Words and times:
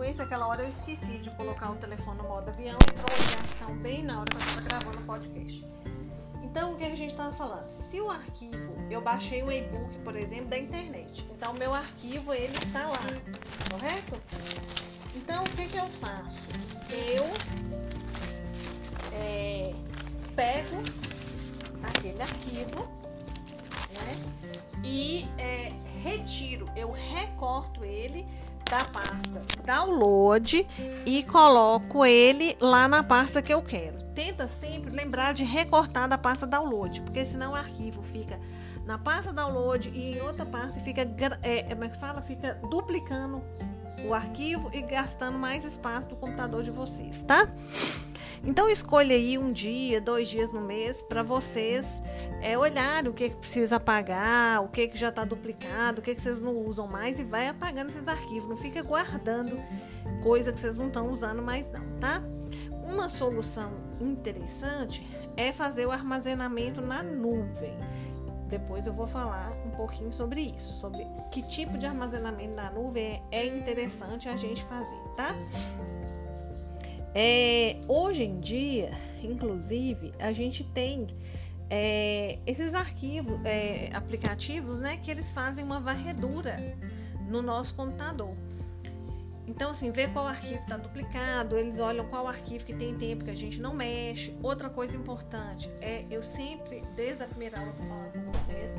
sequência, 0.00 0.24
aquela 0.24 0.46
hora 0.46 0.62
eu 0.62 0.68
esqueci 0.70 1.18
de 1.18 1.30
colocar 1.32 1.70
o 1.70 1.76
telefone 1.76 2.22
no 2.22 2.28
modo 2.28 2.48
avião, 2.48 2.74
entrou 2.90 3.06
a 3.06 3.16
ligação 3.16 3.76
bem 3.76 4.02
na 4.02 4.20
hora 4.20 4.30
que 4.30 4.36
eu 4.36 4.40
estava 4.40 4.60
gravando 4.62 4.98
o 4.98 5.02
podcast. 5.02 5.66
Então, 6.42 6.72
o 6.72 6.76
que 6.76 6.84
a 6.84 6.94
gente 6.94 7.10
estava 7.10 7.34
falando? 7.34 7.68
Se 7.68 8.00
o 8.00 8.10
arquivo, 8.10 8.74
eu 8.90 9.02
baixei 9.02 9.42
um 9.42 9.52
e-book, 9.52 9.98
por 9.98 10.16
exemplo, 10.16 10.46
da 10.46 10.58
internet. 10.58 11.26
Então, 11.30 11.52
meu 11.52 11.74
arquivo, 11.74 12.32
ele 12.32 12.56
está 12.56 12.86
lá, 12.86 12.98
correto? 13.70 14.22
Então, 15.14 15.42
o 15.42 15.50
que, 15.50 15.66
que 15.66 15.76
eu 15.76 15.86
faço? 15.86 16.38
Eu 16.90 17.24
é, 19.12 19.74
pego 20.34 20.76
aquele 21.82 22.22
arquivo 22.22 22.90
né, 23.92 24.82
e 24.82 25.28
é, 25.36 25.72
retiro, 26.02 26.66
eu 26.74 26.90
recorto 26.90 27.84
ele 27.84 28.26
da 28.70 28.84
pasta 28.84 29.40
download 29.64 30.64
e 31.04 31.24
coloco 31.24 32.06
ele 32.06 32.56
lá 32.60 32.86
na 32.86 33.02
pasta 33.02 33.42
que 33.42 33.52
eu 33.52 33.60
quero. 33.60 33.98
Tenta 34.14 34.46
sempre 34.46 34.92
lembrar 34.92 35.34
de 35.34 35.42
recortar 35.42 36.08
da 36.08 36.16
pasta 36.16 36.46
download, 36.46 37.00
porque 37.02 37.26
senão 37.26 37.52
o 37.52 37.54
arquivo 37.56 38.00
fica 38.00 38.38
na 38.86 38.96
pasta 38.96 39.32
download 39.32 39.90
e 39.92 40.16
em 40.16 40.20
outra 40.20 40.46
pasta 40.46 40.78
fica, 40.78 41.02
é, 41.42 41.62
como 41.64 41.84
é 41.84 41.88
que 41.88 41.98
fala? 41.98 42.22
Fica 42.22 42.54
duplicando 42.70 43.42
o 44.08 44.14
arquivo 44.14 44.70
e 44.72 44.82
gastando 44.82 45.36
mais 45.36 45.64
espaço 45.64 46.08
do 46.08 46.16
computador 46.16 46.62
de 46.62 46.70
vocês, 46.70 47.22
tá? 47.24 47.48
Então 48.44 48.70
escolha 48.70 49.14
aí 49.14 49.36
um 49.36 49.52
dia, 49.52 50.00
dois 50.00 50.28
dias 50.28 50.52
no 50.52 50.62
mês 50.62 51.02
para 51.02 51.22
vocês 51.22 52.02
é, 52.40 52.56
olhar 52.56 53.06
o 53.06 53.12
que, 53.12 53.28
que 53.28 53.36
precisa 53.36 53.76
apagar, 53.76 54.64
o 54.64 54.68
que, 54.68 54.88
que 54.88 54.96
já 54.96 55.10
está 55.10 55.24
duplicado, 55.24 56.00
o 56.00 56.02
que, 56.02 56.14
que 56.14 56.20
vocês 56.20 56.40
não 56.40 56.56
usam 56.56 56.86
mais 56.86 57.18
e 57.18 57.24
vai 57.24 57.48
apagando 57.48 57.90
esses 57.90 58.08
arquivos. 58.08 58.48
Não 58.48 58.56
fica 58.56 58.82
guardando 58.82 59.62
coisa 60.22 60.52
que 60.52 60.58
vocês 60.58 60.78
não 60.78 60.86
estão 60.86 61.10
usando 61.10 61.42
mais 61.42 61.70
não, 61.70 61.84
tá? 62.00 62.22
Uma 62.82 63.08
solução 63.10 63.72
interessante 64.00 65.06
é 65.36 65.52
fazer 65.52 65.86
o 65.86 65.90
armazenamento 65.90 66.80
na 66.80 67.02
nuvem. 67.02 67.78
Depois 68.48 68.86
eu 68.86 68.92
vou 68.92 69.06
falar 69.06 69.52
um 69.64 69.70
pouquinho 69.70 70.12
sobre 70.12 70.40
isso, 70.40 70.80
sobre 70.80 71.06
que 71.30 71.42
tipo 71.42 71.78
de 71.78 71.86
armazenamento 71.86 72.54
na 72.54 72.70
nuvem 72.70 73.22
é 73.30 73.46
interessante 73.46 74.28
a 74.28 74.36
gente 74.36 74.64
fazer, 74.64 75.08
tá? 75.14 75.36
É, 77.14 77.76
hoje 77.88 78.24
em 78.24 78.38
dia, 78.38 78.90
inclusive, 79.22 80.12
a 80.18 80.32
gente 80.32 80.62
tem 80.64 81.06
é, 81.68 82.38
esses 82.46 82.74
arquivos, 82.74 83.40
é, 83.44 83.88
aplicativos, 83.92 84.78
né, 84.78 84.96
que 84.96 85.10
eles 85.10 85.30
fazem 85.32 85.64
uma 85.64 85.80
varredura 85.80 86.76
no 87.28 87.42
nosso 87.42 87.74
computador. 87.74 88.34
Então, 89.46 89.72
assim, 89.72 89.90
ver 89.90 90.12
qual 90.12 90.28
arquivo 90.28 90.60
está 90.60 90.76
duplicado, 90.76 91.58
eles 91.58 91.80
olham 91.80 92.06
qual 92.06 92.28
arquivo 92.28 92.64
que 92.64 92.72
tem 92.72 92.94
tempo 92.96 93.24
que 93.24 93.30
a 93.30 93.36
gente 93.36 93.60
não 93.60 93.74
mexe. 93.74 94.32
Outra 94.40 94.70
coisa 94.70 94.96
importante 94.96 95.68
é 95.80 96.04
eu 96.08 96.22
sempre, 96.22 96.84
desde 96.94 97.24
a 97.24 97.26
primeira 97.26 97.58
aula 97.58 97.72
que 97.72 97.82
eu 97.82 97.86
falar 97.86 98.12
com 98.12 98.30
vocês, 98.30 98.70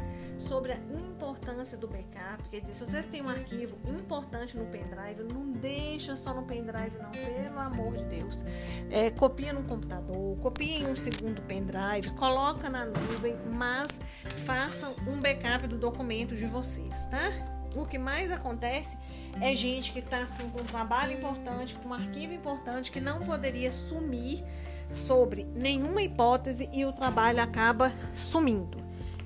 sobre 0.42 0.73
a 0.73 0.78
importância 0.78 1.78
do 1.78 1.88
backup. 1.88 2.44
Quer 2.50 2.61
dizer, 2.61 2.75
se 2.75 2.86
vocês 2.86 3.06
têm 3.06 3.22
um 3.22 3.30
arquivo 3.30 3.78
importante 3.89 4.58
no 4.58 4.66
pendrive, 4.66 5.23
não 5.23 5.52
deixa 5.52 6.16
só 6.16 6.34
no 6.34 6.44
pendrive, 6.44 6.97
não, 7.02 7.11
pelo 7.11 7.59
amor 7.59 7.95
de 7.95 8.03
Deus. 8.06 8.44
É, 8.89 9.09
copia 9.12 9.53
no 9.53 9.64
computador, 9.64 10.38
copia 10.39 10.80
em 10.80 10.88
um 10.88 10.95
segundo 10.95 11.42
pendrive, 11.44 12.12
coloca 12.17 12.69
na 12.69 12.86
nuvem, 12.86 13.36
mas 13.53 14.00
façam 14.45 14.95
um 15.08 15.19
backup 15.19 15.67
do 15.67 15.78
documento 15.78 16.36
de 16.36 16.45
vocês, 16.45 17.06
tá? 17.08 17.52
o 17.75 17.86
que 17.86 17.97
mais 17.97 18.31
acontece 18.31 18.97
é 19.39 19.56
gente 19.56 19.94
que 19.94 20.00
está 20.00 20.19
assim, 20.19 20.50
com 20.50 20.62
um 20.62 20.66
trabalho 20.66 21.14
importante, 21.14 21.75
com 21.75 21.89
um 21.89 21.94
arquivo 21.94 22.34
importante, 22.34 22.92
que 22.92 23.00
não 23.00 23.22
poderia 23.22 23.72
sumir 23.72 24.44
sobre 24.90 25.46
nenhuma 25.56 26.02
hipótese 26.02 26.69
e 26.73 26.85
o 26.85 26.91
trabalho 26.91 27.41
acaba 27.41 27.91
sumindo. 28.13 28.81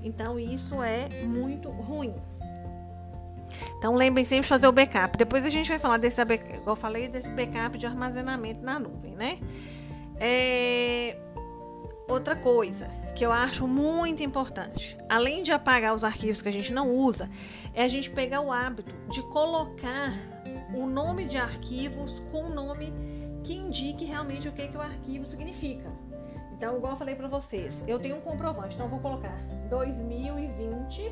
Então, 0.05 0.39
isso 0.39 0.83
é 0.83 1.09
muito 1.23 1.69
ruim. 1.69 2.13
Então, 3.77 3.95
lembrem 3.95 4.23
sempre 4.23 4.43
de 4.43 4.47
fazer 4.47 4.67
o 4.67 4.71
backup. 4.71 5.17
Depois 5.17 5.43
a 5.45 5.49
gente 5.49 5.67
vai 5.67 5.79
falar 5.79 5.97
desse, 5.97 6.21
eu 6.65 6.75
falei, 6.75 7.07
desse 7.07 7.29
backup 7.31 7.75
de 7.77 7.87
armazenamento 7.87 8.63
na 8.63 8.79
nuvem, 8.79 9.15
né? 9.15 9.39
É... 10.19 11.17
Outra 12.07 12.35
coisa, 12.35 12.87
que 13.15 13.25
eu 13.25 13.31
acho 13.31 13.67
muito 13.67 14.21
importante, 14.21 14.95
além 15.09 15.41
de 15.41 15.51
apagar 15.51 15.95
os 15.95 16.03
arquivos 16.03 16.39
que 16.39 16.49
a 16.49 16.53
gente 16.53 16.71
não 16.71 16.95
usa, 16.95 17.27
é 17.73 17.83
a 17.83 17.87
gente 17.87 18.11
pegar 18.11 18.41
o 18.41 18.51
hábito 18.51 18.93
de 19.09 19.23
colocar 19.23 20.13
o 20.75 20.85
nome 20.85 21.25
de 21.25 21.37
arquivos 21.37 22.21
com 22.31 22.43
o 22.43 22.49
nome 22.49 22.93
que 23.43 23.53
indique 23.53 24.05
realmente 24.05 24.47
o 24.47 24.51
que, 24.51 24.67
que 24.67 24.77
o 24.77 24.81
arquivo 24.81 25.25
significa. 25.25 25.91
Então, 26.55 26.77
igual 26.77 26.93
eu 26.93 26.97
falei 26.97 27.15
para 27.15 27.27
vocês, 27.27 27.83
eu 27.85 27.99
tenho 27.99 28.15
um 28.15 28.21
comprovante, 28.21 28.75
então 28.75 28.85
eu 28.85 28.89
vou 28.89 28.99
colocar 28.99 29.37
2020 29.69 31.11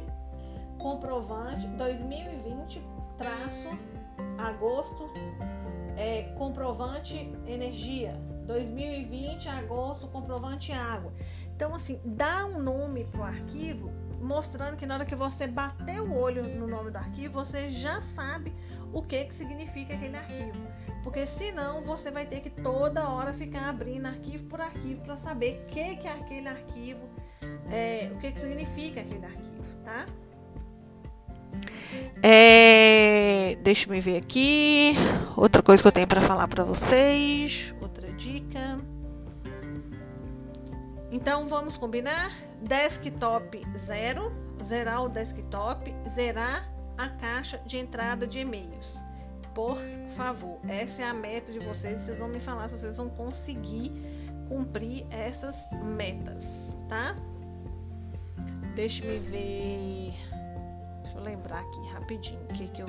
comprovante 0.78 1.68
2020 1.68 2.82
traço 3.18 3.70
agosto 4.38 5.10
é, 5.98 6.34
comprovante 6.38 7.30
energia. 7.46 8.18
2020 8.46 9.48
agosto 9.50 10.08
comprovante 10.08 10.72
água. 10.72 11.12
Então, 11.56 11.74
assim, 11.76 12.00
dá 12.04 12.46
um 12.46 12.62
nome 12.62 13.06
para 13.06 13.22
o 13.22 13.24
arquivo, 13.24 13.92
mostrando 14.24 14.78
que 14.78 14.86
na 14.86 14.96
hora 14.96 15.06
que 15.06 15.16
você 15.16 15.46
bater 15.46 16.02
o 16.02 16.16
olho 16.16 16.44
no 16.44 16.68
nome 16.68 16.92
do 16.92 16.98
arquivo, 16.98 17.34
você 17.34 17.70
já 17.70 18.02
sabe 18.02 18.54
o 18.92 19.02
que, 19.02 19.26
que 19.26 19.34
significa 19.34 19.94
aquele 19.94 20.16
arquivo. 20.16 20.60
Porque 21.04 21.28
senão 21.28 21.82
você 21.82 22.10
vai 22.10 22.26
ter 22.26 22.40
que 22.40 22.50
toda 22.50 23.10
hora 23.10 23.34
ficar 23.34 23.70
abrindo 23.70 24.06
arquivo 24.06 24.46
por 24.46 24.62
arquivo 24.62 25.02
para 25.02 25.18
saber 25.18 25.64
o 25.64 25.74
que, 25.74 25.98
que 25.98 26.08
é 26.08 26.14
aquele 26.14 26.48
arquivo, 26.48 27.10
é, 27.70 28.10
o 28.14 28.20
que, 28.20 28.32
que 28.32 28.40
significa 28.40 29.02
aquele 29.02 29.26
arquivo, 29.26 29.64
tá? 29.84 30.06
É, 32.22 33.58
deixa 33.62 33.94
eu 33.94 34.02
ver 34.02 34.18
aqui. 34.18 34.94
Outra 35.36 35.62
coisa 35.62 35.82
que 35.82 35.88
eu 35.88 35.92
tenho 35.92 36.08
para 36.08 36.22
falar 36.22 36.48
para 36.48 36.64
vocês, 36.64 37.76
Então 41.14 41.46
vamos 41.46 41.78
combinar? 41.78 42.36
Desktop 42.60 43.64
zero, 43.78 44.32
zerar 44.64 45.04
o 45.04 45.08
desktop, 45.08 45.94
zerar 46.16 46.68
a 46.98 47.08
caixa 47.08 47.60
de 47.68 47.78
entrada 47.78 48.26
de 48.26 48.40
e-mails. 48.40 48.98
Por 49.54 49.78
favor, 50.18 50.58
essa 50.68 51.04
é 51.04 51.06
a 51.06 51.14
meta 51.14 51.52
de 51.52 51.60
vocês. 51.60 52.02
Vocês 52.02 52.18
vão 52.18 52.30
me 52.30 52.40
falar 52.40 52.68
se 52.68 52.80
vocês 52.80 52.98
vão 52.98 53.10
conseguir 53.10 53.92
cumprir 54.50 55.06
essas 55.12 55.56
metas, 55.84 56.48
tá? 56.90 57.16
Deixa 58.74 59.06
me 59.06 59.20
ver. 59.20 60.16
Deixa 61.04 61.16
eu 61.16 61.22
lembrar 61.22 61.60
aqui 61.60 61.90
rapidinho 61.90 62.42
o 62.42 62.48
que, 62.48 62.68
que 62.70 62.82
eu 62.82 62.88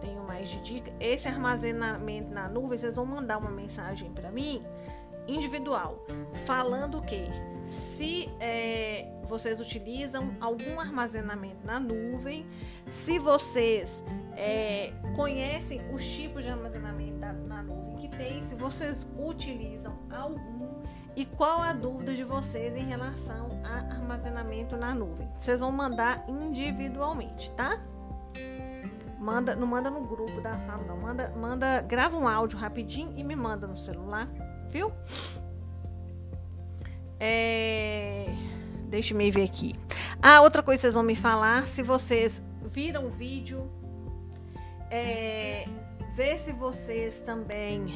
tenho 0.00 0.24
mais 0.26 0.50
de 0.50 0.60
dica. 0.62 0.92
Esse 0.98 1.28
armazenamento 1.28 2.34
na 2.34 2.48
nuvem, 2.48 2.76
vocês 2.76 2.96
vão 2.96 3.06
mandar 3.06 3.38
uma 3.38 3.50
mensagem 3.50 4.10
para 4.10 4.32
mim 4.32 4.60
individual, 5.26 6.04
falando 6.46 7.00
que 7.02 7.26
se 7.68 8.28
é, 8.40 9.06
vocês 9.24 9.60
utilizam 9.60 10.36
algum 10.40 10.78
armazenamento 10.78 11.64
na 11.66 11.80
nuvem, 11.80 12.46
se 12.88 13.18
vocês 13.18 14.02
é, 14.36 14.92
conhecem 15.14 15.80
os 15.92 16.04
tipos 16.04 16.44
de 16.44 16.50
armazenamento 16.50 17.18
da, 17.18 17.32
na 17.32 17.62
nuvem 17.62 17.96
que 17.96 18.08
tem, 18.08 18.42
se 18.42 18.54
vocês 18.54 19.06
utilizam 19.18 19.98
algum 20.10 20.82
e 21.14 21.24
qual 21.24 21.60
a 21.60 21.72
dúvida 21.72 22.14
de 22.14 22.24
vocês 22.24 22.74
em 22.74 22.84
relação 22.84 23.60
a 23.64 23.94
armazenamento 23.94 24.76
na 24.76 24.94
nuvem. 24.94 25.28
Vocês 25.38 25.60
vão 25.60 25.70
mandar 25.70 26.24
individualmente, 26.28 27.50
tá? 27.52 27.78
Manda, 29.18 29.54
não 29.54 29.66
manda 29.66 29.90
no 29.90 30.04
grupo 30.04 30.40
da 30.40 30.58
sala, 30.60 30.82
não. 30.84 30.96
Manda, 30.96 31.28
manda, 31.36 31.80
grava 31.82 32.18
um 32.18 32.26
áudio 32.26 32.58
rapidinho 32.58 33.12
e 33.14 33.22
me 33.22 33.36
manda 33.36 33.66
no 33.66 33.76
celular 33.76 34.28
viu? 34.72 34.90
É... 37.20 38.26
Deixa 38.88 39.14
eu 39.14 39.32
ver 39.32 39.44
aqui. 39.44 39.74
Ah, 40.20 40.40
outra 40.40 40.62
coisa 40.62 40.78
que 40.78 40.82
vocês 40.82 40.94
vão 40.94 41.02
me 41.02 41.14
falar, 41.14 41.66
se 41.66 41.82
vocês 41.82 42.42
viram 42.64 43.06
o 43.06 43.10
vídeo, 43.10 43.70
é... 44.90 45.66
ver 46.16 46.38
se 46.38 46.52
vocês 46.52 47.20
também 47.20 47.86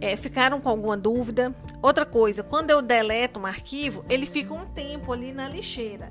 é, 0.00 0.16
ficaram 0.16 0.60
com 0.60 0.68
alguma 0.68 0.96
dúvida. 0.96 1.54
Outra 1.82 2.06
coisa, 2.06 2.42
quando 2.42 2.70
eu 2.70 2.80
deleto 2.80 3.38
um 3.38 3.46
arquivo, 3.46 4.04
ele 4.08 4.26
fica 4.26 4.54
um 4.54 4.66
tempo 4.66 5.12
ali 5.12 5.32
na 5.32 5.48
lixeira. 5.48 6.08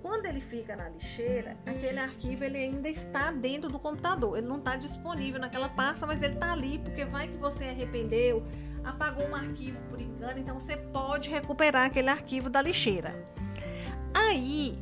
Quando 0.00 0.26
ele 0.26 0.40
fica 0.40 0.76
na 0.76 0.88
lixeira, 0.90 1.56
aquele 1.64 1.98
arquivo 1.98 2.44
ele 2.44 2.58
ainda 2.58 2.88
está 2.88 3.30
dentro 3.30 3.70
do 3.70 3.78
computador. 3.78 4.36
Ele 4.36 4.46
não 4.46 4.58
está 4.58 4.76
disponível 4.76 5.40
naquela 5.40 5.68
pasta, 5.68 6.06
mas 6.06 6.22
ele 6.22 6.34
está 6.34 6.52
ali 6.52 6.78
porque 6.78 7.04
vai 7.04 7.26
que 7.26 7.36
você 7.38 7.64
arrependeu, 7.64 8.42
apagou 8.84 9.26
um 9.28 9.34
arquivo 9.34 9.80
por 9.88 10.00
engano, 10.00 10.38
então 10.38 10.58
você 10.58 10.76
pode 10.76 11.30
recuperar 11.30 11.86
aquele 11.86 12.08
arquivo 12.08 12.50
da 12.50 12.60
lixeira. 12.60 13.14
Aí, 14.12 14.78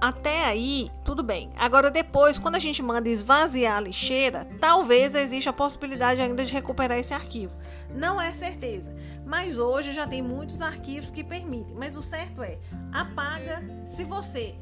até 0.00 0.44
aí, 0.44 0.90
tudo 1.04 1.22
bem. 1.22 1.50
Agora, 1.56 1.90
depois, 1.90 2.36
quando 2.36 2.56
a 2.56 2.58
gente 2.58 2.82
manda 2.82 3.08
esvaziar 3.08 3.76
a 3.76 3.80
lixeira, 3.80 4.46
talvez 4.60 5.14
exista 5.14 5.50
a 5.50 5.52
possibilidade 5.52 6.20
ainda 6.20 6.44
de 6.44 6.52
recuperar 6.52 6.98
esse 6.98 7.14
arquivo. 7.14 7.56
Não 7.94 8.20
é 8.20 8.32
certeza, 8.32 8.94
mas 9.24 9.56
hoje 9.56 9.94
já 9.94 10.06
tem 10.06 10.20
muitos 10.20 10.60
arquivos 10.60 11.10
que 11.10 11.24
permitem. 11.24 11.74
Mas 11.74 11.96
o 11.96 12.02
certo 12.02 12.42
é, 12.42 12.58
apaga. 12.92 13.62
Se 13.86 14.04
você 14.04 14.54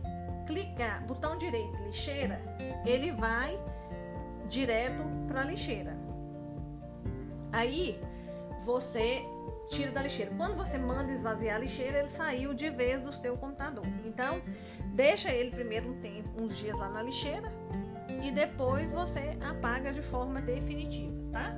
clicar, 0.47 1.05
botão 1.07 1.37
direito, 1.37 1.77
lixeira, 1.87 2.41
ele 2.85 3.11
vai 3.11 3.59
direto 4.49 5.03
para 5.27 5.41
a 5.41 5.45
lixeira. 5.45 5.97
Aí, 7.51 8.01
você 8.65 9.25
tira 9.69 9.91
da 9.91 10.03
lixeira. 10.03 10.33
Quando 10.37 10.57
você 10.57 10.79
manda 10.79 11.13
esvaziar 11.13 11.57
a 11.57 11.59
lixeira, 11.59 11.99
ele 11.99 12.09
saiu 12.09 12.55
de 12.55 12.71
vez 12.71 13.03
do 13.03 13.13
seu 13.13 13.37
computador. 13.37 13.85
Então, 14.05 14.41
deixa 14.95 15.31
ele 15.31 15.51
primeiro 15.51 15.91
um 15.91 16.01
tempo, 16.01 16.29
uns 16.41 16.57
dias 16.57 16.79
lá 16.79 16.89
na 16.89 17.03
lixeira 17.03 17.53
e 18.23 18.31
depois 18.31 18.91
você 18.93 19.37
apaga 19.49 19.93
de 19.93 20.03
forma 20.03 20.41
definitiva, 20.41 21.15
tá? 21.33 21.57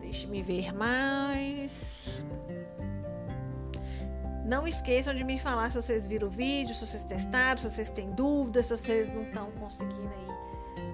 Deixe-me 0.00 0.42
ver 0.42 0.74
mais. 0.74 2.24
Não 4.44 4.66
esqueçam 4.66 5.14
de 5.14 5.22
me 5.24 5.38
falar 5.38 5.70
se 5.70 5.80
vocês 5.80 6.06
viram 6.06 6.28
o 6.28 6.30
vídeo, 6.30 6.74
se 6.74 6.86
vocês 6.86 7.04
testaram, 7.04 7.58
se 7.58 7.70
vocês 7.70 7.90
têm 7.90 8.10
dúvidas, 8.12 8.66
se 8.66 8.76
vocês 8.76 9.12
não 9.12 9.22
estão 9.22 9.50
conseguindo 9.52 10.08
aí 10.08 10.28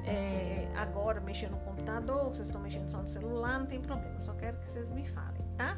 é, 0.06 0.68
agora 0.76 1.20
mexer 1.20 1.50
no 1.50 1.58
computador, 1.58 2.28
vocês 2.28 2.48
estão 2.48 2.60
mexendo 2.60 2.88
só 2.88 2.98
no 2.98 3.08
não 3.64 3.70
tem 3.70 3.80
problema. 3.80 4.20
Só 4.20 4.34
quero 4.34 4.58
que 4.58 4.68
vocês 4.68 4.90
me 4.90 5.06
falem 5.06 5.42
tá? 5.56 5.76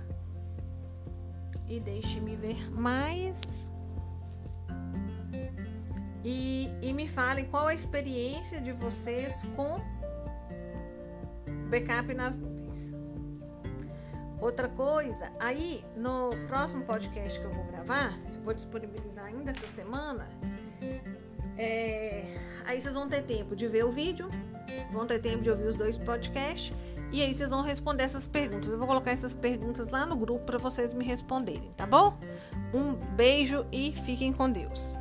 E 1.69 1.81
deixe-me 1.81 2.37
ver 2.37 2.71
mais. 2.71 3.71
E, 6.25 6.73
e 6.83 6.93
me 6.93 7.07
falem 7.07 7.45
qual 7.45 7.69
a 7.69 7.75
experiência 7.75 8.61
de 8.61 8.73
vocês 8.73 9.47
com 9.55 9.81
backup 11.69 12.13
nas 12.15 12.39
nuvens. 12.39 12.95
Outra 14.41 14.69
coisa, 14.69 15.33
aí 15.41 15.85
no 15.97 16.31
próximo 16.49 16.85
podcast 16.85 17.39
que 17.39 17.45
eu 17.45 17.53
vou 17.53 17.65
gravar, 17.65 18.13
vou 18.45 18.53
disponibilizar 18.53 19.27
ainda 19.27 19.51
essa 19.51 19.67
semana. 19.69 20.29
É, 21.57 22.25
aí 22.65 22.81
vocês 22.81 22.95
vão 22.95 23.09
ter 23.09 23.23
tempo 23.23 23.57
de 23.57 23.67
ver 23.67 23.85
o 23.85 23.91
vídeo, 23.91 24.29
vão 24.93 25.07
ter 25.07 25.21
tempo 25.21 25.43
de 25.43 25.51
ouvir 25.51 25.69
os 25.69 25.77
dois 25.77 25.97
podcasts 25.97 26.77
e 27.13 27.23
aí 27.23 27.35
vocês 27.35 27.51
vão 27.51 27.63
responder 27.63 28.05
essas 28.05 28.27
perguntas. 28.27 28.69
Eu 28.69 28.79
vou 28.79 28.87
colocar 28.87 29.11
essas 29.11 29.35
perguntas 29.35 29.91
lá 29.91 30.05
no 30.05 30.17
grupo 30.17 30.45
para 30.45 30.59
vocês 30.59 30.95
me 30.95 31.05
responderem, 31.05 31.71
tá 31.77 31.87
bom? 31.87 32.19
Um 32.75 32.95
beijo 33.15 33.65
e 33.71 33.93
fiquem 33.93 34.33
com 34.33 34.51
Deus. 34.51 34.99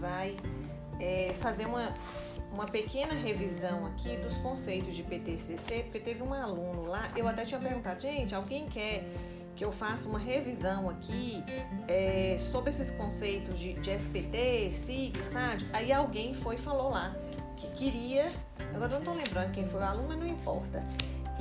Vai 0.00 0.36
é, 0.98 1.32
fazer 1.38 1.66
uma, 1.66 1.92
uma 2.52 2.66
pequena 2.66 3.14
revisão 3.14 3.86
aqui 3.86 4.16
dos 4.16 4.36
conceitos 4.38 4.94
de 4.94 5.02
PTCC, 5.02 5.84
porque 5.84 6.00
teve 6.00 6.22
um 6.22 6.32
aluno 6.32 6.86
lá, 6.86 7.08
eu 7.14 7.28
até 7.28 7.44
tinha 7.44 7.60
perguntado, 7.60 8.00
gente, 8.00 8.34
alguém 8.34 8.66
quer 8.66 9.04
que 9.54 9.64
eu 9.64 9.72
faça 9.72 10.08
uma 10.08 10.18
revisão 10.18 10.88
aqui 10.88 11.44
é, 11.86 12.38
sobre 12.50 12.70
esses 12.70 12.90
conceitos 12.92 13.58
de, 13.58 13.74
de 13.74 13.90
SPT, 13.90 14.72
SIG, 14.72 15.22
SAD? 15.22 15.66
Aí 15.72 15.92
alguém 15.92 16.32
foi 16.32 16.54
e 16.54 16.58
falou 16.58 16.90
lá 16.90 17.14
que 17.56 17.66
queria, 17.72 18.26
agora 18.74 18.88
não 18.88 19.00
estou 19.00 19.14
lembrando 19.14 19.52
quem 19.52 19.68
foi 19.68 19.80
o 19.80 19.84
aluno, 19.84 20.08
mas 20.08 20.18
não 20.18 20.26
importa. 20.26 20.82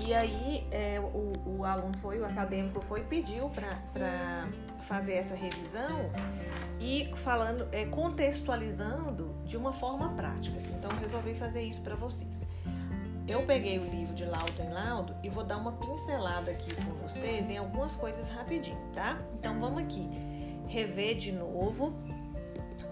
E 0.06 0.14
aí 0.14 0.68
é, 0.72 1.00
o, 1.00 1.34
o 1.46 1.66
aluno 1.66 1.98
foi, 1.98 2.20
o 2.20 2.26
acadêmico 2.26 2.82
foi 2.82 3.04
pediu 3.04 3.50
para 3.50 4.48
fazer 4.88 5.14
essa 5.14 5.36
revisão 5.36 6.10
e 6.80 7.12
falando, 7.16 7.68
é, 7.72 7.86
contextualizando 7.86 9.36
de 9.46 9.58
uma 9.58 9.74
forma 9.74 10.10
prática. 10.16 10.58
Então 10.78 10.90
resolvi 11.00 11.36
fazer 11.36 11.62
isso 11.62 11.82
para 11.82 11.96
vocês. 11.96 12.46
Eu 13.28 13.46
peguei 13.46 13.78
o 13.78 13.84
livro 13.84 14.16
de 14.16 14.26
laudo 14.26 14.60
em 14.60 14.70
laudo 14.70 15.16
e 15.22 15.30
vou 15.30 15.44
dar 15.44 15.58
uma 15.58 15.74
pincelada 15.74 16.50
aqui 16.50 16.74
com 16.74 16.94
vocês 16.96 17.50
em 17.50 17.58
algumas 17.58 17.96
coisas 17.96 18.28
rapidinho, 18.30 18.80
tá? 18.94 19.20
Então 19.36 19.60
vamos 19.60 19.84
aqui 19.84 20.10
rever 20.68 21.18
de 21.18 21.32
novo 21.32 21.94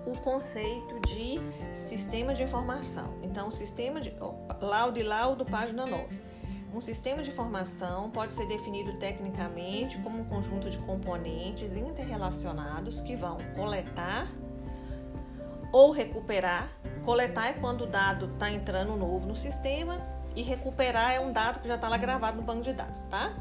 o 0.05 0.15
conceito 0.21 0.99
de 1.01 1.39
sistema 1.73 2.33
de 2.33 2.43
informação. 2.43 3.15
Então, 3.23 3.51
sistema 3.51 3.99
de 3.99 4.13
oh, 4.21 4.35
laudo 4.65 4.99
e 4.99 5.03
laudo, 5.03 5.43
página 5.45 5.85
9. 5.85 6.26
Um 6.77 6.81
sistema 6.81 7.23
de 7.23 7.31
informação 7.31 8.11
pode 8.11 8.35
ser 8.35 8.45
definido 8.45 8.99
tecnicamente 8.99 9.97
como 9.97 10.19
um 10.19 10.25
conjunto 10.25 10.69
de 10.69 10.77
componentes 10.77 11.75
interrelacionados 11.75 13.01
que 13.01 13.15
vão 13.15 13.39
coletar 13.55 14.31
ou 15.71 15.89
recuperar. 15.89 16.69
Coletar 17.03 17.47
é 17.47 17.53
quando 17.53 17.85
o 17.85 17.87
dado 17.87 18.31
está 18.31 18.51
entrando 18.51 18.95
novo 18.95 19.27
no 19.27 19.35
sistema 19.35 19.97
e 20.37 20.43
recuperar 20.43 21.13
é 21.13 21.19
um 21.19 21.31
dado 21.31 21.59
que 21.59 21.67
já 21.67 21.73
está 21.73 21.89
lá 21.89 21.97
gravado 21.97 22.37
no 22.37 22.43
banco 22.43 22.61
de 22.61 22.71
dados, 22.71 23.03
tá? 23.05 23.33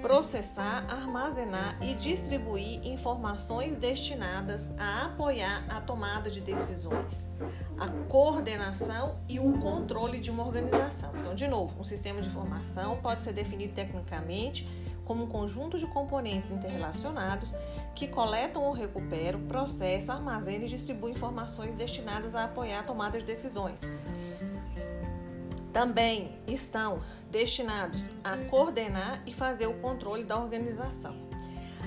processar, 0.00 0.84
armazenar 0.88 1.76
e 1.82 1.94
distribuir 1.94 2.86
informações 2.86 3.76
destinadas 3.76 4.70
a 4.78 5.06
apoiar 5.06 5.64
a 5.68 5.80
tomada 5.80 6.30
de 6.30 6.40
decisões, 6.40 7.34
a 7.76 7.88
coordenação 8.08 9.18
e 9.28 9.40
o 9.40 9.58
controle 9.58 10.20
de 10.20 10.30
uma 10.30 10.46
organização. 10.46 11.10
Então, 11.16 11.34
de 11.34 11.48
novo, 11.48 11.80
um 11.80 11.84
sistema 11.84 12.22
de 12.22 12.28
informação 12.28 12.98
pode 12.98 13.24
ser 13.24 13.32
definido 13.32 13.74
tecnicamente 13.74 14.68
como 15.04 15.24
um 15.24 15.26
conjunto 15.26 15.76
de 15.76 15.86
componentes 15.88 16.52
interrelacionados 16.52 17.52
que 17.96 18.06
coletam 18.06 18.62
ou 18.62 18.72
recuperam, 18.72 19.40
processam, 19.40 20.14
armazenam 20.14 20.66
e 20.66 20.68
distribuem 20.68 21.14
informações 21.14 21.74
destinadas 21.74 22.36
a 22.36 22.44
apoiar 22.44 22.80
a 22.80 22.82
tomada 22.84 23.18
de 23.18 23.24
decisões 23.24 23.80
também 25.72 26.38
estão 26.46 26.98
destinados 27.30 28.10
a 28.24 28.36
coordenar 28.48 29.22
e 29.26 29.34
fazer 29.34 29.66
o 29.66 29.74
controle 29.74 30.24
da 30.24 30.38
organização. 30.38 31.28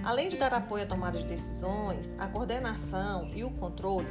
Além 0.03 0.29
de 0.29 0.37
dar 0.37 0.53
apoio 0.53 0.83
à 0.83 0.87
tomada 0.87 1.19
de 1.19 1.25
decisões, 1.25 2.15
a 2.17 2.25
coordenação 2.27 3.29
e 3.33 3.43
o 3.43 3.51
controle, 3.51 4.07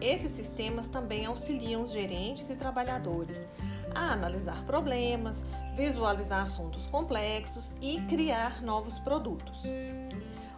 esses 0.00 0.32
sistemas 0.32 0.88
também 0.88 1.26
auxiliam 1.26 1.82
os 1.82 1.92
gerentes 1.92 2.48
e 2.48 2.56
trabalhadores 2.56 3.46
a 3.94 4.12
analisar 4.12 4.64
problemas, 4.64 5.44
visualizar 5.74 6.44
assuntos 6.44 6.86
complexos 6.86 7.72
e 7.80 8.00
criar 8.02 8.62
novos 8.62 8.98
produtos. 9.00 9.62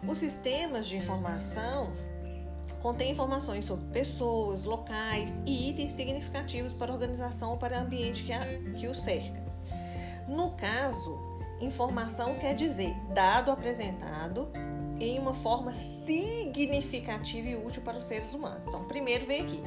Os 0.07 0.17
sistemas 0.19 0.87
de 0.87 0.97
informação 0.97 1.91
contém 2.81 3.11
informações 3.11 3.65
sobre 3.65 3.85
pessoas, 3.87 4.63
locais 4.63 5.41
e 5.45 5.69
itens 5.69 5.93
significativos 5.93 6.73
para 6.73 6.91
a 6.91 6.93
organização 6.93 7.51
ou 7.51 7.57
para 7.57 7.77
o 7.77 7.81
ambiente 7.81 8.23
que, 8.23 8.33
a, 8.33 8.39
que 8.77 8.87
o 8.87 8.95
cerca. 8.95 9.43
No 10.27 10.51
caso, 10.51 11.17
informação 11.59 12.35
quer 12.35 12.53
dizer 12.53 12.93
dado 13.13 13.51
apresentado 13.51 14.49
em 14.99 15.19
uma 15.19 15.33
forma 15.33 15.73
significativa 15.73 17.47
e 17.47 17.55
útil 17.55 17.81
para 17.81 17.97
os 17.97 18.03
seres 18.03 18.33
humanos. 18.33 18.67
Então, 18.67 18.83
primeiro 18.85 19.25
vem 19.25 19.41
aqui, 19.41 19.63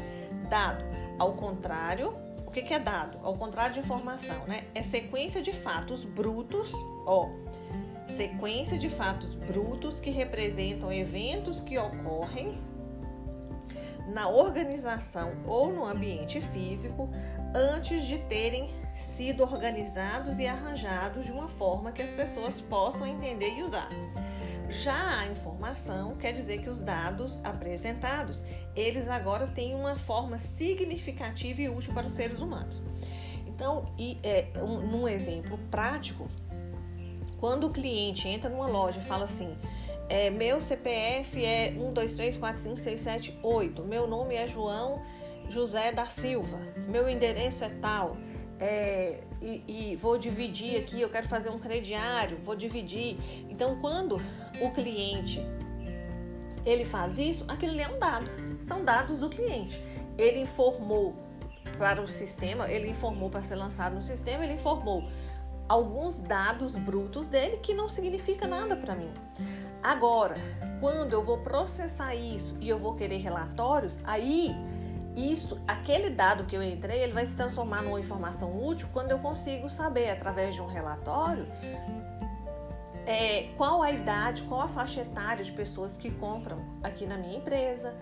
dado. 0.49 0.85
Ao 1.19 1.33
contrário, 1.35 2.15
o 2.47 2.51
que, 2.51 2.63
que 2.63 2.75
é 2.75 2.79
dado? 2.79 3.19
Ao 3.23 3.35
contrário 3.35 3.75
de 3.75 3.81
informação, 3.81 4.45
né? 4.47 4.65
É 4.75 4.83
sequência 4.83 5.41
de 5.41 5.53
fatos 5.53 6.05
brutos, 6.05 6.73
ó. 7.07 7.29
Sequência 8.09 8.77
de 8.77 8.89
fatos 8.89 9.37
brutos 9.37 10.01
que 10.01 10.11
representam 10.11 10.93
eventos 10.93 11.61
que 11.61 11.79
ocorrem 11.79 12.59
na 14.09 14.29
organização 14.29 15.33
ou 15.47 15.73
no 15.73 15.85
ambiente 15.85 16.41
físico 16.41 17.09
antes 17.55 18.05
de 18.05 18.19
terem 18.19 18.71
sido 18.95 19.43
organizados 19.43 20.39
e 20.39 20.47
arranjados 20.47 21.27
de 21.27 21.33
uma 21.33 21.49
forma 21.49 21.93
que 21.93 22.03
as 22.03 22.13
pessoas 22.13 22.61
possam 22.61 23.07
entender 23.07 23.59
e 23.59 23.63
usar. 23.63 23.89
Já 24.69 25.21
a 25.21 25.27
informação 25.27 26.15
quer 26.17 26.33
dizer 26.33 26.63
que 26.63 26.71
os 26.71 26.81
dados 26.81 27.41
apresentados, 27.43 28.45
eles 28.77 29.09
agora 29.09 29.49
têm 29.49 29.75
uma 29.75 29.97
forma 29.97 30.39
significativa 30.39 31.63
e 31.63 31.69
útil 31.69 31.93
para 31.93 32.07
os 32.07 32.13
seres 32.13 32.41
humanos. 32.41 32.81
Então, 33.49 33.93
e, 33.99 34.17
é, 34.23 34.47
um, 34.63 34.81
num 34.87 35.09
exemplo 35.09 35.59
prático, 35.71 36.29
quando 37.39 37.67
o 37.67 37.71
cliente 37.71 38.29
entra 38.29 38.49
numa 38.49 38.69
loja 38.69 39.01
e 39.01 39.03
fala 39.03 39.25
assim, 39.25 39.57
é, 40.11 40.29
meu 40.29 40.61
CPF 40.61 41.43
é 41.45 41.73
1, 41.79 41.93
2, 41.93 42.17
3, 42.17 42.37
4, 42.37 42.63
5, 42.63 42.81
6, 42.81 43.01
7, 43.01 43.39
8. 43.45 43.85
Meu 43.85 44.09
nome 44.09 44.35
é 44.35 44.45
João 44.49 45.01
José 45.49 45.93
da 45.93 46.07
Silva. 46.07 46.59
meu 46.89 47.09
endereço 47.09 47.63
é 47.63 47.69
tal, 47.81 48.17
é, 48.59 49.21
e, 49.41 49.93
e, 49.93 49.97
vou 49.97 50.19
dividir 50.19 50.81
aqui, 50.81 51.01
eu 51.01 51.09
quero 51.09 51.29
fazer 51.29 51.49
um 51.49 51.61
crediário, 51.61 52.39
vou 52.45 52.57
dividir. 52.57 53.17
Então, 53.49 53.81
quando 53.81 54.17
o 54.61 54.71
cliente 54.73 55.41
ele 56.67 56.85
faz 56.85 57.17
isso, 57.17 57.45
aquilo 57.47 57.81
é 57.81 57.89
um 57.89 57.99
dado, 57.99 58.29
são 58.61 58.85
dados 58.85 59.19
do 59.19 59.31
cliente. 59.31 59.81
Ele 60.19 60.41
informou 60.41 61.15
para 61.79 62.03
o 62.03 62.09
sistema, 62.09 62.69
ele 62.69 62.91
informou 62.91 63.31
para 63.31 63.45
ser 63.45 63.55
lançado 63.55 63.95
no 63.95 64.03
sistema, 64.03 64.45
ele 64.45 64.55
informou 64.55 65.09
alguns 65.69 66.21
dados 66.21 66.75
brutos 66.75 67.29
dele 67.29 67.59
que 67.59 67.73
não 67.73 67.89
significa 67.89 68.45
nada 68.45 68.75
para 68.75 68.97
mim. 68.97 69.11
Agora, 69.83 70.35
quando 70.81 71.13
eu 71.13 71.23
vou 71.23 71.39
processar 71.39 72.15
isso 72.15 72.57
e 72.61 72.69
eu 72.69 72.79
vou 72.79 72.95
querer 72.95 73.19
relatórios, 73.19 73.99
aí 74.05 74.55
isso, 75.17 75.61
aquele 75.67 76.11
dado 76.11 76.45
que 76.45 76.57
eu 76.57 76.63
entrei, 76.63 77.03
ele 77.03 77.13
vai 77.13 77.27
se 77.27 77.37
transformar 77.37 77.83
numa 77.83 77.99
informação 77.99 78.57
útil 78.65 78.89
quando 78.93 79.11
eu 79.11 79.19
consigo 79.19 79.69
saber 79.69 80.11
através 80.11 80.55
de 80.55 80.63
um 80.63 80.67
relatório 80.67 81.47
é, 83.07 83.49
qual 83.57 83.83
a 83.83 83.91
idade, 83.91 84.43
qual 84.43 84.61
a 84.61 84.69
faixa 84.69 85.01
etária 85.01 85.45
de 85.45 85.53
pessoas 85.53 85.97
que 85.97 86.11
compram 86.11 86.59
aqui 86.83 87.07
na 87.07 87.17
minha 87.17 87.39
empresa, 87.39 87.95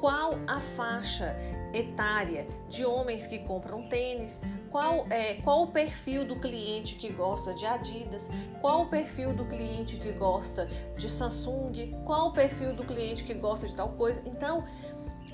qual 0.00 0.30
a 0.46 0.60
faixa 0.60 1.36
etária 1.72 2.46
de 2.68 2.84
homens 2.84 3.26
que 3.26 3.38
compram 3.40 3.82
tênis, 3.88 4.40
qual, 4.70 5.06
é, 5.10 5.34
qual 5.34 5.62
o 5.62 5.66
perfil 5.68 6.24
do 6.24 6.36
cliente 6.36 6.96
que 6.96 7.10
gosta 7.10 7.54
de 7.54 7.66
Adidas, 7.66 8.28
qual 8.60 8.82
o 8.82 8.86
perfil 8.86 9.34
do 9.34 9.44
cliente 9.44 9.96
que 9.96 10.12
gosta 10.12 10.66
de 10.96 11.10
Samsung, 11.10 11.94
qual 12.04 12.28
o 12.28 12.32
perfil 12.32 12.74
do 12.74 12.84
cliente 12.84 13.24
que 13.24 13.34
gosta 13.34 13.66
de 13.66 13.74
tal 13.74 13.90
coisa. 13.90 14.22
Então, 14.26 14.64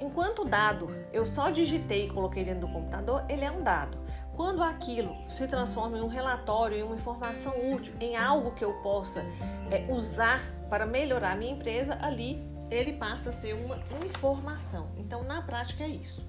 enquanto 0.00 0.45
dado 0.45 0.88
eu 1.12 1.25
só 1.25 1.50
digitei 1.50 2.07
e 2.07 2.11
coloquei 2.11 2.45
dentro 2.45 2.66
do 2.66 2.73
computador, 2.73 3.25
ele 3.28 3.45
é 3.45 3.50
um 3.50 3.62
dado. 3.62 3.99
Quando 4.35 4.62
aquilo 4.62 5.14
se 5.28 5.47
transforma 5.47 5.99
em 5.99 6.00
um 6.00 6.09
relatório, 6.09 6.78
em 6.78 6.83
uma 6.83 6.95
informação 6.95 7.52
útil, 7.73 7.95
em 8.00 8.16
algo 8.16 8.52
que 8.52 8.64
eu 8.64 8.73
possa 8.83 9.25
é, 9.71 9.92
usar 9.92 10.40
para 10.71 10.87
melhorar 10.87 11.33
a 11.33 11.37
minha 11.37 11.52
empresa, 11.52 11.99
ali 12.00 12.51
ele 12.73 12.95
passa 12.95 13.31
a 13.31 13.33
ser 13.33 13.52
uma 13.52 13.79
informação. 14.05 14.91
Então, 14.97 15.23
na 15.23 15.43
prática, 15.43 15.85
é 15.85 15.88
isso. 15.88 16.26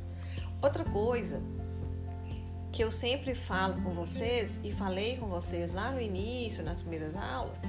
Outra 0.62 0.84
coisa 0.84 1.42
que 2.72 2.84
eu 2.84 2.92
sempre 2.92 3.36
falo 3.36 3.82
com 3.84 3.92
vocês 3.92 4.60
e 4.64 4.72
falei 4.72 5.18
com 5.18 5.28
vocês 5.28 5.74
lá 5.74 5.92
no 5.92 6.02
início, 6.02 6.64
nas 6.64 6.82
primeiras 6.82 7.16
aulas, 7.16 7.62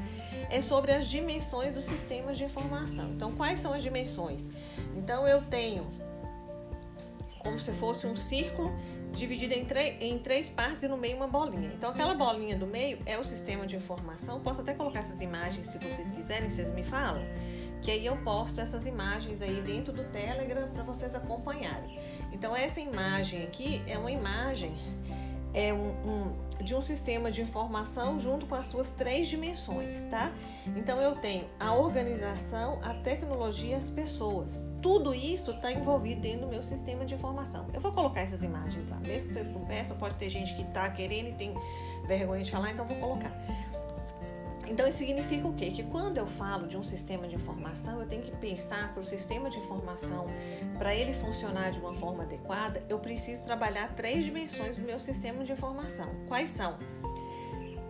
é 0.50 0.60
sobre 0.62 0.92
as 0.92 1.06
dimensões 1.06 1.74
dos 1.74 1.84
sistemas 1.84 2.38
de 2.38 2.44
informação. 2.44 3.10
Então, 3.12 3.32
quais 3.32 3.60
são 3.60 3.72
as 3.72 3.82
dimensões? 3.82 4.48
Então, 4.96 5.28
eu 5.28 5.42
tenho 5.42 5.86
como 7.38 7.60
se 7.60 7.72
fosse 7.72 8.06
um 8.06 8.16
círculo 8.16 8.72
dividido 9.12 9.52
em, 9.52 9.66
em 10.00 10.18
três 10.18 10.48
partes 10.48 10.84
e 10.84 10.88
no 10.88 10.96
meio 10.96 11.16
uma 11.16 11.28
bolinha. 11.28 11.70
Então, 11.74 11.90
aquela 11.90 12.14
bolinha 12.14 12.56
do 12.56 12.66
meio 12.66 12.98
é 13.04 13.18
o 13.18 13.22
sistema 13.22 13.66
de 13.66 13.76
informação. 13.76 14.40
Posso 14.40 14.62
até 14.62 14.72
colocar 14.72 15.00
essas 15.00 15.20
imagens 15.20 15.68
se 15.68 15.78
vocês 15.78 16.10
quiserem, 16.10 16.48
vocês 16.48 16.72
me 16.72 16.82
falam 16.82 17.22
que 17.84 17.90
aí 17.90 18.06
eu 18.06 18.16
posto 18.16 18.62
essas 18.62 18.86
imagens 18.86 19.42
aí 19.42 19.60
dentro 19.60 19.92
do 19.92 20.04
Telegram 20.04 20.66
para 20.70 20.82
vocês 20.82 21.14
acompanharem. 21.14 21.98
Então 22.32 22.56
essa 22.56 22.80
imagem 22.80 23.42
aqui 23.42 23.82
é 23.86 23.98
uma 23.98 24.10
imagem 24.10 24.74
é 25.52 25.72
um, 25.72 25.90
um, 26.04 26.64
de 26.64 26.74
um 26.74 26.82
sistema 26.82 27.30
de 27.30 27.40
informação 27.40 28.18
junto 28.18 28.44
com 28.46 28.56
as 28.56 28.66
suas 28.66 28.90
três 28.90 29.28
dimensões, 29.28 30.02
tá? 30.04 30.32
Então 30.74 31.00
eu 31.00 31.14
tenho 31.14 31.46
a 31.60 31.72
organização, 31.74 32.80
a 32.82 32.94
tecnologia 32.94 33.76
as 33.76 33.88
pessoas. 33.88 34.64
Tudo 34.82 35.14
isso 35.14 35.52
está 35.52 35.70
envolvido 35.70 36.22
dentro 36.22 36.40
do 36.40 36.48
meu 36.48 36.62
sistema 36.62 37.04
de 37.04 37.14
informação. 37.14 37.66
Eu 37.72 37.80
vou 37.80 37.92
colocar 37.92 38.22
essas 38.22 38.42
imagens 38.42 38.88
lá, 38.88 38.96
mesmo 39.06 39.28
que 39.28 39.34
vocês 39.34 39.52
não 39.52 39.96
pode 39.96 40.16
ter 40.16 40.28
gente 40.28 40.54
que 40.56 40.62
está 40.62 40.88
querendo 40.90 41.28
e 41.28 41.34
tem 41.34 41.54
vergonha 42.08 42.42
de 42.42 42.50
falar, 42.50 42.72
então 42.72 42.84
vou 42.84 42.96
colocar. 42.96 43.30
Então, 44.66 44.86
isso 44.86 44.98
significa 44.98 45.46
o 45.46 45.54
quê? 45.54 45.70
Que 45.70 45.82
quando 45.82 46.18
eu 46.18 46.26
falo 46.26 46.66
de 46.66 46.76
um 46.76 46.82
sistema 46.82 47.26
de 47.28 47.34
informação, 47.34 48.00
eu 48.00 48.06
tenho 48.06 48.22
que 48.22 48.32
pensar 48.32 48.92
que 48.92 49.00
o 49.00 49.04
sistema 49.04 49.50
de 49.50 49.58
informação, 49.58 50.26
para 50.78 50.94
ele 50.94 51.12
funcionar 51.12 51.70
de 51.70 51.78
uma 51.78 51.94
forma 51.94 52.22
adequada, 52.22 52.82
eu 52.88 52.98
preciso 52.98 53.44
trabalhar 53.44 53.94
três 53.94 54.24
dimensões 54.24 54.76
do 54.76 54.82
meu 54.82 54.98
sistema 54.98 55.44
de 55.44 55.52
informação. 55.52 56.06
Quais 56.28 56.50
são? 56.50 56.78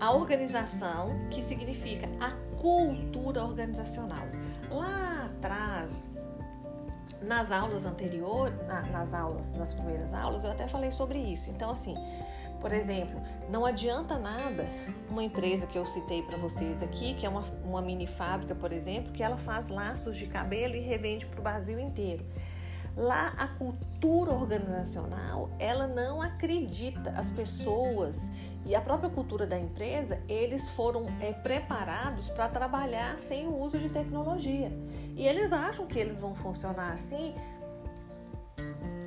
A 0.00 0.12
organização, 0.12 1.28
que 1.30 1.40
significa 1.40 2.06
a 2.20 2.32
cultura 2.60 3.44
organizacional. 3.44 4.26
Lá 4.70 5.26
atrás, 5.26 6.08
nas 7.22 7.50
aulas 7.50 7.84
anteriores, 7.84 8.56
nas 8.90 9.14
aulas, 9.14 9.52
nas 9.52 9.72
primeiras 9.72 10.12
aulas, 10.12 10.44
eu 10.44 10.50
até 10.50 10.68
falei 10.68 10.92
sobre 10.92 11.18
isso. 11.18 11.50
Então, 11.50 11.70
assim, 11.70 11.94
por 12.64 12.72
exemplo, 12.72 13.20
não 13.50 13.66
adianta 13.66 14.18
nada 14.18 14.64
uma 15.10 15.22
empresa 15.22 15.66
que 15.66 15.76
eu 15.76 15.84
citei 15.84 16.22
para 16.22 16.38
vocês 16.38 16.82
aqui, 16.82 17.12
que 17.12 17.26
é 17.26 17.28
uma, 17.28 17.42
uma 17.62 17.82
mini 17.82 18.06
fábrica, 18.06 18.54
por 18.54 18.72
exemplo, 18.72 19.12
que 19.12 19.22
ela 19.22 19.36
faz 19.36 19.68
laços 19.68 20.16
de 20.16 20.26
cabelo 20.26 20.74
e 20.74 20.80
revende 20.80 21.26
para 21.26 21.40
o 21.40 21.42
Brasil 21.42 21.78
inteiro. 21.78 22.24
Lá 22.96 23.34
a 23.36 23.48
cultura 23.48 24.32
organizacional, 24.32 25.50
ela 25.58 25.86
não 25.86 26.22
acredita, 26.22 27.10
as 27.10 27.28
pessoas 27.28 28.30
e 28.64 28.74
a 28.74 28.80
própria 28.80 29.10
cultura 29.10 29.46
da 29.46 29.58
empresa, 29.58 30.18
eles 30.26 30.70
foram 30.70 31.04
é, 31.20 31.34
preparados 31.34 32.30
para 32.30 32.48
trabalhar 32.48 33.18
sem 33.18 33.46
o 33.46 33.58
uso 33.58 33.78
de 33.78 33.92
tecnologia. 33.92 34.72
E 35.14 35.28
eles 35.28 35.52
acham 35.52 35.86
que 35.86 35.98
eles 35.98 36.18
vão 36.18 36.34
funcionar 36.34 36.94
assim 36.94 37.34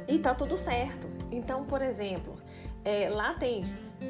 e 0.08 0.20
tá 0.20 0.36
tudo 0.36 0.56
certo. 0.56 1.08
Então, 1.32 1.66
por 1.66 1.82
exemplo, 1.82 2.37
é, 2.86 3.10
lá 3.10 3.34
tem 3.34 3.64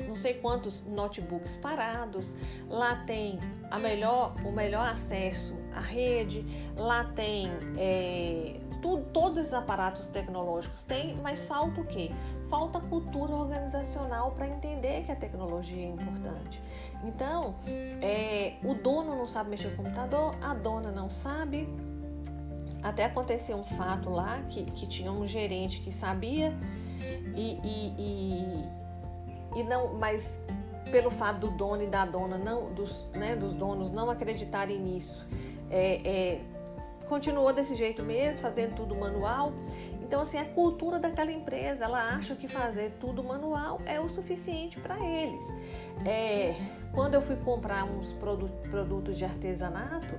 não 0.08 0.16
sei 0.16 0.36
quantos 0.36 0.84
notebooks 0.86 1.56
parados, 1.56 2.36
lá 2.70 3.04
tem 3.06 3.40
a 3.72 3.80
melhor, 3.80 4.36
o 4.44 4.52
melhor 4.52 4.88
acesso 4.88 5.56
à 5.74 5.80
rede, 5.80 6.46
lá 6.76 7.06
tem 7.06 7.50
é, 7.78 8.60
tudo, 8.82 9.06
todos 9.12 9.40
esses 9.40 9.54
aparatos 9.54 10.08
tecnológicos 10.08 10.84
tem, 10.84 11.16
mas 11.18 11.46
falta 11.46 11.82
o 11.82 11.86
quê? 11.86 12.12
Falta 12.50 12.80
cultura 12.80 13.34
organizacional 13.34 14.32
para 14.32 14.48
entender 14.48 15.04
que 15.04 15.12
a 15.12 15.16
tecnologia 15.16 15.86
é 15.86 15.90
importante. 15.90 16.62
Então, 17.04 17.56
é, 18.02 18.56
o 18.64 18.74
dono 18.74 19.16
não 19.16 19.28
sabe 19.28 19.50
mexer 19.50 19.70
no 19.70 19.78
computador, 19.78 20.36
a 20.42 20.54
dona 20.54 20.92
não 20.92 21.10
sabe. 21.10 21.68
Até 22.82 23.06
aconteceu 23.06 23.58
um 23.58 23.64
fato 23.64 24.10
lá 24.10 24.42
que, 24.50 24.64
que 24.72 24.88
tinha 24.88 25.12
um 25.12 25.28
gerente 25.28 25.82
que 25.82 25.92
sabia 25.92 26.54
e, 27.36 27.60
e, 27.64 27.96
e, 27.98 29.60
e 29.60 29.64
não, 29.64 29.94
mas 29.94 30.36
pelo 30.92 31.12
fato 31.12 31.40
do 31.40 31.52
dono 31.52 31.84
e 31.84 31.88
da 31.88 32.06
dona 32.06 32.38
não, 32.38 32.74
dos, 32.74 33.08
né, 33.14 33.36
dos 33.36 33.54
donos 33.54 33.92
não 33.92 34.10
acreditarem 34.10 34.80
nisso, 34.80 35.28
é, 35.70 36.02
é, 36.06 36.42
continuou 37.08 37.52
desse 37.54 37.76
jeito 37.76 38.04
mesmo, 38.04 38.42
fazendo 38.42 38.76
tudo 38.76 38.96
manual. 38.96 39.54
Então, 40.02 40.22
assim, 40.22 40.38
a 40.38 40.46
cultura 40.46 41.00
daquela 41.00 41.32
empresa, 41.34 41.84
ela 41.84 42.16
acha 42.16 42.34
que 42.34 42.48
fazer 42.48 42.94
tudo 42.98 43.22
manual 43.22 43.82
é 43.86 44.00
o 44.00 44.08
suficiente 44.08 44.80
para 44.80 44.98
eles. 45.00 45.44
É, 46.06 46.56
quando 46.94 47.16
eu 47.16 47.22
fui 47.22 47.36
comprar 47.36 47.84
uns 47.84 48.14
produtos 48.14 49.18
de 49.18 49.26
artesanato, 49.26 50.16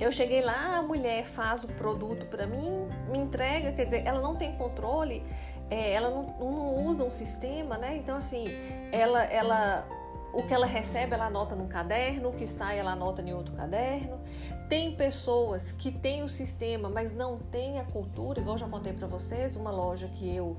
eu 0.00 0.12
cheguei 0.12 0.42
lá, 0.42 0.76
a 0.76 0.82
mulher 0.82 1.24
faz 1.26 1.64
o 1.64 1.68
produto 1.68 2.26
para 2.26 2.46
mim, 2.46 2.88
me 3.10 3.18
entrega, 3.18 3.72
quer 3.72 3.84
dizer, 3.84 4.06
ela 4.06 4.20
não 4.20 4.36
tem 4.36 4.56
controle, 4.56 5.24
é, 5.70 5.92
ela 5.92 6.10
não, 6.10 6.22
não, 6.38 6.86
usa 6.86 7.04
um 7.04 7.10
sistema, 7.10 7.76
né? 7.76 7.96
Então, 7.96 8.16
assim, 8.16 8.46
ela, 8.92 9.24
ela, 9.24 9.86
o 10.32 10.42
que 10.44 10.54
ela 10.54 10.66
recebe, 10.66 11.14
ela 11.14 11.26
anota 11.26 11.54
num 11.54 11.66
caderno, 11.66 12.30
o 12.30 12.32
que 12.32 12.46
sai, 12.46 12.78
ela 12.78 12.92
anota 12.92 13.22
em 13.22 13.34
outro 13.34 13.54
caderno. 13.54 14.20
Tem 14.68 14.94
pessoas 14.94 15.72
que 15.72 15.90
têm 15.90 16.22
o 16.22 16.28
sistema, 16.28 16.88
mas 16.88 17.12
não 17.12 17.38
têm 17.38 17.80
a 17.80 17.84
cultura, 17.84 18.40
igual 18.40 18.56
já 18.56 18.68
contei 18.68 18.92
para 18.92 19.08
vocês, 19.08 19.56
uma 19.56 19.70
loja 19.70 20.08
que 20.08 20.34
eu 20.34 20.56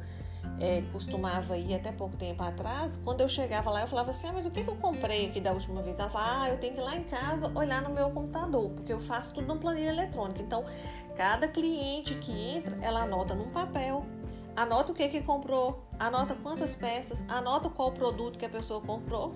é, 0.59 0.81
costumava 0.91 1.57
ir 1.57 1.73
até 1.73 1.91
pouco 1.91 2.17
tempo 2.17 2.43
atrás, 2.43 2.97
quando 2.97 3.21
eu 3.21 3.29
chegava 3.29 3.69
lá, 3.69 3.81
eu 3.81 3.87
falava 3.87 4.11
assim: 4.11 4.27
ah, 4.27 4.33
mas 4.33 4.45
o 4.45 4.51
que, 4.51 4.63
que 4.63 4.69
eu 4.69 4.75
comprei 4.75 5.27
aqui 5.27 5.39
da 5.39 5.51
última 5.51 5.81
vez? 5.81 5.99
Ela 5.99 6.09
falava: 6.09 6.43
ah, 6.43 6.49
eu 6.49 6.57
tenho 6.57 6.73
que 6.73 6.79
ir 6.79 6.83
lá 6.83 6.95
em 6.95 7.03
casa 7.03 7.51
olhar 7.55 7.81
no 7.81 7.89
meu 7.89 8.09
computador, 8.11 8.69
porque 8.71 8.91
eu 8.91 8.99
faço 8.99 9.33
tudo 9.33 9.47
no 9.47 9.59
planilha 9.59 9.89
eletrônica. 9.89 10.41
Então, 10.41 10.65
cada 11.15 11.47
cliente 11.47 12.15
que 12.15 12.31
entra, 12.31 12.77
ela 12.81 13.03
anota 13.03 13.33
num 13.33 13.49
papel, 13.49 14.05
anota 14.55 14.91
o 14.91 14.95
que, 14.95 15.07
que 15.07 15.23
comprou, 15.23 15.87
anota 15.97 16.35
quantas 16.35 16.75
peças, 16.75 17.23
anota 17.27 17.69
qual 17.69 17.91
produto 17.91 18.37
que 18.37 18.45
a 18.45 18.49
pessoa 18.49 18.81
comprou 18.81 19.33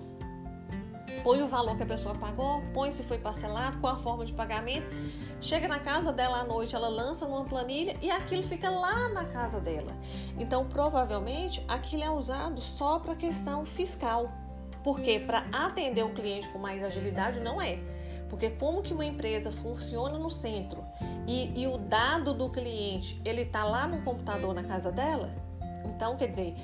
põe 1.22 1.42
o 1.42 1.48
valor 1.48 1.76
que 1.76 1.82
a 1.82 1.86
pessoa 1.86 2.14
pagou, 2.14 2.62
põe 2.72 2.90
se 2.90 3.02
foi 3.02 3.18
parcelado, 3.18 3.78
qual 3.78 3.94
a 3.94 3.98
forma 3.98 4.24
de 4.24 4.32
pagamento. 4.32 4.86
Chega 5.40 5.68
na 5.68 5.78
casa 5.78 6.12
dela 6.12 6.40
à 6.40 6.44
noite, 6.44 6.74
ela 6.74 6.88
lança 6.88 7.26
numa 7.26 7.44
planilha 7.44 7.96
e 8.00 8.10
aquilo 8.10 8.42
fica 8.42 8.68
lá 8.70 9.08
na 9.10 9.24
casa 9.24 9.60
dela. 9.60 9.92
Então, 10.38 10.66
provavelmente, 10.66 11.64
aquilo 11.68 12.04
é 12.04 12.10
usado 12.10 12.60
só 12.60 12.98
para 12.98 13.14
questão 13.14 13.64
fiscal. 13.64 14.30
Porque 14.82 15.18
para 15.18 15.46
atender 15.50 16.04
o 16.04 16.12
cliente 16.12 16.46
com 16.48 16.58
mais 16.58 16.82
agilidade 16.84 17.40
não 17.40 17.60
é. 17.60 17.78
Porque 18.28 18.50
como 18.50 18.82
que 18.82 18.92
uma 18.92 19.04
empresa 19.04 19.50
funciona 19.50 20.18
no 20.18 20.30
centro 20.30 20.84
e, 21.26 21.62
e 21.62 21.66
o 21.66 21.78
dado 21.78 22.34
do 22.34 22.50
cliente 22.50 23.20
ele 23.24 23.42
está 23.42 23.64
lá 23.64 23.86
no 23.86 24.02
computador 24.02 24.52
na 24.54 24.62
casa 24.62 24.90
dela, 24.90 25.30
Então, 25.84 26.16
quer 26.16 26.28
dizer, 26.28 26.54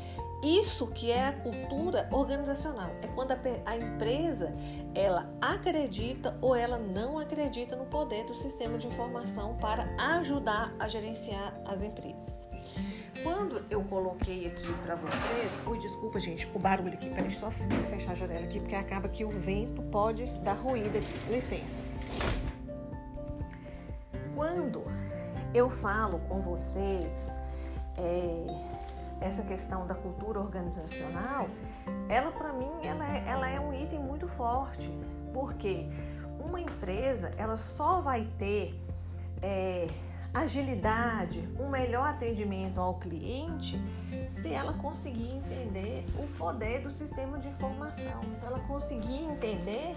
isso 0.42 0.86
que 0.86 1.10
é 1.10 1.26
a 1.26 1.32
cultura 1.32 2.08
organizacional. 2.10 2.90
É 3.02 3.06
quando 3.08 3.32
a, 3.32 3.38
a, 3.66 3.76
empresa 3.76 4.54
ela 4.94 5.30
acredita 5.40 6.36
ou 6.40 6.54
ela 6.54 6.78
não 6.78 7.18
acredita 7.18 7.76
no 7.76 7.84
poder 7.86 8.24
do 8.24 8.34
sistema 8.34 8.78
de 8.78 8.86
informação 8.86 9.56
para 9.56 9.88
ajudar 10.16 10.74
a 10.78 10.88
gerenciar 10.88 11.54
as 11.66 11.82
empresas. 11.82 12.46
Quando 13.22 13.64
eu 13.68 13.84
coloquei 13.84 14.46
aqui 14.46 14.72
para 14.84 14.94
vocês, 14.94 15.62
ui, 15.66 15.78
desculpa 15.78 16.18
gente, 16.18 16.48
o 16.54 16.58
barulho 16.58 16.94
aqui, 16.94 17.10
peraí, 17.10 17.34
só 17.34 17.50
fechar 17.50 18.12
a 18.12 18.14
janela 18.14 18.46
aqui, 18.46 18.60
porque 18.60 18.74
acaba 18.74 19.08
que 19.08 19.24
o 19.24 19.30
vento 19.30 19.82
pode 19.82 20.24
dar 20.40 20.54
ruído 20.54 20.96
aqui, 20.96 21.30
licença. 21.30 21.80
Quando 24.34 24.84
eu 25.52 25.68
falo 25.68 26.18
com 26.20 26.40
vocês 26.40 27.12
é, 27.98 28.46
essa 29.20 29.42
questão 29.42 29.86
da 29.86 29.94
cultura 29.94 30.40
organizacional, 30.40 31.48
ela 32.08 32.32
para 32.32 32.52
mim 32.52 32.70
ela 32.82 33.16
é, 33.16 33.24
ela 33.28 33.48
é 33.48 33.60
um 33.60 33.72
item 33.72 33.98
muito 34.00 34.26
forte, 34.26 34.90
porque 35.32 35.86
uma 36.44 36.60
empresa 36.60 37.32
ela 37.36 37.56
só 37.56 38.00
vai 38.00 38.26
ter 38.38 38.74
é, 39.42 39.88
agilidade, 40.32 41.48
um 41.58 41.68
melhor 41.68 42.08
atendimento 42.08 42.80
ao 42.80 42.94
cliente, 42.94 43.78
se 44.40 44.52
ela 44.52 44.72
conseguir 44.74 45.34
entender 45.34 46.06
o 46.18 46.26
poder 46.38 46.82
do 46.82 46.90
sistema 46.90 47.38
de 47.38 47.48
informação, 47.48 48.20
se 48.32 48.44
ela 48.44 48.60
conseguir 48.60 49.24
entender 49.24 49.96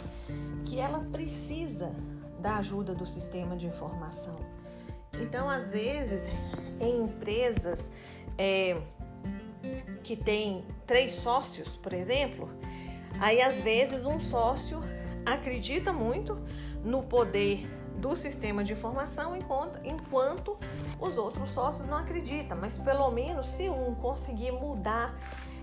que 0.66 0.80
ela 0.80 1.00
precisa 1.12 1.92
da 2.40 2.58
ajuda 2.58 2.94
do 2.94 3.06
sistema 3.06 3.56
de 3.56 3.68
informação. 3.68 4.36
Então, 5.22 5.48
às 5.48 5.70
vezes, 5.70 6.28
em 6.80 7.04
empresas 7.04 7.90
é, 8.38 8.82
que 10.04 10.16
tem 10.16 10.66
três 10.86 11.14
sócios, 11.14 11.70
por 11.78 11.94
exemplo, 11.94 12.50
aí 13.20 13.42
às 13.42 13.56
vezes 13.56 14.06
um 14.06 14.20
sócio 14.20 14.82
acredita 15.26 15.94
muito 15.94 16.38
no 16.84 17.04
poder 17.04 17.68
do 17.98 18.18
sistema 18.18 18.64
de 18.64 18.74
informação 18.74 19.36
enquanto, 19.36 19.80
enquanto 19.86 20.58
os 21.00 21.18
outros 21.18 21.50
sócios 21.52 21.88
não 21.88 21.98
acreditam. 21.98 22.58
Mas 22.60 22.78
pelo 22.78 23.10
menos 23.12 23.48
se 23.48 23.70
um 23.70 23.96
conseguir 23.96 24.52
mudar 24.52 25.18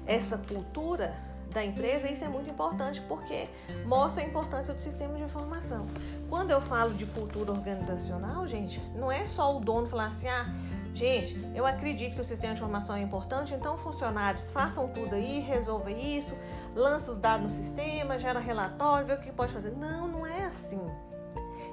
essa 0.07 0.39
cultura 0.39 1.15
da 1.53 1.65
empresa, 1.65 2.09
isso 2.09 2.25
é 2.25 2.29
muito 2.29 2.49
importante 2.49 3.01
porque 3.03 3.49
mostra 3.85 4.23
a 4.23 4.27
importância 4.27 4.73
do 4.73 4.81
sistema 4.81 5.17
de 5.17 5.25
informação. 5.25 5.87
Quando 6.29 6.51
eu 6.51 6.61
falo 6.61 6.95
de 6.95 7.05
cultura 7.07 7.51
organizacional, 7.51 8.47
gente, 8.47 8.81
não 8.95 9.11
é 9.11 9.27
só 9.27 9.57
o 9.57 9.61
dono 9.61 9.89
falar 9.89 10.07
assim, 10.07 10.29
ah, 10.29 10.47
gente, 10.95 11.39
eu 11.55 11.67
acredito 11.67 12.15
que 12.15 12.21
o 12.21 12.25
sistema 12.25 12.55
de 12.55 12.61
informação 12.61 12.97
é 12.97 13.03
importante, 13.03 13.55
então 13.55 13.77
funcionários 13.79 14.51
façam 14.51 14.89
tudo 14.89 15.15
aí, 15.15 15.41
resolvam 15.41 15.91
isso, 15.91 16.35
lança 16.75 17.13
os 17.13 17.19
dados 17.19 17.45
no 17.45 17.51
sistema, 17.51 18.19
gera 18.19 18.39
relatório, 18.39 19.07
vê 19.07 19.15
o 19.15 19.21
que 19.21 19.33
pode 19.33 19.53
fazer. 19.53 19.71
Não, 19.71 20.09
não 20.09 20.27
é 20.27 20.47
assim. 20.47 20.81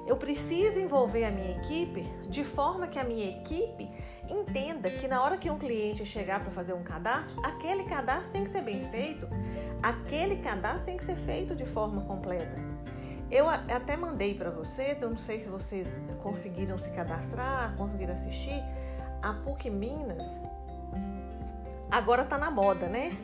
Eu 0.06 0.16
preciso 0.16 0.80
envolver 0.80 1.24
a 1.24 1.30
minha 1.30 1.50
equipe 1.58 2.02
de 2.30 2.42
forma 2.42 2.86
que 2.86 2.98
a 2.98 3.04
minha 3.04 3.28
equipe 3.28 3.90
entenda 4.26 4.88
que 4.90 5.06
na 5.06 5.22
hora 5.22 5.36
que 5.36 5.50
um 5.50 5.58
cliente 5.58 6.04
chegar 6.06 6.40
para 6.40 6.50
fazer 6.50 6.72
um 6.72 6.82
cadastro, 6.82 7.38
aquele 7.44 7.84
cadastro 7.84 8.32
tem 8.32 8.44
que 8.44 8.50
ser 8.50 8.62
bem 8.62 8.88
feito, 8.90 9.28
aquele 9.82 10.36
cadastro 10.36 10.86
tem 10.86 10.96
que 10.96 11.04
ser 11.04 11.16
feito 11.16 11.54
de 11.54 11.66
forma 11.66 12.02
completa. 12.02 12.56
Eu 13.30 13.46
até 13.46 13.94
mandei 13.94 14.34
para 14.34 14.50
vocês, 14.50 15.02
eu 15.02 15.10
não 15.10 15.18
sei 15.18 15.40
se 15.40 15.48
vocês 15.48 16.00
conseguiram 16.22 16.78
se 16.78 16.90
cadastrar, 16.92 17.76
conseguiram 17.76 18.14
assistir, 18.14 18.62
a 19.22 19.32
PUC 19.32 19.70
Minas 19.70 20.26
agora 21.90 22.22
está 22.22 22.36
na 22.36 22.50
moda, 22.50 22.86
né? 22.86 23.16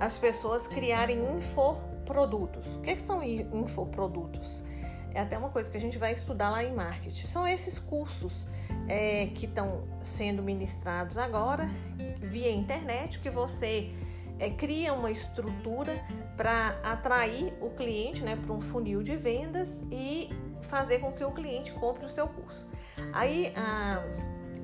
As 0.00 0.18
pessoas 0.18 0.68
criarem 0.68 1.18
infoprodutos. 1.36 2.66
O 2.76 2.80
que, 2.80 2.94
que 2.94 3.02
são 3.02 3.22
infoprodutos? 3.22 4.62
é 5.14 5.20
até 5.20 5.38
uma 5.38 5.48
coisa 5.48 5.70
que 5.70 5.76
a 5.76 5.80
gente 5.80 5.96
vai 5.96 6.12
estudar 6.12 6.50
lá 6.50 6.62
em 6.62 6.74
marketing. 6.74 7.26
São 7.26 7.46
esses 7.46 7.78
cursos 7.78 8.46
é, 8.88 9.26
que 9.26 9.46
estão 9.46 9.82
sendo 10.02 10.42
ministrados 10.42 11.16
agora 11.16 11.68
via 12.20 12.50
internet, 12.50 13.20
que 13.20 13.30
você 13.30 13.94
é, 14.40 14.50
cria 14.50 14.92
uma 14.92 15.10
estrutura 15.10 16.04
para 16.36 16.76
atrair 16.82 17.54
o 17.60 17.70
cliente 17.70 18.22
né, 18.22 18.36
para 18.36 18.52
um 18.52 18.60
funil 18.60 19.02
de 19.02 19.16
vendas 19.16 19.82
e 19.90 20.30
fazer 20.62 20.98
com 20.98 21.12
que 21.12 21.22
o 21.22 21.30
cliente 21.30 21.72
compre 21.74 22.04
o 22.04 22.10
seu 22.10 22.26
curso. 22.26 22.66
Aí 23.12 23.52
a, 23.56 24.02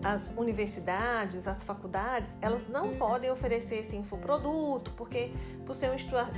as 0.02 0.32
universidades, 0.36 1.46
as 1.46 1.62
faculdades, 1.62 2.30
elas 2.40 2.66
não 2.68 2.96
podem 2.96 3.30
oferecer 3.30 3.76
esse 3.76 3.96
infoproduto, 3.96 4.90
porque 4.92 5.32
por 5.66 5.74
ser 5.74 5.86
uma 5.86 5.94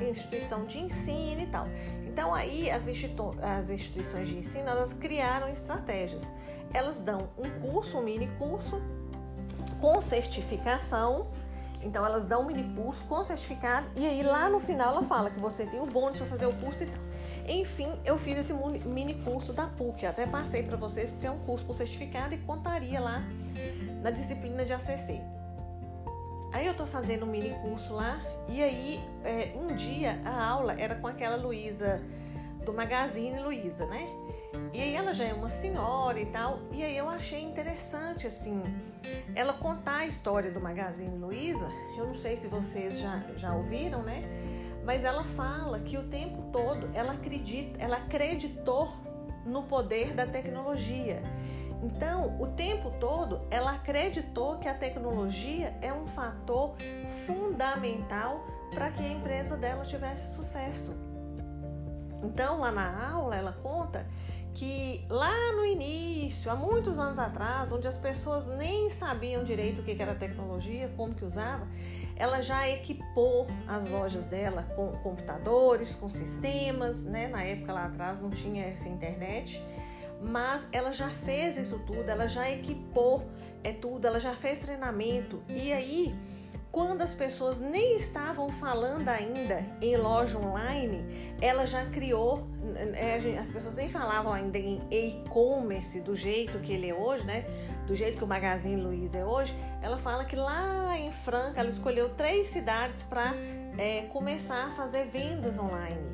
instituição 0.09 0.65
de 0.67 0.79
ensino 0.79 1.43
e 1.43 1.47
tal. 1.47 1.67
Então 2.07 2.35
aí 2.35 2.71
as, 2.71 2.89
institu 2.89 3.35
as 3.41 3.71
instituições 3.71 4.29
de 4.29 4.37
ensino 4.37 4.69
elas 4.69 4.93
criaram 4.93 5.49
estratégias. 5.49 6.31
Elas 6.75 6.99
dão 7.01 7.29
um 7.39 7.49
curso, 7.61 7.99
um 7.99 8.03
mini 8.03 8.29
curso 8.39 8.83
com 9.81 10.01
certificação. 10.01 11.29
Então 11.83 12.05
elas 12.05 12.25
dão 12.25 12.43
um 12.43 12.47
mini 12.47 12.75
curso 12.75 13.05
com 13.05 13.25
certificado 13.25 13.87
e 13.97 14.07
aí 14.07 14.23
lá 14.23 14.49
no 14.49 14.61
final 14.61 14.93
ela 14.93 15.05
fala 15.05 15.31
que 15.31 15.39
você 15.39 15.67
tem 15.67 15.81
o 15.81 15.87
bônus 15.87 16.17
para 16.17 16.27
fazer 16.27 16.47
o 16.47 16.53
curso 16.55 16.83
e 16.83 16.87
tal. 16.87 17.12
Enfim, 17.49 17.89
eu 18.05 18.17
fiz 18.17 18.39
esse 18.39 18.53
mini 18.87 19.15
curso 19.15 19.53
da 19.53 19.67
PUC, 19.67 20.07
até 20.07 20.27
passei 20.27 20.63
para 20.63 20.77
vocês 20.77 21.11
porque 21.11 21.27
é 21.27 21.31
um 21.31 21.39
curso 21.41 21.65
com 21.67 21.75
certificado 21.75 22.35
e 22.35 22.39
contaria 22.39 23.01
lá 23.01 23.23
na 24.03 24.11
disciplina 24.11 24.65
de 24.65 24.73
ACC. 24.73 25.21
Aí 26.53 26.67
eu 26.67 26.75
tô 26.75 26.87
fazendo 26.87 27.25
um 27.25 27.29
mini 27.29 27.51
curso 27.61 27.95
lá 27.95 28.21
e 28.49 28.63
aí 28.63 29.01
é, 29.25 29.53
um 29.57 29.75
dia 29.75 30.21
a 30.25 30.45
aula 30.45 30.75
era 30.79 30.95
com 30.95 31.07
aquela 31.07 31.37
Luísa 31.37 32.01
do 32.65 32.73
Magazine 32.73 33.41
Luísa, 33.41 33.87
né? 33.87 34.07
E 34.73 34.81
aí 34.81 34.95
ela 34.95 35.13
já 35.13 35.25
é 35.25 35.33
uma 35.33 35.49
senhora 35.49 36.21
e 36.21 36.27
tal, 36.27 36.61
e 36.71 36.83
aí 36.83 36.97
eu 36.97 37.09
achei 37.09 37.43
interessante 37.43 38.27
assim, 38.27 38.63
ela 39.35 39.53
contar 39.55 39.99
a 39.99 40.07
história 40.07 40.51
do 40.51 40.61
Magazine 40.61 41.17
Luiza. 41.17 41.69
Eu 41.97 42.07
não 42.07 42.15
sei 42.15 42.37
se 42.37 42.49
vocês 42.49 42.99
já, 42.99 43.23
já 43.37 43.55
ouviram, 43.55 44.03
né? 44.03 44.23
Mas 44.85 45.05
ela 45.05 45.25
fala 45.25 45.81
que 45.81 45.97
o 45.97 46.03
tempo 46.05 46.51
todo 46.53 46.91
ela 46.95 47.13
acredita, 47.13 47.81
ela 47.81 47.99
acreditou 47.99 48.89
no 49.45 49.63
poder 49.65 50.13
da 50.15 50.27
tecnologia 50.27 51.23
então, 51.83 52.41
o 52.41 52.47
tempo 52.47 52.93
todo, 53.01 53.43
ela 53.51 53.73
acreditou 53.73 54.59
que 54.59 54.69
a 54.69 54.75
tecnologia 54.75 55.77
é 55.83 55.93
um 55.93 56.07
fator 56.07 56.77
fundamental 57.27 58.47
para 58.73 58.91
que 58.93 59.03
a 59.03 59.09
empresa 59.09 59.57
dela 59.57 59.85
tivesse 59.85 60.37
sucesso. 60.37 60.95
Então, 62.23 62.61
lá 62.61 62.71
na 62.71 63.11
aula, 63.11 63.35
ela 63.35 63.53
conta 63.53 64.07
que 64.55 65.05
lá 65.09 65.53
no 65.57 65.65
início, 65.65 66.49
há 66.53 66.55
muitos 66.55 67.01
anos 67.01 67.19
atrás, 67.19 67.73
onde 67.73 67.89
as 67.89 67.97
pessoas 67.97 68.47
nem 68.47 68.89
sabiam 68.89 69.43
direito 69.43 69.81
o 69.81 69.83
que 69.83 70.01
era 70.01 70.15
tecnologia, 70.15 70.89
como 70.97 71.15
que 71.15 71.25
usava, 71.25 71.67
ela 72.23 72.41
já 72.41 72.69
equipou 72.69 73.49
as 73.67 73.89
lojas 73.89 74.29
dela 74.29 74.63
com 74.77 74.93
computadores, 74.99 75.97
com 75.97 76.09
sistemas, 76.09 77.03
né? 77.03 77.27
Na 77.27 77.43
época 77.43 77.73
lá 77.73 77.87
atrás 77.87 78.21
não 78.21 78.31
tinha 78.31 78.65
essa 78.65 78.89
internet 78.89 79.61
mas 80.25 80.65
ela 80.71 80.93
já 80.93 81.11
fez 81.11 81.57
isso 81.57 81.81
tudo, 81.81 82.09
ela 82.09 82.29
já 82.29 82.49
equipou 82.49 83.27
é 83.65 83.73
tudo, 83.73 84.07
ela 84.07 84.21
já 84.21 84.35
fez 84.35 84.61
treinamento. 84.61 85.43
E 85.49 85.73
aí, 85.73 86.15
quando 86.73 87.03
as 87.03 87.13
pessoas 87.13 87.59
nem 87.59 87.97
estavam 87.97 88.51
falando 88.51 89.07
ainda 89.07 89.63
em 89.83 89.95
loja 89.95 90.39
online, 90.39 91.05
ela 91.39 91.67
já 91.67 91.85
criou, 91.85 92.49
é, 92.95 93.17
as 93.39 93.51
pessoas 93.51 93.77
nem 93.77 93.91
falavam 93.91 94.33
ainda 94.33 94.59
em 94.59 94.81
e-commerce 94.91 96.01
do 96.01 96.17
jeito 96.17 96.59
que 96.61 96.73
ele 96.73 96.89
é 96.89 96.95
hoje, 96.95 97.27
né? 97.27 97.45
Do 97.87 97.95
jeito 97.95 98.17
que 98.17 98.25
o 98.25 98.27
Magazine 98.27 98.81
Luiza 98.81 99.19
é 99.19 99.25
hoje. 99.25 99.55
Ela 99.83 99.99
fala 99.99 100.25
que 100.25 100.35
lá 100.35 100.99
em 100.99 101.13
Franca 101.13 101.61
ela 101.61 101.69
escolheu 101.69 102.09
três 102.15 102.49
cidades 102.49 103.03
para 103.03 103.35
é, 103.77 104.07
começar 104.07 104.69
a 104.69 104.71
fazer 104.71 105.05
vendas 105.05 105.59
online. 105.59 106.11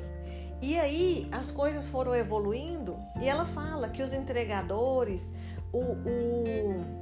E 0.61 0.77
aí 0.77 1.29
as 1.31 1.51
coisas 1.51 1.87
foram 1.87 2.13
evoluindo 2.13 2.99
e 3.21 3.29
ela 3.29 3.45
fala 3.45 3.87
que 3.87 4.03
os 4.03 4.11
entregadores, 4.11 5.31
o, 5.71 5.79
o 5.79 6.98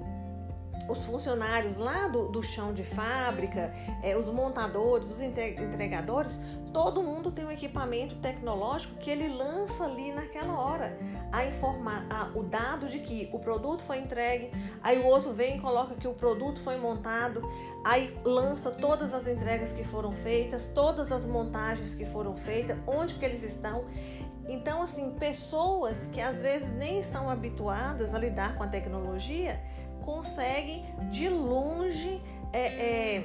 os 0.87 1.05
funcionários 1.05 1.77
lá 1.77 2.07
do, 2.07 2.27
do 2.27 2.41
chão 2.41 2.73
de 2.73 2.83
fábrica, 2.83 3.73
é, 4.01 4.15
os 4.15 4.29
montadores, 4.29 5.11
os 5.11 5.21
entregadores, 5.21 6.39
todo 6.71 7.03
mundo 7.03 7.31
tem 7.31 7.45
um 7.45 7.51
equipamento 7.51 8.15
tecnológico 8.15 8.95
que 8.95 9.09
ele 9.09 9.27
lança 9.27 9.83
ali 9.83 10.11
naquela 10.11 10.59
hora 10.59 10.97
a 11.31 11.45
informar 11.45 12.05
a, 12.09 12.31
o 12.37 12.43
dado 12.43 12.87
de 12.87 12.99
que 12.99 13.29
o 13.33 13.39
produto 13.39 13.83
foi 13.83 13.99
entregue, 13.99 14.51
aí 14.81 14.97
o 14.99 15.05
outro 15.05 15.33
vem 15.33 15.57
e 15.57 15.59
coloca 15.59 15.95
que 15.95 16.07
o 16.07 16.13
produto 16.13 16.61
foi 16.61 16.77
montado, 16.77 17.41
aí 17.83 18.15
lança 18.23 18.71
todas 18.71 19.13
as 19.13 19.27
entregas 19.27 19.73
que 19.73 19.83
foram 19.83 20.13
feitas, 20.13 20.67
todas 20.67 21.11
as 21.11 21.25
montagens 21.25 21.95
que 21.95 22.05
foram 22.05 22.35
feitas, 22.35 22.77
onde 22.87 23.15
que 23.15 23.25
eles 23.25 23.43
estão. 23.43 23.85
Então, 24.47 24.81
assim, 24.81 25.11
pessoas 25.11 26.07
que 26.07 26.21
às 26.21 26.39
vezes 26.39 26.71
nem 26.71 27.03
são 27.03 27.29
habituadas 27.29 28.13
a 28.13 28.17
lidar 28.17 28.55
com 28.55 28.63
a 28.63 28.67
tecnologia 28.67 29.59
conseguem 30.07 30.85
de 31.09 31.27
longe 31.27 32.21
é, 32.53 32.65
é, 32.65 33.23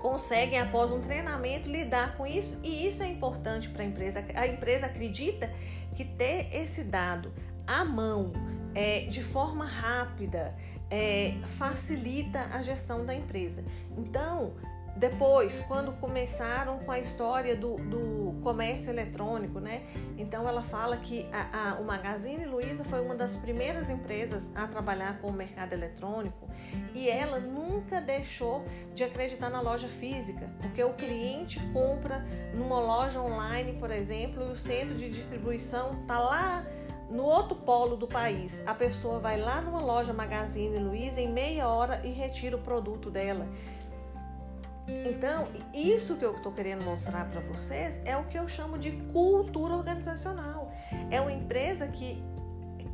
conseguem, 0.00 0.60
após 0.60 0.92
um 0.92 1.00
treinamento, 1.00 1.68
lidar 1.68 2.16
com 2.16 2.24
isso 2.24 2.56
e 2.62 2.86
isso 2.86 3.02
é 3.02 3.08
importante 3.08 3.68
para 3.68 3.82
a 3.82 3.86
empresa. 3.86 4.24
A 4.36 4.46
empresa 4.46 4.86
acredita 4.86 5.52
que 5.96 6.04
ter 6.04 6.48
esse 6.54 6.84
dado 6.84 7.32
à 7.66 7.84
mão, 7.84 8.32
é, 8.76 9.00
de 9.06 9.24
forma 9.24 9.64
rápida, 9.64 10.54
é, 10.88 11.34
facilita 11.58 12.38
a 12.52 12.62
gestão 12.62 13.04
da 13.04 13.12
empresa. 13.12 13.64
Então, 13.98 14.54
depois, 14.96 15.60
quando 15.66 15.92
começaram 15.92 16.78
com 16.80 16.90
a 16.90 16.98
história 16.98 17.56
do, 17.56 17.76
do 17.76 18.38
comércio 18.42 18.90
eletrônico, 18.90 19.58
né? 19.58 19.82
Então 20.18 20.46
ela 20.46 20.62
fala 20.62 20.96
que 20.96 21.26
a, 21.32 21.70
a, 21.70 21.80
o 21.80 21.84
Magazine 21.84 22.44
Luiza 22.44 22.84
foi 22.84 23.00
uma 23.00 23.14
das 23.14 23.34
primeiras 23.36 23.88
empresas 23.88 24.50
a 24.54 24.66
trabalhar 24.66 25.18
com 25.20 25.28
o 25.28 25.32
mercado 25.32 25.72
eletrônico 25.72 26.48
e 26.94 27.08
ela 27.08 27.40
nunca 27.40 28.00
deixou 28.00 28.64
de 28.94 29.02
acreditar 29.04 29.48
na 29.48 29.60
loja 29.60 29.88
física, 29.88 30.50
porque 30.60 30.82
o 30.82 30.92
cliente 30.92 31.58
compra 31.72 32.24
numa 32.54 32.80
loja 32.80 33.20
online, 33.20 33.72
por 33.78 33.90
exemplo, 33.90 34.42
e 34.42 34.52
o 34.52 34.56
centro 34.56 34.94
de 34.94 35.08
distribuição 35.08 36.00
está 36.02 36.18
lá 36.18 36.64
no 37.10 37.24
outro 37.24 37.54
polo 37.54 37.96
do 37.96 38.06
país. 38.06 38.60
A 38.66 38.74
pessoa 38.74 39.18
vai 39.18 39.38
lá 39.38 39.60
numa 39.60 39.80
loja 39.80 40.12
Magazine 40.12 40.78
Luiza 40.78 41.20
em 41.20 41.30
meia 41.30 41.68
hora 41.68 42.00
e 42.04 42.10
retira 42.10 42.56
o 42.56 42.60
produto 42.60 43.10
dela. 43.10 43.46
Então, 44.88 45.48
isso 45.72 46.16
que 46.16 46.24
eu 46.24 46.36
estou 46.36 46.52
querendo 46.52 46.84
mostrar 46.84 47.28
para 47.30 47.40
vocês 47.40 48.00
é 48.04 48.16
o 48.16 48.24
que 48.24 48.38
eu 48.38 48.48
chamo 48.48 48.78
de 48.78 48.92
cultura 49.12 49.74
organizacional. 49.74 50.72
É 51.10 51.20
uma 51.20 51.32
empresa 51.32 51.86
que 51.86 52.22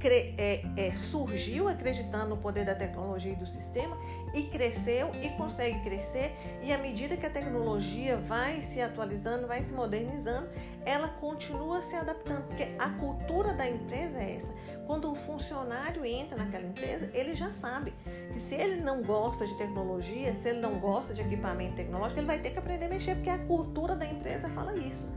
é, 0.06 0.64
é, 0.76 0.92
surgiu 0.92 1.68
acreditando 1.68 2.26
no 2.26 2.36
poder 2.36 2.64
da 2.64 2.74
tecnologia 2.74 3.32
e 3.32 3.36
do 3.36 3.46
sistema 3.46 3.96
e 4.32 4.44
cresceu 4.44 5.10
e 5.22 5.30
consegue 5.30 5.80
crescer. 5.80 6.32
E 6.62 6.72
à 6.72 6.78
medida 6.78 7.16
que 7.16 7.26
a 7.26 7.30
tecnologia 7.30 8.16
vai 8.16 8.62
se 8.62 8.80
atualizando, 8.80 9.46
vai 9.46 9.62
se 9.62 9.72
modernizando, 9.72 10.48
ela 10.84 11.08
continua 11.08 11.82
se 11.82 11.96
adaptando, 11.96 12.46
porque 12.46 12.68
a 12.78 12.90
cultura 12.90 13.52
da 13.52 13.68
empresa 13.68 14.18
é 14.18 14.36
essa. 14.36 14.54
Quando 14.86 15.10
um 15.10 15.14
funcionário 15.14 16.04
entra 16.04 16.36
naquela 16.36 16.64
empresa, 16.64 17.10
ele 17.12 17.34
já 17.34 17.52
sabe 17.52 17.92
que 18.32 18.38
se 18.38 18.54
ele 18.54 18.80
não 18.80 19.02
gosta 19.02 19.46
de 19.46 19.54
tecnologia, 19.56 20.34
se 20.34 20.48
ele 20.48 20.60
não 20.60 20.78
gosta 20.78 21.12
de 21.12 21.20
equipamento 21.20 21.76
tecnológico, 21.76 22.20
ele 22.20 22.26
vai 22.26 22.38
ter 22.38 22.50
que 22.50 22.58
aprender 22.58 22.86
a 22.86 22.88
mexer, 22.88 23.14
porque 23.16 23.30
a 23.30 23.38
cultura 23.38 23.96
da 23.96 24.06
empresa 24.06 24.48
fala 24.48 24.76
isso 24.76 25.08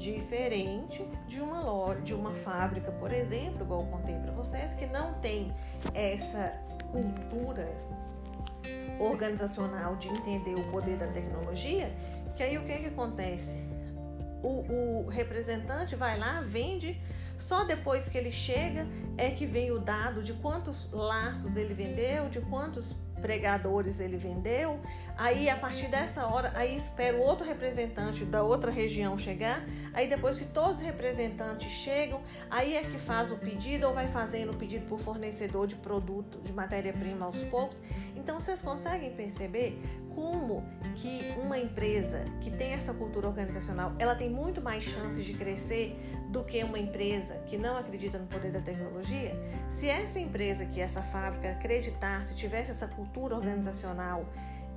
diferente 0.00 1.06
de 1.28 1.42
uma 1.42 1.60
loja, 1.60 2.00
de 2.00 2.14
uma 2.14 2.32
fábrica, 2.32 2.90
por 2.90 3.12
exemplo, 3.12 3.62
igual 3.62 3.82
eu 3.82 3.86
contei 3.88 4.14
para 4.14 4.32
vocês, 4.32 4.72
que 4.72 4.86
não 4.86 5.12
tem 5.20 5.52
essa 5.92 6.58
cultura 6.90 7.68
organizacional 8.98 9.96
de 9.96 10.08
entender 10.08 10.54
o 10.54 10.66
poder 10.72 10.96
da 10.96 11.06
tecnologia, 11.06 11.94
que 12.34 12.42
aí 12.42 12.56
o 12.56 12.64
que, 12.64 12.78
que 12.78 12.86
acontece? 12.86 13.58
O, 14.42 15.04
o 15.04 15.08
representante 15.08 15.94
vai 15.94 16.18
lá, 16.18 16.40
vende, 16.40 16.98
só 17.36 17.64
depois 17.64 18.08
que 18.08 18.16
ele 18.16 18.32
chega 18.32 18.86
é 19.18 19.28
que 19.28 19.44
vem 19.44 19.70
o 19.70 19.78
dado 19.78 20.22
de 20.22 20.32
quantos 20.32 20.90
laços 20.90 21.56
ele 21.56 21.74
vendeu, 21.74 22.30
de 22.30 22.40
quantos 22.40 22.96
pregadores 23.20 24.00
ele 24.00 24.16
vendeu. 24.16 24.80
Aí 25.16 25.48
a 25.48 25.56
partir 25.56 25.88
dessa 25.88 26.26
hora, 26.26 26.52
aí 26.54 26.74
espera 26.74 27.16
o 27.16 27.20
outro 27.20 27.46
representante 27.46 28.24
da 28.24 28.42
outra 28.42 28.70
região 28.70 29.16
chegar. 29.18 29.64
Aí 29.92 30.08
depois 30.08 30.36
se 30.36 30.46
todos 30.46 30.78
os 30.78 30.82
representantes 30.82 31.70
chegam, 31.70 32.20
aí 32.50 32.76
é 32.76 32.82
que 32.82 32.98
faz 32.98 33.30
o 33.30 33.36
pedido 33.36 33.86
ou 33.86 33.94
vai 33.94 34.08
fazendo 34.08 34.52
o 34.52 34.56
pedido 34.56 34.86
por 34.86 34.98
fornecedor 34.98 35.66
de 35.66 35.76
produto, 35.76 36.40
de 36.42 36.52
matéria-prima 36.52 37.26
aos 37.26 37.42
poucos. 37.44 37.82
Então 38.16 38.40
vocês 38.40 38.62
conseguem 38.62 39.14
perceber 39.14 39.80
como 40.14 40.64
que 40.96 41.34
uma 41.42 41.58
empresa 41.58 42.24
que 42.40 42.50
tem 42.50 42.72
essa 42.72 42.92
cultura 42.92 43.28
organizacional, 43.28 43.92
ela 43.98 44.14
tem 44.14 44.28
muito 44.28 44.60
mais 44.60 44.84
chances 44.84 45.24
de 45.24 45.34
crescer 45.34 45.98
do 46.28 46.44
que 46.44 46.62
uma 46.62 46.78
empresa 46.78 47.34
que 47.46 47.56
não 47.56 47.76
acredita 47.76 48.18
no 48.18 48.26
poder 48.26 48.52
da 48.52 48.60
tecnologia? 48.60 49.34
Se 49.68 49.88
essa 49.88 50.18
empresa 50.18 50.64
que 50.66 50.80
essa 50.80 51.02
fábrica 51.02 51.50
acreditasse, 51.52 52.34
tivesse 52.34 52.70
essa 52.70 52.86
cultura 52.86 53.09
organizacional 53.18 54.24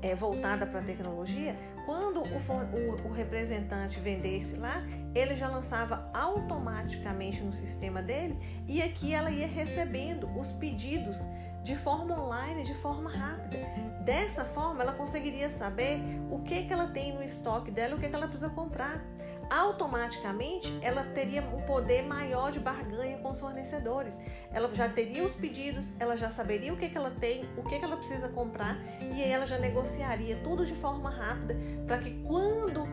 é, 0.04 0.14
voltada 0.14 0.66
para 0.66 0.80
a 0.80 0.84
tecnologia, 0.84 1.56
quando 1.86 2.22
o, 2.22 3.06
o, 3.06 3.08
o, 3.08 3.12
representante 3.12 4.00
vendesse 4.00 4.56
lá, 4.56 4.84
ele 5.16 5.36
já 5.36 5.48
lançava 5.48 6.10
automaticamente 6.14 7.42
no 7.42 7.54
sistema 7.54 8.02
dele 8.02 8.38
e 8.68 8.82
aqui 8.82 9.14
ela 9.14 9.32
ia 9.32 9.48
recebendo 9.48 10.28
os 10.38 10.52
pedidos 10.52 11.26
de 11.64 11.76
forma 11.78 12.20
online, 12.20 12.64
de 12.64 12.76
forma 12.76 13.10
rápida. 13.10 13.58
Dessa 14.04 14.44
forma, 14.44 14.84
ela 14.84 14.92
conseguiria 14.92 15.50
saber 15.50 16.02
o 16.30 16.40
que, 16.40 16.64
que 16.64 16.74
ela 16.74 16.88
tem 16.88 17.14
no 17.14 17.24
estoque 17.24 17.72
dela, 17.72 17.96
o 17.96 18.00
que, 18.00 18.10
que 18.10 18.16
ela 18.16 18.28
precisa 18.28 18.50
comprar. 18.50 19.02
Automaticamente, 19.50 20.78
ela 20.82 21.04
teria 21.04 21.42
um 21.42 21.62
poder 21.62 22.02
maior 22.04 22.52
de 22.52 22.60
barganha 22.60 23.18
com 23.18 23.32
os 23.32 23.40
fornecedores. 23.40 24.20
Ela 24.52 24.74
já 24.74 24.90
teria 24.90 25.24
os 25.24 25.34
pedidos, 25.34 25.92
ela 26.00 26.16
já 26.16 26.30
saberia 26.30 26.74
o 26.74 26.78
que, 26.78 26.90
que 26.90 26.98
ela 26.98 27.12
tem, 27.12 27.46
o 27.58 27.64
que, 27.64 27.80
que 27.80 27.86
ela 27.86 27.98
precisa 27.98 28.28
comprar 28.30 28.78
e 29.02 29.22
aí 29.22 29.32
ela 29.32 29.46
já 29.46 29.58
negociaria 29.58 30.36
tudo 30.44 30.66
de 30.66 30.76
forma 30.76 31.10
rápida 31.10 31.56
para 31.86 31.98
que 32.00 32.22
quando 32.24 32.88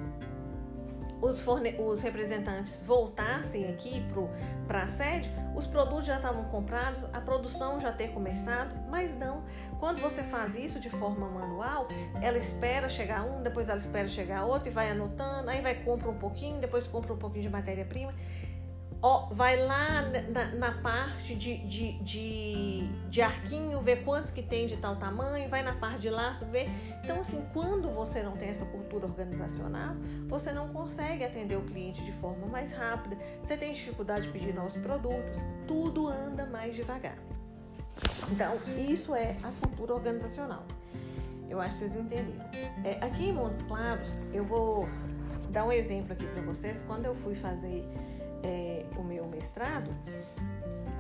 os, 1.21 1.41
forne 1.41 1.75
os 1.79 2.03
representantes 2.03 2.83
voltassem 2.85 3.69
aqui 3.69 4.03
para 4.67 4.83
a 4.83 4.89
sede, 4.89 5.31
os 5.55 5.67
produtos 5.67 6.07
já 6.07 6.17
estavam 6.17 6.45
comprados, 6.45 7.05
a 7.13 7.21
produção 7.21 7.81
já 7.81 7.93
ter 7.93 8.09
começado, 8.09 8.75
mas 8.89 9.17
não. 9.19 9.45
Quando 9.81 10.01
você 10.01 10.23
faz 10.23 10.55
isso 10.55 10.79
de 10.79 10.91
forma 10.91 11.29
manual, 11.29 11.89
ela 12.21 12.39
espera 12.39 12.89
chegar 12.89 13.25
um, 13.25 13.43
depois 13.43 13.69
ela 13.69 13.79
espera 13.79 14.07
chegar 14.07 14.45
outro 14.45 14.69
e 14.69 14.73
vai 14.73 14.91
anotando, 14.91 15.51
aí 15.51 15.61
vai 15.61 15.75
compra 15.75 16.09
um 16.11 16.19
pouquinho, 16.19 16.61
depois 16.61 16.87
compra 16.87 17.13
um 17.15 17.17
pouquinho 17.17 17.43
de 17.43 17.51
matéria-prima 17.51 18.13
vai 19.31 19.57
lá 19.65 20.03
na, 20.29 20.45
na 20.49 20.73
parte 20.83 21.35
de, 21.35 21.57
de, 21.59 21.93
de, 22.03 22.87
de, 23.09 23.23
arquinho, 23.23 23.81
ver 23.81 24.05
quantos 24.05 24.31
que 24.31 24.43
tem 24.43 24.67
de 24.67 24.77
tal 24.77 24.97
tamanho, 24.97 25.49
vai 25.49 25.63
na 25.63 25.73
parte 25.73 26.03
de 26.03 26.11
laço, 26.11 26.45
ver. 26.47 26.69
Então, 27.03 27.21
assim, 27.21 27.47
quando 27.53 27.91
você 27.91 28.23
não 28.23 28.37
tem 28.37 28.51
essa 28.51 28.67
cultura 28.67 29.07
organizacional, 29.07 29.97
você 30.29 30.53
não 30.53 30.69
consegue 30.69 31.25
atender 31.25 31.57
o 31.57 31.63
cliente 31.63 32.05
de 32.05 32.13
forma 32.13 32.47
mais 32.47 32.73
rápida, 32.73 33.17
você 33.43 33.57
tem 33.57 33.73
dificuldade 33.73 34.23
de 34.23 34.29
pedir 34.29 34.55
novos 34.55 34.77
produtos, 34.77 35.39
tudo 35.67 36.07
anda 36.07 36.45
mais 36.45 36.77
devagar. 36.77 37.17
Então, 38.31 38.57
isso 38.79 39.15
é 39.15 39.37
a 39.43 39.51
cultura 39.61 39.95
organizacional. 39.95 40.65
Eu 41.49 41.61
acho 41.61 41.79
que 41.79 41.79
vocês 41.81 41.97
entenderam. 41.97 42.33
É, 42.85 42.99
aqui 43.01 43.29
em 43.29 43.33
Montes 43.33 43.63
Claros, 43.63 44.23
eu 44.33 44.45
vou 44.45 44.89
dar 45.51 45.67
um 45.67 45.73
exemplo 45.73 46.13
aqui 46.13 46.27
para 46.27 46.43
vocês. 46.43 46.81
Quando 46.87 47.07
eu 47.07 47.15
fui 47.15 47.35
fazer 47.35 47.85
é, 48.43 48.85
o 48.97 49.03
meu 49.03 49.27
mestrado, 49.27 49.91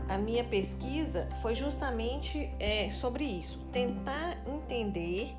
a 0.08 0.18
minha 0.18 0.42
pesquisa 0.42 1.28
foi 1.40 1.54
justamente 1.54 2.52
é, 2.58 2.90
sobre 2.90 3.22
isso, 3.22 3.60
tentar 3.70 4.36
entender 4.44 5.36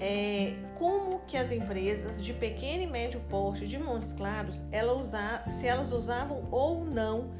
é, 0.00 0.54
como 0.76 1.20
que 1.20 1.36
as 1.36 1.52
empresas 1.52 2.20
de 2.20 2.34
pequeno 2.34 2.82
e 2.82 2.86
médio 2.88 3.20
porte 3.28 3.68
de 3.68 3.78
Montes 3.78 4.12
Claros, 4.12 4.64
ela 4.72 5.00
se 5.46 5.66
elas 5.66 5.92
usavam 5.92 6.48
ou 6.50 6.84
não 6.84 7.30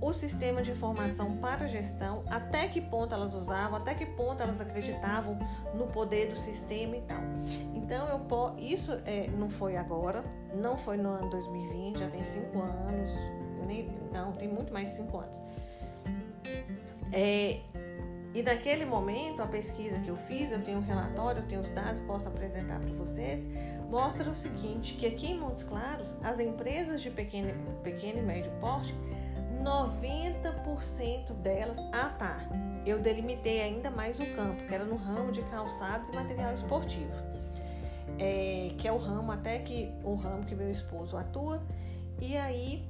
o 0.00 0.12
sistema 0.12 0.62
de 0.62 0.70
informação 0.70 1.36
para 1.36 1.68
gestão, 1.68 2.22
até 2.26 2.68
que 2.68 2.80
ponto 2.80 3.14
elas 3.14 3.34
usavam, 3.34 3.78
até 3.78 3.94
que 3.94 4.06
ponto 4.06 4.42
elas 4.42 4.60
acreditavam 4.60 5.38
no 5.74 5.86
poder 5.88 6.28
do 6.28 6.36
sistema 6.36 6.96
e 6.96 7.02
tal. 7.02 7.20
Então 7.74 8.08
eu 8.08 8.20
isso 8.58 8.92
é, 9.04 9.28
não 9.28 9.50
foi 9.50 9.76
agora, 9.76 10.24
não 10.54 10.78
foi 10.78 10.96
no 10.96 11.10
ano 11.10 11.28
2020, 11.30 11.98
já 11.98 12.08
tem 12.08 12.24
cinco 12.24 12.60
anos, 12.60 13.12
nem, 13.66 13.90
não, 14.12 14.32
tem 14.32 14.48
muito 14.48 14.72
mais 14.72 14.90
de 14.90 14.96
cinco 14.96 15.18
anos. 15.18 15.40
É, 17.12 17.60
e 18.32 18.42
naquele 18.42 18.84
momento, 18.84 19.42
a 19.42 19.46
pesquisa 19.46 19.98
que 19.98 20.08
eu 20.08 20.16
fiz, 20.16 20.50
eu 20.52 20.62
tenho 20.62 20.78
um 20.78 20.82
relatório, 20.82 21.42
eu 21.42 21.48
tenho 21.48 21.60
os 21.60 21.70
dados, 21.70 22.00
posso 22.02 22.28
apresentar 22.28 22.78
para 22.78 22.92
vocês, 22.92 23.44
mostra 23.90 24.30
o 24.30 24.34
seguinte, 24.34 24.94
que 24.94 25.06
aqui 25.06 25.32
em 25.32 25.38
Montes 25.38 25.64
Claros, 25.64 26.16
as 26.22 26.38
empresas 26.38 27.02
de 27.02 27.10
pequeno, 27.10 27.52
pequeno 27.82 28.20
e 28.20 28.22
médio 28.22 28.52
porte, 28.60 28.94
90% 29.62 31.32
delas, 31.34 31.78
ah 31.92 32.10
tá, 32.18 32.38
eu 32.86 33.00
delimitei 33.00 33.60
ainda 33.60 33.90
mais 33.90 34.18
o 34.18 34.26
campo, 34.34 34.64
que 34.66 34.74
era 34.74 34.84
no 34.84 34.96
ramo 34.96 35.30
de 35.30 35.42
calçados 35.42 36.08
e 36.08 36.12
material 36.12 36.52
esportivo, 36.54 37.12
é, 38.18 38.72
que 38.76 38.88
é 38.88 38.92
o 38.92 38.98
ramo 38.98 39.30
até 39.32 39.58
que 39.58 39.92
o 40.02 40.14
ramo 40.14 40.44
que 40.44 40.54
meu 40.54 40.70
esposo 40.70 41.16
atua, 41.16 41.62
e 42.20 42.36
aí 42.36 42.86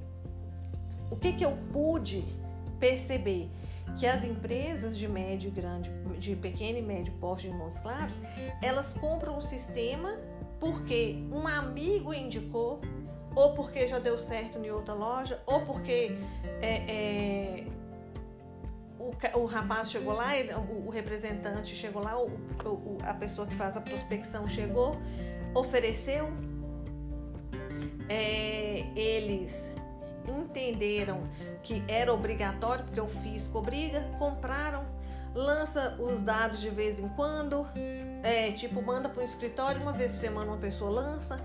o 1.10 1.16
que, 1.16 1.32
que 1.32 1.44
eu 1.44 1.56
pude 1.72 2.24
perceber? 2.78 3.50
Que 3.98 4.06
as 4.06 4.22
empresas 4.22 4.96
de 4.96 5.08
médio 5.08 5.48
e 5.48 5.50
grande, 5.50 5.90
de 6.18 6.36
pequeno 6.36 6.78
e 6.78 6.82
médio 6.82 7.12
porte 7.14 7.48
de 7.48 7.54
Montes 7.54 7.80
Claros, 7.80 8.20
elas 8.62 8.94
compram 8.94 9.36
o 9.36 9.42
sistema 9.42 10.16
porque 10.60 11.18
um 11.32 11.48
amigo 11.48 12.14
indicou, 12.14 12.80
ou 13.34 13.54
porque 13.54 13.86
já 13.86 13.98
deu 13.98 14.18
certo 14.18 14.58
em 14.58 14.70
outra 14.70 14.94
loja, 14.94 15.42
ou 15.46 15.60
porque 15.62 16.16
é, 16.60 16.74
é, 16.88 17.66
o, 18.98 19.38
o, 19.40 19.46
rapaz 19.46 19.90
chegou 19.90 20.12
lá, 20.12 20.36
ele, 20.36 20.52
o, 20.54 20.86
o, 20.86 20.90
representante 20.90 21.74
chegou 21.74 22.02
lá, 22.02 22.14
a 23.02 23.14
pessoa 23.14 23.46
que 23.46 23.54
faz 23.54 23.76
a 23.76 23.80
prospecção 23.80 24.48
chegou, 24.48 24.96
ofereceu, 25.54 26.28
é, 28.08 28.84
eles 28.96 29.72
entenderam 30.28 31.22
que 31.62 31.82
era 31.88 32.12
obrigatório, 32.12 32.84
porque 32.84 33.00
o 33.00 33.08
fisco 33.08 33.58
obriga, 33.58 34.00
compraram, 34.18 34.84
lança 35.34 35.96
os 35.98 36.20
dados 36.22 36.60
de 36.60 36.70
vez 36.70 36.98
em 36.98 37.08
quando, 37.10 37.66
é, 38.22 38.50
tipo, 38.52 38.82
manda 38.82 39.08
para 39.08 39.22
o 39.22 39.24
escritório, 39.24 39.80
uma 39.80 39.92
vez 39.92 40.12
por 40.12 40.20
semana 40.20 40.50
uma 40.50 40.58
pessoa 40.58 40.90
lança. 40.90 41.40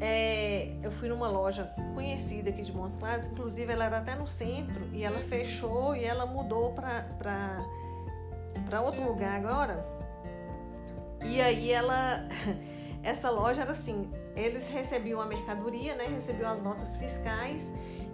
É, 0.00 0.76
eu 0.82 0.92
fui 0.92 1.08
numa 1.08 1.28
loja 1.28 1.72
conhecida 1.94 2.50
aqui 2.50 2.62
de 2.62 2.72
Montes 2.72 2.96
Claros, 2.96 3.26
inclusive 3.26 3.72
ela 3.72 3.84
era 3.84 3.98
até 3.98 4.14
no 4.14 4.28
centro 4.28 4.88
e 4.92 5.04
ela 5.04 5.18
fechou 5.18 5.96
e 5.96 6.04
ela 6.04 6.24
mudou 6.24 6.72
para 6.72 7.64
outro 8.80 9.02
lugar 9.02 9.36
agora. 9.44 9.84
E 11.24 11.40
aí 11.40 11.72
ela, 11.72 12.28
essa 13.02 13.28
loja 13.28 13.62
era 13.62 13.72
assim, 13.72 14.08
eles 14.36 14.68
recebiam 14.68 15.20
a 15.20 15.26
mercadoria, 15.26 15.96
né, 15.96 16.04
recebiam 16.04 16.52
as 16.52 16.62
notas 16.62 16.96
fiscais 16.96 17.68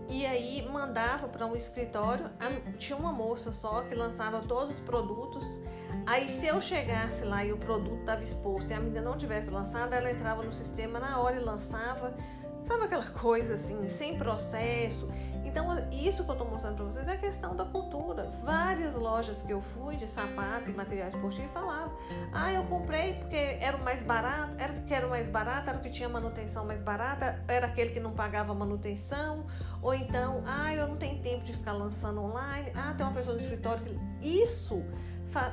e 0.08 0.24
aí 0.26 0.66
mandava 0.70 1.28
para 1.28 1.46
um 1.46 1.56
escritório. 1.56 2.30
Tinha 2.78 2.96
uma 2.96 3.12
moça 3.12 3.52
só 3.52 3.82
que 3.82 3.94
lançava 3.94 4.40
todos 4.40 4.76
os 4.76 4.80
produtos. 4.80 5.60
Aí 6.06 6.28
se 6.28 6.46
eu 6.46 6.60
chegasse 6.60 7.24
lá 7.24 7.44
e 7.44 7.52
o 7.52 7.56
produto 7.56 8.00
estava 8.00 8.22
exposto 8.22 8.70
e 8.70 8.74
a 8.74 8.80
menina 8.80 9.02
não 9.02 9.16
tivesse 9.16 9.50
lançado, 9.50 9.92
ela 9.92 10.10
entrava 10.10 10.42
no 10.42 10.52
sistema 10.52 10.98
na 10.98 11.18
hora 11.18 11.36
e 11.36 11.40
lançava. 11.40 12.14
Sabe 12.62 12.84
aquela 12.84 13.06
coisa 13.12 13.54
assim, 13.54 13.88
sem 13.88 14.16
processo? 14.16 15.08
Então, 15.44 15.68
isso 15.92 16.24
que 16.24 16.30
eu 16.30 16.34
estou 16.34 16.50
mostrando 16.50 16.76
para 16.76 16.84
vocês 16.86 17.06
é 17.06 17.12
a 17.12 17.16
questão 17.16 17.54
da 17.54 17.64
cultura. 17.64 18.28
Várias 18.42 18.96
lojas 18.96 19.40
que 19.40 19.52
eu 19.52 19.60
fui 19.60 19.94
de 19.94 20.10
sapato 20.10 20.68
e 20.68 20.72
materiais 20.72 21.14
esportivos 21.14 21.52
falavam: 21.52 21.96
ah, 22.32 22.52
eu 22.52 22.64
comprei 22.64 23.14
porque 23.14 23.36
era 23.60 23.76
o 23.76 23.84
mais 23.84 24.02
barato, 24.02 24.54
era 24.58 24.72
porque 24.72 24.92
era 24.92 25.06
o 25.06 25.10
mais 25.10 25.28
barato, 25.28 25.70
era 25.70 25.78
o 25.78 25.80
que 25.80 25.90
tinha 25.90 26.08
manutenção 26.08 26.64
mais 26.64 26.80
barata, 26.80 27.40
era 27.46 27.66
aquele 27.66 27.90
que 27.90 28.00
não 28.00 28.12
pagava 28.12 28.52
manutenção, 28.52 29.46
ou 29.80 29.94
então, 29.94 30.42
ah, 30.44 30.74
eu 30.74 30.88
não 30.88 30.96
tenho 30.96 31.22
tempo 31.22 31.44
de 31.44 31.52
ficar 31.52 31.72
lançando 31.72 32.20
online, 32.20 32.72
ah, 32.74 32.92
tem 32.94 33.06
uma 33.06 33.14
pessoa 33.14 33.34
no 33.34 33.40
escritório 33.40 33.84
que. 33.84 34.14
Isso 34.24 34.82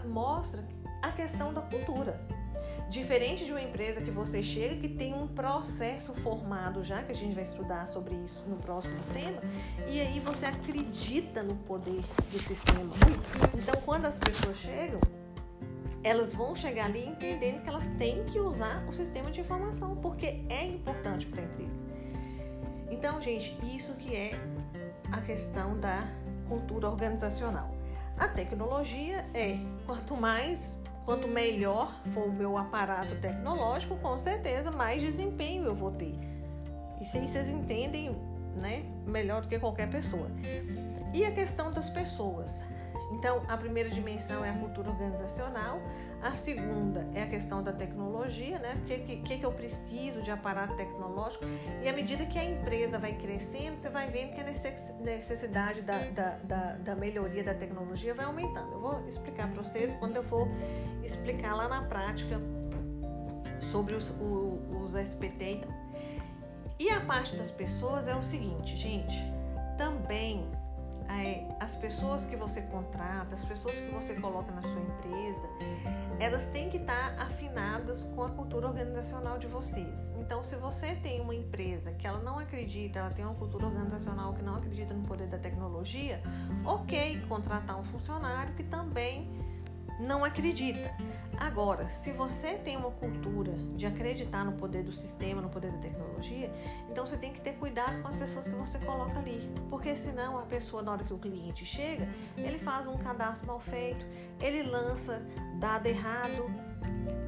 mostra 0.05 0.63
a 1.01 1.11
questão 1.11 1.53
da 1.53 1.61
cultura. 1.61 2.19
Diferente 2.89 3.45
de 3.45 3.51
uma 3.51 3.61
empresa 3.61 4.01
que 4.01 4.11
você 4.11 4.43
chega 4.43 4.75
que 4.75 4.89
tem 4.89 5.13
um 5.13 5.25
processo 5.25 6.13
formado 6.13 6.83
já, 6.83 7.01
que 7.01 7.11
a 7.11 7.15
gente 7.15 7.33
vai 7.33 7.45
estudar 7.45 7.87
sobre 7.87 8.15
isso 8.15 8.43
no 8.49 8.57
próximo 8.57 8.99
tema, 9.13 9.41
e 9.87 10.01
aí 10.01 10.19
você 10.19 10.45
acredita 10.45 11.41
no 11.41 11.55
poder 11.55 12.03
do 12.29 12.37
sistema. 12.37 12.93
Então, 13.57 13.81
quando 13.85 14.07
as 14.07 14.17
pessoas 14.17 14.57
chegam, 14.57 14.99
elas 16.03 16.33
vão 16.33 16.53
chegar 16.53 16.85
ali 16.85 17.07
entendendo 17.07 17.61
que 17.61 17.69
elas 17.69 17.85
têm 17.97 18.25
que 18.25 18.39
usar 18.39 18.83
o 18.87 18.91
sistema 18.91 19.31
de 19.31 19.39
informação, 19.39 19.95
porque 19.95 20.43
é 20.49 20.65
importante 20.65 21.27
para 21.27 21.43
a 21.43 21.45
empresa. 21.45 21.81
Então, 22.89 23.21
gente, 23.21 23.57
isso 23.73 23.93
que 23.93 24.13
é 24.13 24.31
a 25.11 25.21
questão 25.21 25.79
da 25.79 26.05
cultura 26.49 26.89
organizacional. 26.89 27.80
A 28.21 28.27
tecnologia 28.27 29.25
é 29.33 29.57
quanto 29.85 30.15
mais 30.15 30.79
Quanto 31.05 31.27
melhor 31.27 31.91
for 32.13 32.27
o 32.27 32.31
meu 32.31 32.57
aparato 32.57 33.15
tecnológico, 33.15 33.97
com 33.97 34.19
certeza 34.19 34.71
mais 34.71 35.01
desempenho 35.01 35.65
eu 35.65 35.75
vou 35.75 35.91
ter. 35.91 36.13
Isso 37.01 37.17
aí 37.17 37.27
vocês 37.27 37.49
entendem 37.49 38.15
né, 38.55 38.83
melhor 39.05 39.41
do 39.41 39.47
que 39.47 39.57
qualquer 39.57 39.89
pessoa. 39.89 40.27
E 41.13 41.25
a 41.25 41.31
questão 41.31 41.73
das 41.73 41.89
pessoas. 41.89 42.63
Então, 43.11 43.43
a 43.47 43.57
primeira 43.57 43.89
dimensão 43.89 44.43
é 44.43 44.49
a 44.49 44.53
cultura 44.57 44.89
organizacional, 44.89 45.81
a 46.21 46.33
segunda 46.33 47.07
é 47.13 47.23
a 47.23 47.27
questão 47.27 47.61
da 47.61 47.73
tecnologia, 47.73 48.57
né? 48.59 48.77
O 48.81 48.85
que, 48.85 49.17
que, 49.17 49.37
que 49.37 49.45
eu 49.45 49.51
preciso 49.51 50.21
de 50.21 50.31
aparato 50.31 50.75
tecnológico? 50.75 51.45
E 51.81 51.89
à 51.89 51.93
medida 51.93 52.25
que 52.25 52.39
a 52.39 52.43
empresa 52.43 52.97
vai 52.97 53.13
crescendo, 53.13 53.79
você 53.79 53.89
vai 53.89 54.09
vendo 54.09 54.33
que 54.33 54.41
a 54.41 54.43
necessidade 54.43 55.81
da, 55.81 55.97
da, 55.97 56.37
da, 56.43 56.73
da 56.77 56.95
melhoria 56.95 57.43
da 57.43 57.53
tecnologia 57.53 58.13
vai 58.13 58.25
aumentando. 58.25 58.73
Eu 58.73 58.79
vou 58.79 59.07
explicar 59.07 59.51
para 59.51 59.61
vocês 59.61 59.93
quando 59.95 60.15
eu 60.15 60.23
for 60.23 60.47
explicar 61.03 61.55
lá 61.55 61.67
na 61.67 61.83
prática 61.83 62.39
sobre 63.71 63.95
os, 63.95 64.11
os, 64.11 64.93
os 64.93 64.95
SPT. 64.95 65.43
Então. 65.43 65.69
E 66.79 66.89
a 66.89 67.01
parte 67.01 67.35
das 67.35 67.51
pessoas 67.51 68.07
é 68.07 68.15
o 68.15 68.23
seguinte, 68.23 68.75
gente, 68.75 69.21
também 69.77 70.49
as 71.59 71.75
pessoas 71.75 72.25
que 72.25 72.35
você 72.35 72.61
contrata, 72.61 73.35
as 73.35 73.45
pessoas 73.45 73.79
que 73.79 73.91
você 73.91 74.15
coloca 74.15 74.51
na 74.51 74.63
sua 74.63 74.79
empresa, 74.79 75.47
elas 76.19 76.45
têm 76.45 76.69
que 76.69 76.77
estar 76.77 77.15
afinadas 77.19 78.03
com 78.03 78.23
a 78.23 78.29
cultura 78.29 78.67
organizacional 78.67 79.37
de 79.37 79.47
vocês. 79.47 80.11
Então, 80.17 80.43
se 80.43 80.55
você 80.55 80.95
tem 80.95 81.21
uma 81.21 81.35
empresa 81.35 81.91
que 81.91 82.07
ela 82.07 82.19
não 82.19 82.39
acredita, 82.39 82.99
ela 82.99 83.11
tem 83.11 83.23
uma 83.23 83.35
cultura 83.35 83.67
organizacional 83.67 84.33
que 84.33 84.43
não 84.43 84.55
acredita 84.55 84.93
no 84.93 85.03
poder 85.03 85.27
da 85.27 85.37
tecnologia, 85.37 86.21
ok, 86.65 87.21
contratar 87.27 87.79
um 87.79 87.83
funcionário 87.83 88.53
que 88.55 88.63
também 88.63 89.29
não 90.01 90.25
acredita. 90.25 90.93
Agora, 91.39 91.89
se 91.89 92.11
você 92.11 92.55
tem 92.55 92.77
uma 92.77 92.91
cultura 92.91 93.51
de 93.75 93.85
acreditar 93.85 94.43
no 94.43 94.53
poder 94.53 94.83
do 94.83 94.91
sistema, 94.91 95.41
no 95.41 95.49
poder 95.49 95.71
da 95.71 95.77
tecnologia, 95.79 96.51
então 96.89 97.05
você 97.05 97.17
tem 97.17 97.33
que 97.33 97.41
ter 97.41 97.53
cuidado 97.53 98.01
com 98.01 98.07
as 98.07 98.15
pessoas 98.15 98.47
que 98.47 98.55
você 98.55 98.77
coloca 98.79 99.17
ali. 99.17 99.49
Porque 99.69 99.95
senão 99.95 100.37
a 100.37 100.43
pessoa, 100.43 100.83
na 100.83 100.91
hora 100.91 101.03
que 101.03 101.13
o 101.13 101.17
cliente 101.17 101.65
chega, 101.65 102.07
ele 102.37 102.59
faz 102.59 102.87
um 102.87 102.97
cadastro 102.97 103.47
mal 103.47 103.59
feito, 103.59 104.05
ele 104.39 104.63
lança 104.63 105.21
dado 105.59 105.87
errado. 105.87 106.45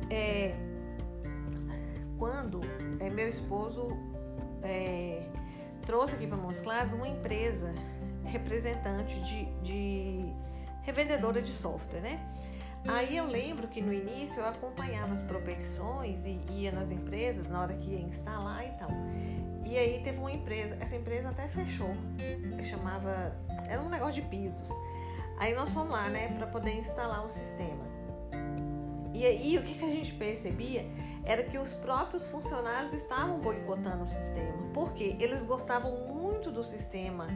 É, 0.09 0.55
quando 2.17 2.61
é, 2.99 3.09
meu 3.09 3.27
esposo 3.27 3.97
é, 4.61 5.27
trouxe 5.85 6.15
aqui 6.15 6.27
para 6.27 6.37
Montes 6.37 6.61
Claros 6.61 6.93
uma 6.93 7.07
empresa 7.07 7.73
representante 8.25 9.19
de, 9.21 9.45
de 9.61 10.33
revendedora 10.83 11.41
de 11.41 11.51
software, 11.51 12.01
né? 12.01 12.29
Aí 12.87 13.15
eu 13.15 13.25
lembro 13.25 13.67
que 13.67 13.81
no 13.81 13.93
início 13.93 14.41
eu 14.41 14.47
acompanhava 14.47 15.13
as 15.13 15.21
prospecções 15.21 16.25
e 16.25 16.39
ia 16.51 16.71
nas 16.71 16.91
empresas 16.91 17.47
na 17.47 17.61
hora 17.61 17.73
que 17.75 17.91
ia 17.91 18.01
instalar 18.01 18.65
e 18.65 18.71
tal. 18.71 18.89
E 19.65 19.77
aí 19.77 20.01
teve 20.03 20.17
uma 20.19 20.31
empresa, 20.31 20.77
essa 20.79 20.95
empresa 20.95 21.29
até 21.29 21.47
fechou, 21.47 21.95
chamava, 22.63 23.35
era 23.67 23.81
um 23.81 23.89
negócio 23.89 24.15
de 24.15 24.21
pisos. 24.23 24.69
Aí 25.39 25.55
nós 25.55 25.73
fomos 25.73 25.91
lá, 25.91 26.09
né, 26.09 26.27
para 26.37 26.45
poder 26.47 26.77
instalar 26.77 27.25
o 27.25 27.29
sistema. 27.29 27.83
E 29.13 29.25
aí 29.25 29.57
o 29.57 29.63
que, 29.63 29.75
que 29.75 29.85
a 29.85 29.89
gente 29.89 30.13
percebia 30.13 30.85
era 31.25 31.43
que 31.43 31.57
os 31.57 31.73
próprios 31.73 32.27
funcionários 32.27 32.93
estavam 32.93 33.39
boicotando 33.39 34.03
o 34.03 34.07
sistema, 34.07 34.69
porque 34.73 35.15
eles 35.19 35.41
gostavam 35.41 35.91
muito 35.91 36.12
do 36.51 36.63
sistema 36.63 37.27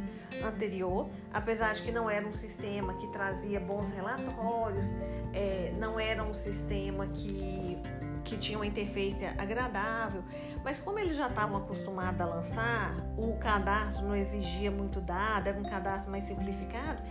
anterior, 0.44 1.10
apesar 1.34 1.74
de 1.74 1.82
que 1.84 1.92
não 1.92 2.10
era 2.10 2.28
um 2.28 2.34
sistema 2.34 2.94
que 2.96 3.08
trazia 3.08 3.60
bons 3.60 3.92
relatórios, 3.92 4.88
é, 5.34 5.74
não 5.78 6.00
era 6.00 6.24
um 6.24 6.34
sistema 6.34 7.08
que, 7.08 7.78
que 8.24 8.38
tinha 8.38 8.58
uma 8.58 8.66
interface 8.66 9.26
agradável, 9.26 10.24
mas 10.64 10.80
como 10.80 11.00
eles 11.00 11.16
já 11.16 11.28
estavam 11.28 11.58
acostumados 11.58 12.20
a 12.20 12.26
lançar, 12.26 12.96
o 13.18 13.38
cadastro 13.38 14.06
não 14.06 14.16
exigia 14.16 14.72
muito 14.72 15.02
dado, 15.02 15.48
era 15.48 15.58
um 15.60 15.64
cadastro 15.64 16.12
mais 16.12 16.26
simplificado, 16.26 17.02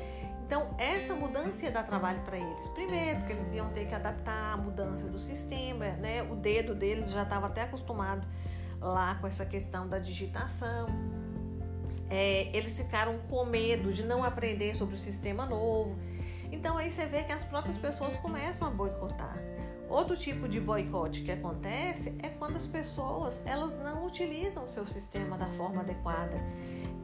então, 0.46 0.76
essa 0.78 1.12
mudança 1.12 1.64
ia 1.64 1.72
dar 1.72 1.82
trabalho 1.82 2.20
para 2.20 2.38
eles. 2.38 2.68
Primeiro, 2.68 3.18
porque 3.18 3.32
eles 3.32 3.52
iam 3.52 3.68
ter 3.70 3.85
que 3.85 3.94
adaptar 3.94 4.54
a 4.54 4.56
mudança 4.56 5.09
do 5.09 5.18
sistema, 5.18 5.88
né? 5.96 6.22
O 6.22 6.37
dedo 6.37 6.72
deles 6.72 7.11
já 7.11 7.24
estava 7.24 7.48
até 7.48 7.62
acostumado 7.62 8.24
lá 8.80 9.16
com 9.16 9.26
essa 9.26 9.44
questão 9.44 9.88
da 9.88 9.98
digitação. 9.98 10.87
É, 12.08 12.56
eles 12.56 12.78
ficaram 12.78 13.18
com 13.28 13.44
medo 13.44 13.92
de 13.92 14.04
não 14.04 14.22
aprender 14.22 14.74
sobre 14.74 14.94
o 14.94 14.98
sistema 14.98 15.44
novo. 15.44 15.96
Então, 16.52 16.76
aí 16.76 16.90
você 16.90 17.06
vê 17.06 17.22
que 17.24 17.32
as 17.32 17.42
próprias 17.42 17.76
pessoas 17.76 18.16
começam 18.18 18.68
a 18.68 18.70
boicotar. 18.70 19.36
Outro 19.88 20.16
tipo 20.16 20.48
de 20.48 20.60
boicote 20.60 21.22
que 21.22 21.30
acontece 21.30 22.14
é 22.22 22.28
quando 22.28 22.56
as 22.56 22.66
pessoas 22.66 23.40
elas 23.44 23.76
não 23.78 24.04
utilizam 24.04 24.64
o 24.64 24.68
seu 24.68 24.86
sistema 24.86 25.38
da 25.38 25.46
forma 25.50 25.80
adequada. 25.80 26.36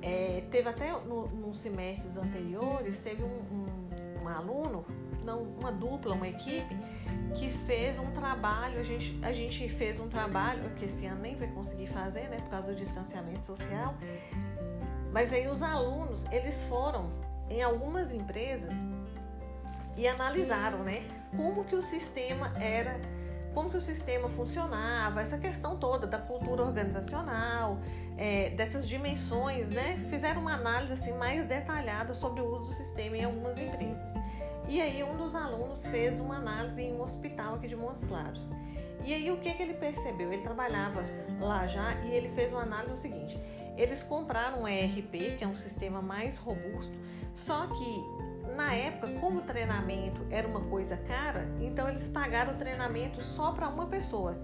É, 0.00 0.42
teve 0.50 0.68
até 0.68 0.90
no, 1.00 1.28
nos 1.28 1.60
semestres 1.60 2.16
anteriores, 2.16 2.98
teve 2.98 3.22
um, 3.22 3.28
um, 3.28 4.24
um, 4.24 4.28
aluno, 4.28 4.84
não, 5.24 5.44
uma 5.44 5.70
dupla, 5.70 6.16
uma 6.16 6.26
equipe, 6.26 6.76
que 7.36 7.48
fez 7.66 8.00
um 8.00 8.10
trabalho, 8.10 8.80
a 8.80 8.82
gente, 8.82 9.16
a 9.22 9.32
gente 9.32 9.68
fez 9.68 10.00
um 10.00 10.08
trabalho, 10.08 10.68
que 10.74 10.86
esse 10.86 11.06
ano 11.06 11.22
nem 11.22 11.36
vai 11.36 11.46
conseguir 11.52 11.86
fazer, 11.86 12.28
né, 12.28 12.38
por 12.38 12.50
causa 12.50 12.72
do 12.72 12.76
distanciamento 12.76 13.46
social, 13.46 13.94
mas 15.12 15.32
aí 15.32 15.46
os 15.46 15.62
alunos, 15.62 16.24
eles 16.32 16.64
foram 16.64 17.12
em 17.48 17.62
algumas 17.62 18.12
empresas 18.12 18.72
e 19.96 20.08
analisaram, 20.08 20.78
né, 20.78 21.02
como 21.36 21.64
que 21.64 21.76
o 21.76 21.82
sistema 21.82 22.52
era 22.58 22.98
como 23.54 23.68
que 23.68 23.76
o 23.76 23.80
sistema 23.80 24.30
funcionava, 24.30 25.20
essa 25.20 25.36
questão 25.36 25.76
toda 25.76 26.06
da 26.06 26.18
cultura 26.18 26.62
organizacional, 26.62 27.78
é, 28.16 28.48
dessas 28.50 28.88
dimensões, 28.88 29.68
né? 29.68 29.98
Fizeram 30.08 30.40
uma 30.40 30.54
análise 30.54 30.94
assim, 30.94 31.12
mais 31.12 31.46
detalhada 31.46 32.14
sobre 32.14 32.40
o 32.40 32.46
uso 32.46 32.68
do 32.68 32.72
sistema 32.72 33.16
em 33.16 33.24
algumas 33.24 33.58
empresas. 33.58 34.10
E 34.68 34.80
aí 34.80 35.02
um 35.02 35.16
dos 35.16 35.34
alunos 35.34 35.86
fez 35.86 36.18
uma 36.18 36.36
análise 36.36 36.80
em 36.80 36.94
um 36.94 37.02
hospital 37.02 37.56
aqui 37.56 37.68
de 37.68 37.76
Montes 37.76 38.04
Claros. 38.04 38.42
E 39.04 39.12
aí 39.12 39.30
o 39.30 39.36
que, 39.38 39.52
que 39.52 39.62
ele 39.62 39.74
percebeu? 39.74 40.32
Ele 40.32 40.42
trabalhava 40.42 41.04
lá 41.40 41.66
já 41.66 41.92
e 42.04 42.14
ele 42.14 42.30
fez 42.30 42.52
uma 42.52 42.62
análise 42.62 42.92
do 42.92 42.96
seguinte: 42.96 43.38
eles 43.76 44.02
compraram 44.02 44.62
um 44.62 44.68
ERP, 44.68 45.36
que 45.36 45.44
é 45.44 45.46
um 45.46 45.56
sistema 45.56 46.02
mais 46.02 46.38
robusto, 46.38 46.96
só 47.34 47.66
que 47.66 48.04
na 48.56 48.74
época, 48.74 49.08
como 49.20 49.38
o 49.38 49.42
treinamento 49.42 50.26
era 50.30 50.46
uma 50.46 50.60
coisa 50.60 50.96
cara, 50.96 51.46
então 51.60 51.88
eles 51.88 52.06
pagaram 52.06 52.52
o 52.52 52.56
treinamento 52.56 53.22
só 53.22 53.52
para 53.52 53.68
uma 53.68 53.86
pessoa, 53.86 54.38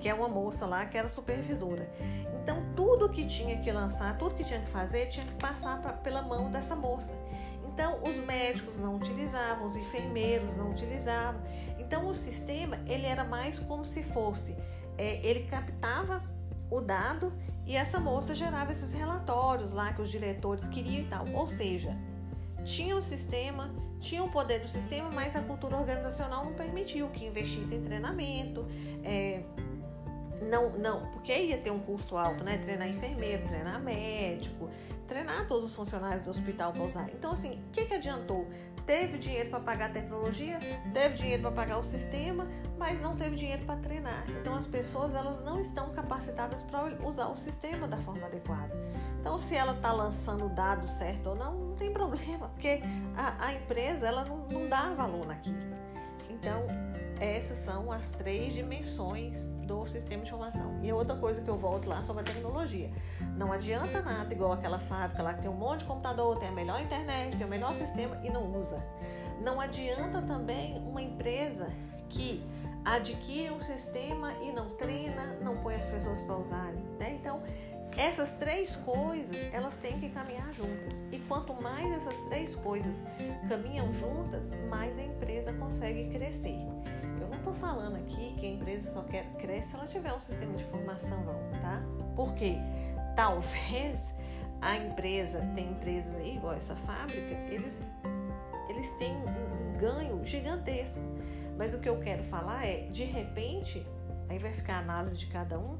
que 0.00 0.08
é 0.08 0.14
uma 0.14 0.28
moça 0.28 0.66
lá 0.66 0.84
que 0.86 0.98
era 0.98 1.08
supervisora. 1.08 1.88
Então, 2.42 2.60
tudo 2.74 3.08
que 3.08 3.24
tinha 3.24 3.60
que 3.60 3.70
lançar, 3.70 4.18
tudo 4.18 4.34
que 4.34 4.42
tinha 4.42 4.60
que 4.60 4.68
fazer, 4.68 5.06
tinha 5.06 5.24
que 5.24 5.34
passar 5.34 5.80
pra, 5.80 5.92
pela 5.92 6.22
mão 6.22 6.50
dessa 6.50 6.74
moça. 6.74 7.16
Então, 7.64 8.02
os 8.02 8.16
médicos 8.18 8.76
não 8.76 8.96
utilizavam, 8.96 9.66
os 9.66 9.76
enfermeiros 9.76 10.58
não 10.58 10.72
utilizavam. 10.72 11.40
Então, 11.78 12.08
o 12.08 12.14
sistema 12.14 12.80
ele 12.86 13.06
era 13.06 13.22
mais 13.22 13.60
como 13.60 13.84
se 13.84 14.02
fosse, 14.02 14.56
é, 14.98 15.24
ele 15.24 15.44
captava 15.44 16.20
o 16.68 16.80
dado 16.80 17.32
e 17.66 17.76
essa 17.76 18.00
moça 18.00 18.34
gerava 18.34 18.72
esses 18.72 18.92
relatórios 18.92 19.72
lá 19.72 19.92
que 19.92 20.02
os 20.02 20.10
diretores 20.10 20.66
queriam 20.66 21.02
e 21.02 21.06
tal. 21.06 21.26
Ou 21.32 21.46
seja, 21.46 21.96
tinha 22.64 22.96
o 22.96 23.02
sistema, 23.02 23.74
tinha 24.00 24.22
o 24.22 24.30
poder 24.30 24.60
do 24.60 24.68
sistema, 24.68 25.10
mas 25.12 25.36
a 25.36 25.40
cultura 25.42 25.76
organizacional 25.76 26.44
não 26.44 26.54
permitiu 26.54 27.08
que 27.08 27.24
investisse 27.24 27.74
em 27.74 27.82
treinamento. 27.82 28.66
É, 29.04 29.42
não, 30.50 30.70
não, 30.70 31.06
porque 31.12 31.36
ia 31.36 31.58
ter 31.58 31.70
um 31.70 31.78
custo 31.78 32.16
alto, 32.16 32.42
né? 32.42 32.58
Treinar 32.58 32.88
enfermeiro, 32.88 33.46
treinar 33.46 33.80
médico, 33.80 34.68
treinar 35.06 35.46
todos 35.46 35.64
os 35.64 35.74
funcionários 35.74 36.22
do 36.22 36.30
hospital 36.30 36.72
para 36.72 36.82
usar. 36.82 37.10
Então, 37.10 37.32
assim, 37.32 37.62
o 37.68 37.70
que, 37.70 37.84
que 37.84 37.94
adiantou? 37.94 38.48
Teve 38.86 39.18
dinheiro 39.18 39.50
para 39.50 39.60
pagar 39.60 39.90
a 39.90 39.92
tecnologia, 39.92 40.58
teve 40.92 41.14
dinheiro 41.14 41.42
para 41.42 41.52
pagar 41.52 41.78
o 41.78 41.84
sistema, 41.84 42.48
mas 42.78 43.00
não 43.00 43.16
teve 43.16 43.36
dinheiro 43.36 43.64
para 43.64 43.76
treinar. 43.76 44.24
Então, 44.40 44.54
as 44.54 44.66
pessoas 44.66 45.14
elas 45.14 45.42
não 45.42 45.60
estão 45.60 45.90
capacitadas 45.92 46.62
para 46.62 46.96
usar 47.06 47.28
o 47.28 47.36
sistema 47.36 47.86
da 47.86 47.96
forma 47.98 48.26
adequada. 48.26 48.72
Então, 49.20 49.38
se 49.38 49.54
ela 49.54 49.72
está 49.72 49.92
lançando 49.92 50.46
o 50.46 50.48
dado 50.48 50.86
certo 50.86 51.30
ou 51.30 51.36
não, 51.36 51.54
não 51.54 51.76
tem 51.76 51.92
problema, 51.92 52.48
porque 52.48 52.80
a, 53.16 53.46
a 53.46 53.54
empresa 53.54 54.06
ela 54.06 54.24
não, 54.24 54.48
não 54.48 54.68
dá 54.68 54.92
valor 54.94 55.26
naquilo. 55.26 55.56
Então, 56.28 56.66
essas 57.22 57.58
são 57.58 57.92
as 57.92 58.10
três 58.10 58.52
dimensões 58.52 59.54
do 59.62 59.86
sistema 59.86 60.24
de 60.24 60.28
informação. 60.28 60.80
E 60.82 60.92
outra 60.92 61.16
coisa 61.16 61.40
que 61.40 61.48
eu 61.48 61.56
volto 61.56 61.88
lá 61.88 62.02
sobre 62.02 62.22
a 62.22 62.24
tecnologia. 62.24 62.90
Não 63.36 63.52
adianta 63.52 64.02
nada, 64.02 64.34
igual 64.34 64.52
aquela 64.52 64.80
fábrica 64.80 65.22
lá 65.22 65.34
que 65.34 65.42
tem 65.42 65.50
um 65.50 65.54
monte 65.54 65.80
de 65.80 65.84
computador, 65.84 66.36
tem 66.38 66.48
a 66.48 66.52
melhor 66.52 66.80
internet, 66.80 67.36
tem 67.36 67.46
o 67.46 67.50
melhor 67.50 67.76
sistema 67.76 68.20
e 68.24 68.30
não 68.30 68.58
usa. 68.58 68.82
Não 69.40 69.60
adianta 69.60 70.20
também 70.20 70.78
uma 70.78 71.00
empresa 71.00 71.72
que 72.08 72.44
adquire 72.84 73.52
um 73.52 73.62
sistema 73.62 74.32
e 74.42 74.50
não 74.50 74.70
treina, 74.70 75.38
não 75.40 75.58
põe 75.58 75.76
as 75.76 75.86
pessoas 75.86 76.20
para 76.22 76.36
usarem. 76.36 76.82
Né? 76.98 77.16
Então, 77.20 77.40
essas 77.96 78.32
três 78.32 78.76
coisas, 78.76 79.36
elas 79.52 79.76
têm 79.76 79.98
que 80.00 80.08
caminhar 80.08 80.52
juntas. 80.52 81.04
E 81.12 81.18
quanto 81.20 81.54
mais 81.54 81.92
essas 81.94 82.16
três 82.26 82.56
coisas 82.56 83.04
caminham 83.48 83.92
juntas, 83.92 84.50
mais 84.68 84.98
a 84.98 85.02
empresa 85.02 85.52
consegue 85.52 86.08
crescer. 86.10 86.58
Estou 87.42 87.54
falando 87.54 87.96
aqui 87.96 88.36
que 88.38 88.46
a 88.46 88.50
empresa 88.50 88.92
só 88.92 89.02
quer, 89.02 89.24
cresce 89.32 89.70
se 89.70 89.74
ela 89.74 89.84
tiver 89.84 90.12
um 90.12 90.20
sistema 90.20 90.54
de 90.54 90.62
formação, 90.62 91.24
não, 91.24 91.60
tá? 91.60 91.82
Porque 92.14 92.54
talvez 93.16 94.14
a 94.60 94.76
empresa, 94.76 95.40
tem 95.52 95.72
empresas 95.72 96.14
aí, 96.14 96.36
igual 96.36 96.54
essa 96.54 96.76
fábrica, 96.76 97.34
eles, 97.50 97.84
eles 98.68 98.92
têm 98.92 99.16
um 99.16 99.76
ganho 99.76 100.24
gigantesco. 100.24 101.02
Mas 101.58 101.74
o 101.74 101.80
que 101.80 101.88
eu 101.88 101.98
quero 101.98 102.22
falar 102.22 102.64
é, 102.64 102.88
de 102.90 103.02
repente, 103.02 103.84
aí 104.28 104.38
vai 104.38 104.52
ficar 104.52 104.76
a 104.76 104.78
análise 104.78 105.16
de 105.16 105.26
cada 105.26 105.58
um, 105.58 105.76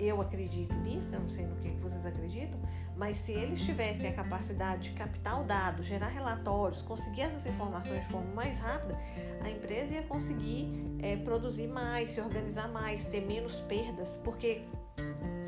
eu 0.00 0.18
acredito 0.22 0.74
nisso, 0.76 1.14
eu 1.14 1.20
não 1.20 1.28
sei 1.28 1.44
no 1.44 1.56
que 1.56 1.68
vocês 1.72 2.06
acreditam, 2.06 2.58
mas 2.96 3.18
se 3.18 3.32
eles 3.32 3.62
tivessem 3.62 4.10
a 4.10 4.12
capacidade 4.12 4.90
de 4.90 4.92
captar 4.92 5.40
o 5.40 5.44
dado, 5.44 5.82
gerar 5.82 6.08
relatórios, 6.08 6.82
conseguir 6.82 7.22
essas 7.22 7.46
informações 7.46 8.00
de 8.00 8.06
forma 8.06 8.32
mais 8.34 8.58
rápida, 8.58 8.98
a 9.42 9.50
empresa 9.50 9.94
ia 9.94 10.02
conseguir 10.02 10.70
é, 11.00 11.16
produzir 11.16 11.66
mais, 11.66 12.10
se 12.10 12.20
organizar 12.20 12.68
mais, 12.68 13.04
ter 13.04 13.20
menos 13.20 13.60
perdas, 13.60 14.18
porque 14.22 14.62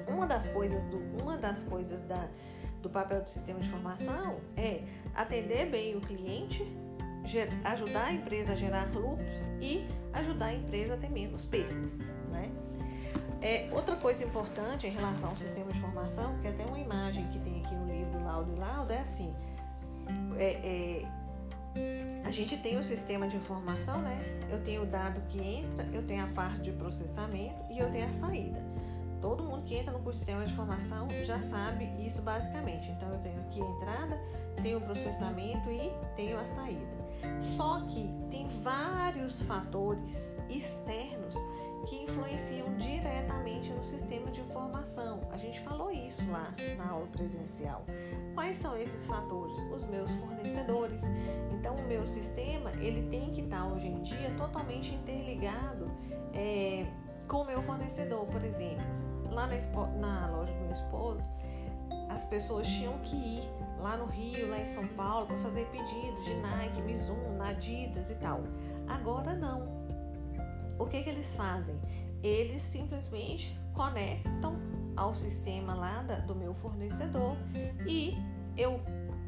uma 0.09 0.27
das 0.27 0.49
coisas 0.49 0.85
do, 0.87 0.99
uma 1.21 1.37
das 1.37 1.63
coisas 1.63 2.03
da, 2.03 2.29
do 2.81 2.89
papel 2.91 3.23
do 3.23 3.29
sistema 3.29 3.61
de 3.61 3.67
informação 3.67 4.37
é 4.57 4.83
atender 5.15 5.71
bem 5.71 5.97
o 5.97 6.01
cliente, 6.01 6.65
ger, 7.25 7.49
ajudar 7.65 8.07
a 8.07 8.13
empresa 8.13 8.53
a 8.53 8.57
gerar 8.57 8.91
lucros 8.93 9.35
e 9.61 9.87
ajudar 10.13 10.47
a 10.47 10.55
empresa 10.55 10.95
a 10.95 10.97
ter 10.97 11.11
menos 11.11 11.45
perdas, 11.45 11.99
né? 12.31 12.51
É, 13.45 13.69
outra 13.73 13.95
coisa 13.95 14.25
importante 14.25 14.87
em 14.87 14.91
relação 14.91 15.29
ao 15.29 15.37
sistema 15.37 15.71
de 15.71 15.77
informação, 15.77 16.39
que 16.39 16.49
até 16.49 16.65
uma 16.65 16.79
imagem 16.79 17.29
que 17.29 17.39
tem 17.39 17.63
aqui 17.63 17.75
no 17.75 17.85
livro 17.87 18.25
Laudo 18.25 18.51
e 18.51 18.59
Laudo, 18.59 18.91
é 18.91 19.01
assim: 19.01 19.35
é, 20.39 21.03
é, 21.75 22.25
a 22.25 22.31
gente 22.31 22.57
tem 22.57 22.79
o 22.79 22.83
sistema 22.83 23.29
de 23.29 23.37
informação, 23.37 24.01
né? 24.01 24.19
Eu 24.49 24.63
tenho 24.63 24.85
o 24.85 24.87
dado 24.87 25.21
que 25.29 25.39
entra, 25.39 25.87
eu 25.93 26.03
tenho 26.07 26.25
a 26.25 26.29
parte 26.29 26.63
de 26.63 26.73
processamento 26.73 27.71
e 27.71 27.79
eu 27.79 27.91
tenho 27.91 28.09
a 28.09 28.13
saída. 28.13 28.65
Todo 29.21 29.45
mundo 29.45 29.63
que 29.65 29.75
entra 29.75 29.93
no 29.93 30.13
sistema 30.13 30.43
de 30.43 30.51
informação 30.51 31.07
já 31.23 31.43
sabe 31.43 31.85
isso 32.07 32.23
basicamente. 32.23 32.91
Então 32.93 33.11
eu 33.13 33.19
tenho 33.19 33.41
aqui 33.43 33.61
a 33.61 33.67
entrada, 33.67 34.21
tenho 34.63 34.79
o 34.79 34.81
processamento 34.81 35.71
e 35.71 35.93
tenho 36.17 36.39
a 36.39 36.47
saída. 36.47 37.05
Só 37.57 37.83
que 37.83 38.09
tem 38.31 38.49
vários 38.63 39.43
fatores 39.43 40.35
externos 40.49 41.35
que 41.85 42.03
influenciam 42.03 42.75
diretamente 42.77 43.71
no 43.71 43.85
sistema 43.85 44.31
de 44.31 44.41
informação. 44.41 45.21
A 45.31 45.37
gente 45.37 45.61
falou 45.61 45.91
isso 45.91 46.23
lá 46.31 46.55
na 46.77 46.89
aula 46.89 47.07
presencial. 47.09 47.85
Quais 48.35 48.57
são 48.57 48.77
esses 48.77 49.07
fatores? 49.07 49.57
Os 49.73 49.85
meus 49.85 50.11
fornecedores. 50.13 51.03
Então, 51.53 51.75
o 51.77 51.87
meu 51.87 52.07
sistema 52.07 52.71
ele 52.79 53.09
tem 53.09 53.31
que 53.31 53.43
estar 53.43 53.67
hoje 53.67 53.89
em 53.89 54.03
dia 54.03 54.31
totalmente 54.37 54.95
interligado 54.95 55.91
é, 56.33 56.87
com 57.29 57.39
o 57.39 57.45
meu 57.45 57.63
fornecedor, 57.63 58.27
por 58.27 58.43
exemplo. 58.43 58.85
Lá 59.31 59.47
na, 59.47 59.87
na 59.99 60.31
loja 60.31 60.53
do 60.53 60.61
meu 60.61 60.73
esposo, 60.73 61.23
as 62.09 62.25
pessoas 62.25 62.67
tinham 62.67 62.99
que 62.99 63.17
ir 63.17 63.51
lá 63.79 63.97
no 63.97 64.07
Rio, 64.07 64.49
lá 64.49 64.61
em 64.61 64.67
São 64.67 64.87
Paulo, 64.89 65.27
para 65.27 65.39
fazer 65.39 65.67
pedidos 65.67 66.25
de 66.25 66.35
Nike, 66.37 66.81
Mizuno, 66.83 67.43
Adidas 67.43 68.11
e 68.11 68.15
tal. 68.15 68.43
Agora 68.87 69.35
não 69.35 69.74
o 70.79 70.87
que, 70.87 71.03
que 71.03 71.11
eles 71.11 71.35
fazem? 71.35 71.81
Eles 72.23 72.63
simplesmente 72.63 73.59
conectam 73.75 74.57
ao 74.97 75.15
sistema 75.15 75.75
lá 75.75 76.03
da, 76.03 76.17
do 76.17 76.35
meu 76.35 76.55
fornecedor 76.55 77.37
e 77.87 78.17
eu 78.57 78.81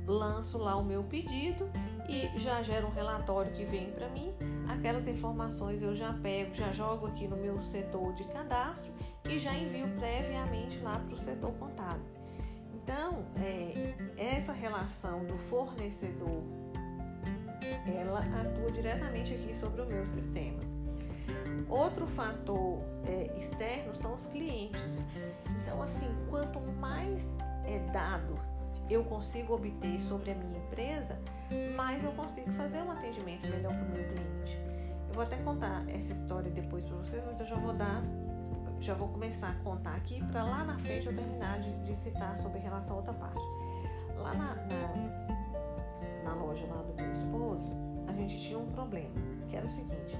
lanço 0.06 0.56
lá 0.56 0.76
o 0.76 0.84
meu 0.84 1.02
pedido 1.02 1.68
e 2.08 2.38
já 2.38 2.62
gera 2.62 2.86
um 2.86 2.90
relatório 2.90 3.52
que 3.52 3.64
vem 3.64 3.90
para 3.90 4.08
mim. 4.08 4.32
Aquelas 4.68 5.08
informações 5.08 5.82
eu 5.82 5.94
já 5.94 6.12
pego, 6.12 6.54
já 6.54 6.70
jogo 6.72 7.06
aqui 7.06 7.26
no 7.26 7.36
meu 7.36 7.62
setor 7.62 8.12
de 8.14 8.24
cadastro 8.24 8.92
e 9.28 9.38
já 9.38 9.52
envio 9.52 9.88
previamente 9.96 10.78
lá 10.78 10.98
para 10.98 11.14
o 11.14 11.18
setor 11.18 11.52
contábil. 11.54 12.06
Então, 12.72 13.26
é, 13.36 13.94
essa 14.16 14.52
relação 14.52 15.24
do 15.24 15.36
fornecedor, 15.36 16.42
ela 17.98 18.20
atua 18.20 18.70
diretamente 18.70 19.34
aqui 19.34 19.56
sobre 19.56 19.82
o 19.82 19.86
meu 19.86 20.06
sistema. 20.06 20.60
Outro 21.68 22.06
fator 22.06 22.78
é, 23.06 23.36
externo 23.36 23.94
são 23.94 24.14
os 24.14 24.26
clientes. 24.26 25.02
Então, 25.62 25.82
assim, 25.82 26.06
quanto 26.30 26.60
mais 26.60 27.34
é 27.64 27.78
dado 27.92 28.38
eu 28.88 29.04
consigo 29.04 29.54
obter 29.54 30.00
sobre 30.00 30.30
a 30.30 30.34
minha 30.34 30.58
empresa, 30.58 31.18
mais 31.74 32.04
eu 32.04 32.12
consigo 32.12 32.52
fazer 32.52 32.82
um 32.82 32.90
atendimento 32.92 33.48
melhor 33.48 33.72
para 33.72 33.82
o 33.82 33.88
meu 33.88 34.04
cliente. 34.04 34.60
Eu 35.08 35.14
vou 35.14 35.24
até 35.24 35.36
contar 35.38 35.84
essa 35.88 36.12
história 36.12 36.50
depois 36.50 36.84
para 36.84 36.96
vocês, 36.96 37.24
mas 37.24 37.40
eu 37.40 37.46
já 37.46 37.56
vou 37.56 37.72
dar, 37.72 38.00
já 38.78 38.94
vou 38.94 39.08
começar 39.08 39.50
a 39.50 39.54
contar 39.64 39.96
aqui 39.96 40.24
para 40.26 40.44
lá 40.44 40.62
na 40.62 40.78
frente 40.78 41.08
eu 41.08 41.16
terminar 41.16 41.58
de, 41.58 41.72
de, 41.82 41.96
citar 41.96 42.36
sobre 42.36 42.60
relação 42.60 42.94
a 42.94 42.98
outra 42.98 43.14
parte. 43.14 43.42
Lá 44.16 44.32
na, 44.34 44.54
na, 44.54 46.22
na 46.22 46.34
loja 46.34 46.64
lá 46.66 46.82
do 46.82 46.94
meu 46.94 47.10
esposo, 47.10 47.68
a 48.06 48.12
gente 48.12 48.40
tinha 48.40 48.58
um 48.58 48.66
problema, 48.66 49.14
que 49.48 49.56
era 49.56 49.66
o 49.66 49.68
seguinte 49.68 50.16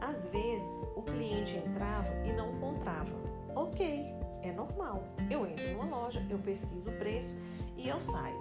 às 0.00 0.26
vezes 0.26 0.86
o 0.96 1.02
cliente 1.02 1.56
entrava 1.56 2.08
e 2.24 2.32
não 2.32 2.52
comprava. 2.58 3.10
Ok, 3.54 4.14
é 4.42 4.52
normal. 4.52 5.02
Eu 5.30 5.46
entro 5.46 5.70
numa 5.72 5.84
loja, 5.84 6.24
eu 6.30 6.38
pesquiso 6.38 6.88
o 6.88 6.98
preço 6.98 7.34
e 7.76 7.88
eu 7.88 8.00
saio. 8.00 8.38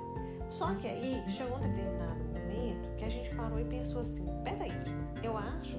Só 0.50 0.74
que 0.76 0.88
aí 0.88 1.24
chegou 1.30 1.58
um 1.58 1.62
determinado 1.62 2.24
momento 2.24 2.96
que 2.98 3.06
a 3.06 3.10
gente 3.10 3.34
parou 3.36 3.60
e 3.60 3.66
pensou 3.66 4.02
assim: 4.02 4.26
peraí, 4.44 4.72
eu 5.24 5.38
acho 5.38 5.78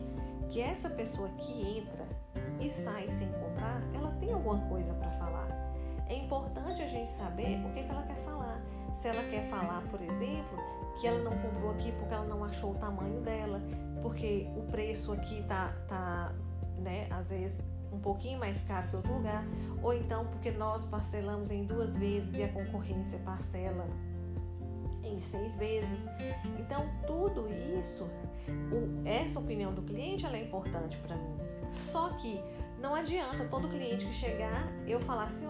que 0.48 0.60
essa 0.60 0.90
pessoa 0.90 1.28
que 1.38 1.78
entra 1.78 2.06
e 2.60 2.70
sai 2.70 3.08
sem 3.08 3.28
comprar, 3.32 3.82
ela 3.94 4.10
tem 4.20 4.32
alguma 4.32 4.58
coisa 4.68 4.92
para 4.94 5.10
falar. 5.12 5.48
É 6.08 6.14
importante 6.14 6.82
a 6.82 6.86
gente 6.86 7.08
saber 7.08 7.64
o 7.64 7.70
que, 7.70 7.82
que 7.82 7.90
ela 7.90 8.02
quer 8.02 8.16
falar. 8.16 8.60
Se 8.94 9.08
ela 9.08 9.22
quer 9.30 9.46
falar, 9.48 9.82
por 9.90 10.00
exemplo, 10.02 10.58
que 10.98 11.06
ela 11.06 11.22
não 11.22 11.36
comprou 11.38 11.70
aqui 11.70 11.92
porque 11.92 12.14
ela 12.14 12.26
não 12.26 12.44
achou 12.44 12.72
o 12.72 12.74
tamanho 12.74 13.20
dela, 13.20 13.60
porque 14.02 14.48
o 14.56 14.62
preço 14.62 15.12
aqui 15.12 15.42
tá, 15.44 15.74
tá 15.88 16.32
né, 16.78 17.06
às 17.10 17.30
vezes 17.30 17.62
um 17.92 17.98
pouquinho 17.98 18.38
mais 18.38 18.62
caro 18.62 18.88
que 18.88 18.96
outro 18.96 19.12
lugar, 19.12 19.44
ou 19.82 19.92
então 19.92 20.26
porque 20.26 20.50
nós 20.50 20.84
parcelamos 20.84 21.50
em 21.50 21.64
duas 21.64 21.96
vezes 21.96 22.38
e 22.38 22.42
a 22.42 22.48
concorrência 22.48 23.18
parcela 23.18 23.86
em 25.02 25.18
seis 25.18 25.54
vezes. 25.56 26.06
Então, 26.58 26.88
tudo 27.06 27.48
isso, 27.78 28.08
essa 29.04 29.38
opinião 29.38 29.74
do 29.74 29.82
cliente 29.82 30.24
ela 30.24 30.36
é 30.36 30.42
importante 30.42 30.96
para 30.98 31.16
mim. 31.16 31.36
Só 31.72 32.10
que 32.10 32.40
não 32.80 32.94
adianta 32.94 33.44
todo 33.44 33.68
cliente 33.68 34.06
que 34.06 34.12
chegar 34.12 34.66
eu 34.86 34.98
falar 35.00 35.24
assim, 35.24 35.46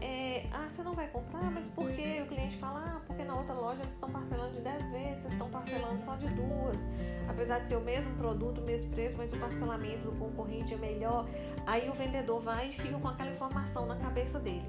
é, 0.00 0.46
ah, 0.52 0.68
você 0.70 0.82
não 0.82 0.94
vai 0.94 1.08
comprar, 1.08 1.50
mas 1.50 1.68
por 1.68 1.90
quê? 1.90 2.22
O 2.22 2.26
cliente 2.28 2.56
fala, 2.56 2.84
ah, 2.86 3.00
porque 3.06 3.24
na 3.24 3.34
outra 3.34 3.54
loja 3.54 3.82
eles 3.82 3.92
estão 3.92 4.08
parcelando 4.10 4.54
de 4.54 4.60
10 4.60 4.90
vezes, 4.90 5.22
vocês 5.22 5.32
estão 5.32 5.50
parcelando 5.50 6.04
só 6.04 6.14
de 6.14 6.28
duas. 6.28 6.86
Apesar 7.28 7.58
de 7.60 7.68
ser 7.68 7.76
o 7.76 7.80
mesmo 7.80 8.14
produto, 8.14 8.60
o 8.60 8.64
mesmo 8.64 8.92
preço, 8.92 9.16
mas 9.18 9.32
o 9.32 9.38
parcelamento 9.38 10.10
do 10.10 10.12
concorrente 10.12 10.72
é 10.72 10.76
melhor. 10.76 11.28
Aí 11.66 11.88
o 11.88 11.94
vendedor 11.94 12.40
vai 12.40 12.68
e 12.68 12.72
fica 12.72 12.96
com 12.96 13.08
aquela 13.08 13.30
informação 13.30 13.86
na 13.86 13.96
cabeça 13.96 14.38
dele. 14.38 14.64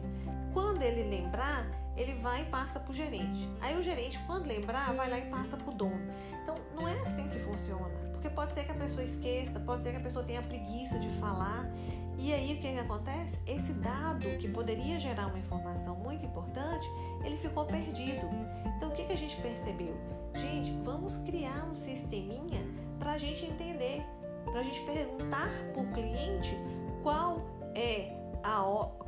Quando 0.51 0.81
ele 0.81 1.03
lembrar, 1.03 1.67
ele 1.95 2.15
vai 2.15 2.41
e 2.41 2.45
passa 2.45 2.79
para 2.79 2.91
o 2.91 2.93
gerente. 2.93 3.47
Aí 3.61 3.77
o 3.77 3.83
gerente, 3.83 4.19
quando 4.25 4.47
lembrar, 4.47 4.93
vai 4.93 5.09
lá 5.09 5.19
e 5.19 5.29
passa 5.29 5.55
para 5.55 5.69
o 5.69 5.73
dono. 5.73 6.01
Então, 6.41 6.55
não 6.75 6.87
é 6.87 6.99
assim 7.01 7.27
que 7.27 7.37
funciona. 7.39 8.09
Porque 8.19 8.29
pode 8.29 8.53
ser 8.53 8.65
que 8.65 8.71
a 8.71 8.75
pessoa 8.75 9.03
esqueça, 9.03 9.59
pode 9.61 9.83
ser 9.83 9.91
que 9.91 9.97
a 9.97 10.01
pessoa 10.01 10.25
tenha 10.25 10.41
preguiça 10.41 10.99
de 10.99 11.09
falar. 11.19 11.69
E 12.19 12.33
aí 12.33 12.53
o 12.53 12.57
que, 12.59 12.73
que 12.73 12.79
acontece? 12.79 13.39
Esse 13.47 13.71
dado 13.71 14.27
que 14.37 14.49
poderia 14.49 14.99
gerar 14.99 15.27
uma 15.27 15.39
informação 15.39 15.95
muito 15.95 16.25
importante, 16.25 16.85
ele 17.23 17.37
ficou 17.37 17.65
perdido. 17.65 18.27
Então 18.75 18.89
o 18.89 18.91
que, 18.91 19.05
que 19.05 19.13
a 19.13 19.17
gente 19.17 19.37
percebeu? 19.37 19.95
Gente, 20.35 20.73
vamos 20.83 21.15
criar 21.17 21.65
um 21.71 21.73
sisteminha 21.73 22.61
para 22.99 23.13
a 23.13 23.17
gente 23.17 23.45
entender, 23.45 24.03
para 24.43 24.59
a 24.59 24.63
gente 24.63 24.81
perguntar 24.81 25.49
para 25.73 25.81
o 25.81 25.91
cliente 25.93 26.57
qual 27.01 27.41
é 27.73 28.13
a 28.43 28.61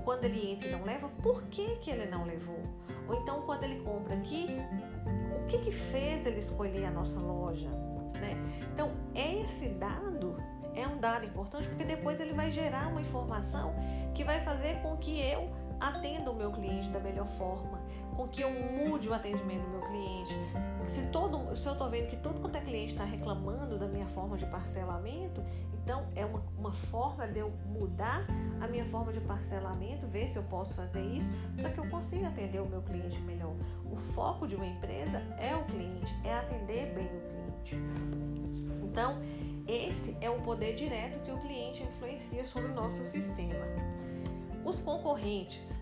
quando 0.05 0.24
ele 0.24 0.53
entra 0.53 0.70
e 0.70 0.72
não 0.72 0.84
leva, 0.84 1.09
por 1.22 1.43
que, 1.43 1.76
que 1.78 1.91
ele 1.91 2.05
não 2.05 2.26
levou? 2.26 2.64
Ou 3.07 3.16
então 3.22 3.41
quando 3.41 3.66
ele 3.66 3.82
compra 3.82 4.16
aqui, 4.16 4.47
o 5.41 5.45
que, 5.47 5.59
que 5.59 5.72
fez 5.72 6.26
ele 6.26 6.39
escolher 6.39 6.86
a 6.86 6.91
nossa 6.91 7.20
loja? 7.20 7.70
Né? 8.20 8.36
Então, 8.74 8.91
esse 9.14 9.70
dado 9.70 10.38
é 10.76 10.88
um 10.88 10.97
dado 10.97 11.26
importante 11.26 11.67
porque 11.67 11.84
depois 11.84 12.19
ele 12.19 12.34
vai 12.34 12.51
gerar 12.51 12.88
uma 12.88 13.01
informação 13.01 13.74
que 14.13 14.24
vai 14.24 14.41
fazer 14.41 14.82
com 14.82 14.97
que 14.97 15.19
eu 15.19 15.49
atenda 15.82 16.30
o 16.30 16.36
meu 16.36 16.51
cliente 16.51 16.89
da 16.91 16.99
melhor 16.99 17.28
forma, 17.28 17.82
com 18.15 18.28
que 18.28 18.41
eu 18.41 18.51
mude 18.51 19.09
o 19.09 19.13
atendimento 19.13 19.63
do 19.63 19.69
meu 19.69 19.82
cliente. 19.82 20.36
Se, 20.86 21.07
todo, 21.07 21.55
se 21.55 21.67
eu 21.67 21.74
estou 21.74 21.89
vendo 21.89 22.07
que 22.07 22.17
todo 22.17 22.39
quanto 22.39 22.55
é 22.55 22.61
cliente 22.61 22.93
está 22.93 23.03
reclamando 23.03 23.80
da 23.80 23.88
minha 23.88 24.07
forma 24.07 24.38
de 24.38 24.45
parcelamento, 24.45 25.43
então 25.84 26.05
é 26.15 26.24
uma, 26.24 26.43
uma 26.57 26.72
forma 26.72 27.28
de 27.28 27.39
eu 27.39 27.51
mudar 27.65 28.24
a 28.59 28.67
minha 28.67 28.86
forma 28.86 29.11
de 29.11 29.19
parcelamento, 29.19 30.05
ver 30.07 30.28
se 30.28 30.38
eu 30.38 30.43
posso 30.43 30.76
fazer 30.76 31.01
isso 31.01 31.28
para 31.55 31.72
que 31.72 31.80
eu 31.80 31.89
consiga 31.89 32.28
atender 32.28 32.61
o 32.61 32.67
meu 32.67 32.84
cliente 32.84 33.19
melhor. 33.22 33.55
O 33.91 33.95
foco 34.13 34.47
de 34.47 34.55
uma 34.55 34.65
empresa 34.65 35.17
é 35.39 35.55
o 35.55 35.63
cliente, 35.65 36.13
é 36.24 36.36
atender 36.36 36.93
bem 36.93 37.07
o 37.07 37.22
cliente. 37.28 37.76
Então, 38.84 39.19
esse 39.72 40.17
é 40.19 40.30
o 40.30 40.41
poder 40.41 40.76
direto 40.76 41.24
que 41.24 41.32
o 41.32 41.38
cliente 41.38 41.82
influencia 41.84 42.45
sobre 42.45 42.72
o 42.72 42.74
nosso 42.74 43.05
sistema. 43.05 43.65
Os 44.65 44.80
concorrentes. 44.82 45.74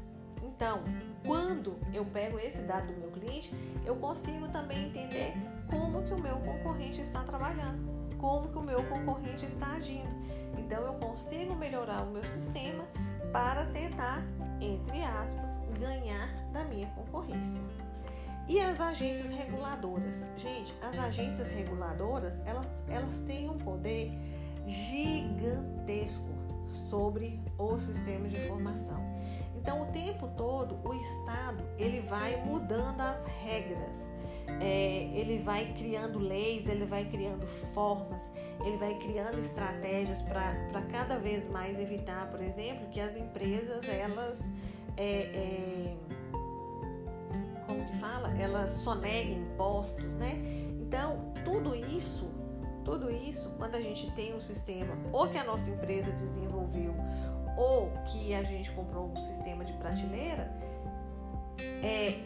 Então, 0.43 0.83
quando 1.25 1.75
eu 1.91 2.05
pego 2.05 2.37
esse 2.37 2.61
dado 2.61 2.93
do 2.93 2.99
meu 2.99 3.09
cliente, 3.09 3.51
eu 3.85 3.95
consigo 3.95 4.47
também 4.49 4.85
entender 4.85 5.33
como 5.69 6.03
que 6.03 6.13
o 6.13 6.21
meu 6.21 6.37
concorrente 6.37 7.01
está 7.01 7.23
trabalhando, 7.23 8.15
como 8.17 8.49
que 8.49 8.57
o 8.57 8.61
meu 8.61 8.83
concorrente 8.83 9.45
está 9.45 9.73
agindo. 9.73 10.09
Então, 10.57 10.85
eu 10.85 10.93
consigo 10.93 11.55
melhorar 11.55 12.03
o 12.03 12.11
meu 12.11 12.23
sistema 12.23 12.85
para 13.31 13.65
tentar, 13.67 14.21
entre 14.61 15.01
aspas, 15.01 15.59
ganhar 15.79 16.27
da 16.51 16.63
minha 16.63 16.87
concorrência. 16.89 17.61
E 18.49 18.59
as 18.59 18.81
agências 18.81 19.31
reguladoras? 19.31 20.27
Gente, 20.35 20.73
as 20.81 20.97
agências 20.97 21.51
reguladoras, 21.51 22.41
elas, 22.47 22.83
elas 22.89 23.19
têm 23.21 23.47
um 23.47 23.57
poder 23.57 24.11
gigantesco 24.65 26.27
sobre 26.71 27.39
o 27.59 27.77
sistema 27.77 28.27
de 28.27 28.41
informação. 28.43 28.99
Então, 29.55 29.83
o 29.83 29.85
tempo 29.91 30.27
todo, 30.35 30.79
o 30.83 30.95
Estado 30.95 31.63
ele 31.77 31.99
vai 32.01 32.43
mudando 32.43 32.99
as 33.01 33.23
regras, 33.25 34.11
é, 34.59 35.11
ele 35.13 35.43
vai 35.43 35.71
criando 35.73 36.17
leis, 36.17 36.67
ele 36.67 36.85
vai 36.85 37.05
criando 37.05 37.45
formas, 37.73 38.31
ele 38.65 38.77
vai 38.77 38.97
criando 38.97 39.37
estratégias 39.39 40.23
para 40.23 40.81
cada 40.91 41.19
vez 41.19 41.47
mais 41.47 41.79
evitar, 41.79 42.31
por 42.31 42.41
exemplo, 42.41 42.87
que 42.89 42.99
as 42.99 43.15
empresas 43.15 43.87
elas 43.87 44.49
é, 44.97 45.05
é, 45.05 45.97
que 47.89 47.97
fala? 47.97 48.29
Elas 48.37 48.71
soneguem 48.71 49.39
impostos, 49.39 50.15
né? 50.15 50.39
Então, 50.79 51.33
tudo 51.43 51.75
isso, 51.75 52.29
tudo 52.85 53.11
isso, 53.11 53.49
quando 53.57 53.75
a 53.75 53.81
gente 53.81 54.11
tem 54.11 54.35
um 54.35 54.41
sistema 54.41 54.95
ou 55.11 55.27
que 55.27 55.37
a 55.37 55.43
nossa 55.43 55.69
empresa 55.69 56.11
desenvolveu 56.11 56.93
ou 57.57 57.91
que 58.05 58.33
a 58.33 58.43
gente 58.43 58.71
comprou 58.71 59.11
um 59.11 59.19
sistema 59.19 59.65
de 59.65 59.73
prateleira, 59.73 60.51
é 61.83 62.19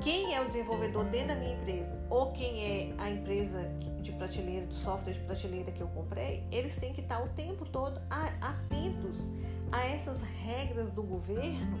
quem 0.00 0.34
é 0.34 0.40
o 0.40 0.46
desenvolvedor 0.46 1.04
dentro 1.04 1.28
da 1.28 1.34
minha 1.34 1.52
empresa 1.52 1.98
ou 2.08 2.32
quem 2.32 2.64
é 2.64 2.94
a 2.96 3.10
empresa 3.10 3.70
de 4.00 4.12
prateleira, 4.12 4.66
de 4.66 4.74
software 4.74 5.12
de 5.12 5.20
prateleira 5.20 5.70
que 5.70 5.82
eu 5.82 5.88
comprei, 5.88 6.46
eles 6.50 6.76
têm 6.76 6.94
que 6.94 7.02
estar 7.02 7.22
o 7.22 7.28
tempo 7.30 7.66
todo 7.66 8.00
atentos 8.40 9.30
a 9.72 9.86
essas 9.86 10.22
regras 10.22 10.90
do 10.90 11.02
governo 11.02 11.78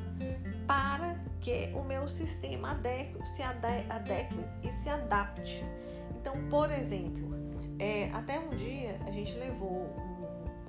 para 0.66 1.18
que 1.40 1.72
o 1.74 1.82
meu 1.82 2.06
sistema 2.06 2.72
adeque, 2.72 3.26
se 3.26 3.42
adeque 3.42 4.36
e 4.62 4.68
se 4.68 4.88
adapte. 4.88 5.64
Então, 6.20 6.34
por 6.48 6.70
exemplo, 6.70 7.30
é, 7.78 8.10
até 8.12 8.38
um 8.38 8.50
dia 8.50 8.98
a 9.06 9.10
gente 9.10 9.36
levou 9.36 9.90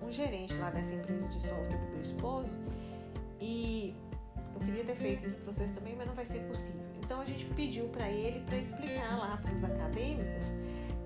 um, 0.02 0.08
um 0.08 0.12
gerente 0.12 0.56
lá 0.56 0.70
dessa 0.70 0.94
empresa 0.94 1.28
de 1.28 1.42
software 1.42 1.78
do 1.78 1.92
meu 1.92 2.02
esposo 2.02 2.58
e 3.40 3.96
eu 4.56 4.60
queria 4.62 4.84
ter 4.84 4.96
feito 4.96 5.26
esse 5.26 5.36
processo 5.36 5.76
também, 5.76 5.96
mas 5.96 6.08
não 6.08 6.16
vai 6.16 6.26
ser 6.26 6.40
possível. 6.48 6.82
Então 7.04 7.22
a 7.22 7.26
gente 7.26 7.46
pediu 7.46 7.88
para 7.90 8.10
ele 8.10 8.40
para 8.42 8.58
explicar 8.58 9.18
lá 9.18 9.38
para 9.38 9.54
os 9.54 9.64
acadêmicos 9.64 10.52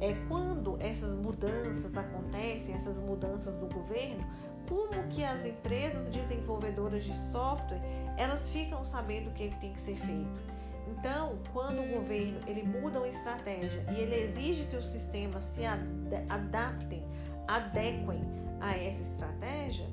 é 0.01 0.13
quando 0.27 0.77
essas 0.79 1.13
mudanças 1.13 1.97
acontecem, 1.97 2.75
essas 2.75 2.99
mudanças 2.99 3.57
do 3.57 3.67
governo, 3.67 4.23
como 4.67 5.07
que 5.07 5.23
as 5.23 5.45
empresas 5.45 6.09
desenvolvedoras 6.09 7.03
de 7.03 7.17
software 7.17 7.81
elas 8.17 8.49
ficam 8.49 8.85
sabendo 8.85 9.29
o 9.29 9.33
que, 9.33 9.43
é 9.43 9.47
que 9.49 9.59
tem 9.59 9.73
que 9.73 9.81
ser 9.81 9.95
feito. 9.95 10.55
Então, 10.87 11.39
quando 11.51 11.81
o 11.81 11.87
governo 11.87 12.39
ele 12.47 12.63
muda 12.63 12.99
uma 12.99 13.07
estratégia 13.07 13.85
e 13.91 13.99
ele 13.99 14.15
exige 14.15 14.65
que 14.65 14.75
os 14.75 14.85
sistemas 14.85 15.43
se 15.43 15.65
ad 15.65 15.83
adaptem, 16.29 17.03
adequem 17.47 18.21
a 18.61 18.77
essa 18.77 19.01
estratégia, 19.01 19.87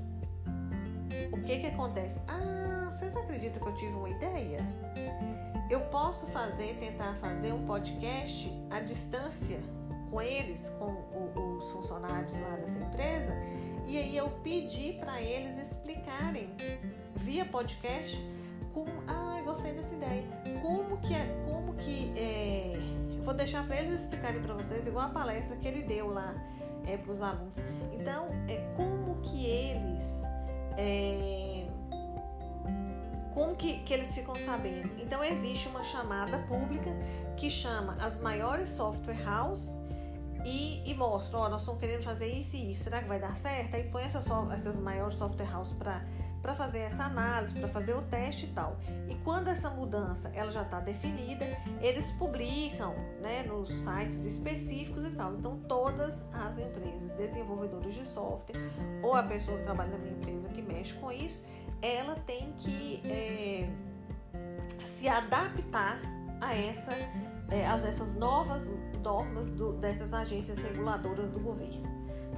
o 1.32 1.42
que 1.42 1.58
que 1.58 1.66
acontece? 1.66 2.20
Ah, 2.28 2.90
vocês 2.94 3.16
acreditam 3.16 3.62
que 3.62 3.68
eu 3.68 3.74
tive 3.74 3.92
uma 3.92 4.08
ideia? 4.08 4.58
Eu 5.70 5.80
posso 5.86 6.26
fazer, 6.26 6.76
tentar 6.78 7.14
fazer 7.16 7.52
um 7.52 7.64
podcast 7.66 8.52
à 8.70 8.80
distância 8.80 9.58
com 10.10 10.20
eles, 10.20 10.70
com 10.78 10.92
os 11.56 11.70
funcionários 11.70 12.38
lá 12.38 12.56
dessa 12.56 12.78
empresa, 12.78 13.32
e 13.86 13.98
aí 13.98 14.16
eu 14.16 14.30
pedi 14.42 14.94
para 14.94 15.20
eles 15.20 15.58
explicarem 15.58 16.50
via 17.16 17.44
podcast 17.44 18.18
como, 18.72 18.90
ah, 19.06 19.36
eu 19.38 19.44
gostei 19.44 19.72
dessa 19.72 19.94
ideia. 19.94 20.24
Como 20.60 20.96
que 20.98 21.14
é, 21.14 21.26
como 21.46 21.74
que 21.74 22.12
é, 22.16 22.74
eu 23.16 23.22
vou 23.22 23.34
deixar 23.34 23.66
para 23.66 23.80
eles 23.80 24.00
explicarem 24.00 24.40
para 24.40 24.54
vocês 24.54 24.86
igual 24.86 25.06
a 25.06 25.10
palestra 25.10 25.56
que 25.56 25.68
ele 25.68 25.82
deu 25.82 26.08
lá 26.08 26.34
é, 26.86 26.96
para 26.96 27.12
os 27.12 27.20
alunos. 27.20 27.58
Então, 27.92 28.28
é 28.48 28.56
como 28.76 29.20
que 29.20 29.44
eles 29.44 30.22
é, 30.78 31.66
como 33.34 33.56
que, 33.56 33.78
que 33.80 33.94
eles 33.94 34.12
ficam 34.14 34.34
sabendo? 34.34 34.90
Então 35.00 35.24
existe 35.24 35.66
uma 35.68 35.82
chamada 35.82 36.38
pública 36.40 36.90
que 37.36 37.48
chama 37.48 37.96
as 38.00 38.16
maiores 38.16 38.70
software 38.70 39.22
house 39.24 39.74
e, 40.45 40.82
e 40.88 40.95
mostra, 40.95 41.38
ó, 41.38 41.49
nós 41.49 41.62
estamos 41.62 41.80
querendo 41.80 42.03
fazer 42.03 42.26
isso 42.26 42.57
e 42.57 42.72
isso, 42.72 42.84
será 42.84 43.01
que 43.01 43.09
vai 43.09 43.20
dar 43.20 43.36
certo? 43.36 43.76
Aí 43.76 43.84
põe 43.84 44.03
essas, 44.03 44.26
essas 44.53 44.78
maiores 44.78 45.16
software 45.16 45.57
houses 45.57 45.74
para 45.74 46.55
fazer 46.55 46.80
essa 46.80 47.05
análise, 47.05 47.55
para 47.55 47.68
fazer 47.68 47.95
o 47.95 48.03
teste 48.03 48.47
e 48.47 48.49
tal. 48.49 48.76
E 49.09 49.14
quando 49.16 49.49
essa 49.49 49.70
mudança 49.70 50.30
ela 50.34 50.51
já 50.51 50.62
está 50.62 50.80
definida, 50.80 51.47
eles 51.80 52.11
publicam 52.12 52.95
né, 53.20 53.45
nos 53.45 53.70
sites 53.70 54.24
específicos 54.24 55.05
e 55.05 55.11
tal. 55.12 55.34
Então 55.34 55.59
todas 55.68 56.24
as 56.32 56.59
empresas 56.59 57.12
desenvolvedoras 57.12 57.95
de 57.95 58.05
software 58.05 58.61
ou 59.03 59.14
a 59.14 59.22
pessoa 59.22 59.57
que 59.59 59.64
trabalha 59.64 59.90
na 59.90 59.99
minha 59.99 60.14
empresa 60.14 60.49
que 60.49 60.61
mexe 60.61 60.95
com 60.95 61.12
isso, 61.12 61.45
ela 61.80 62.16
tem 62.26 62.53
que 62.53 63.01
é, 63.05 63.68
se 64.84 65.09
adaptar 65.09 66.01
a 66.40 66.57
essa 66.57 66.93
é, 67.53 67.66
as, 67.66 67.84
essas 67.84 68.14
novas 68.14 68.70
normas 69.03 69.48
do, 69.50 69.74
dessas 69.74 70.14
agências 70.14 70.59
reguladoras 70.59 71.30
do 71.30 71.38
governo, 71.38 71.82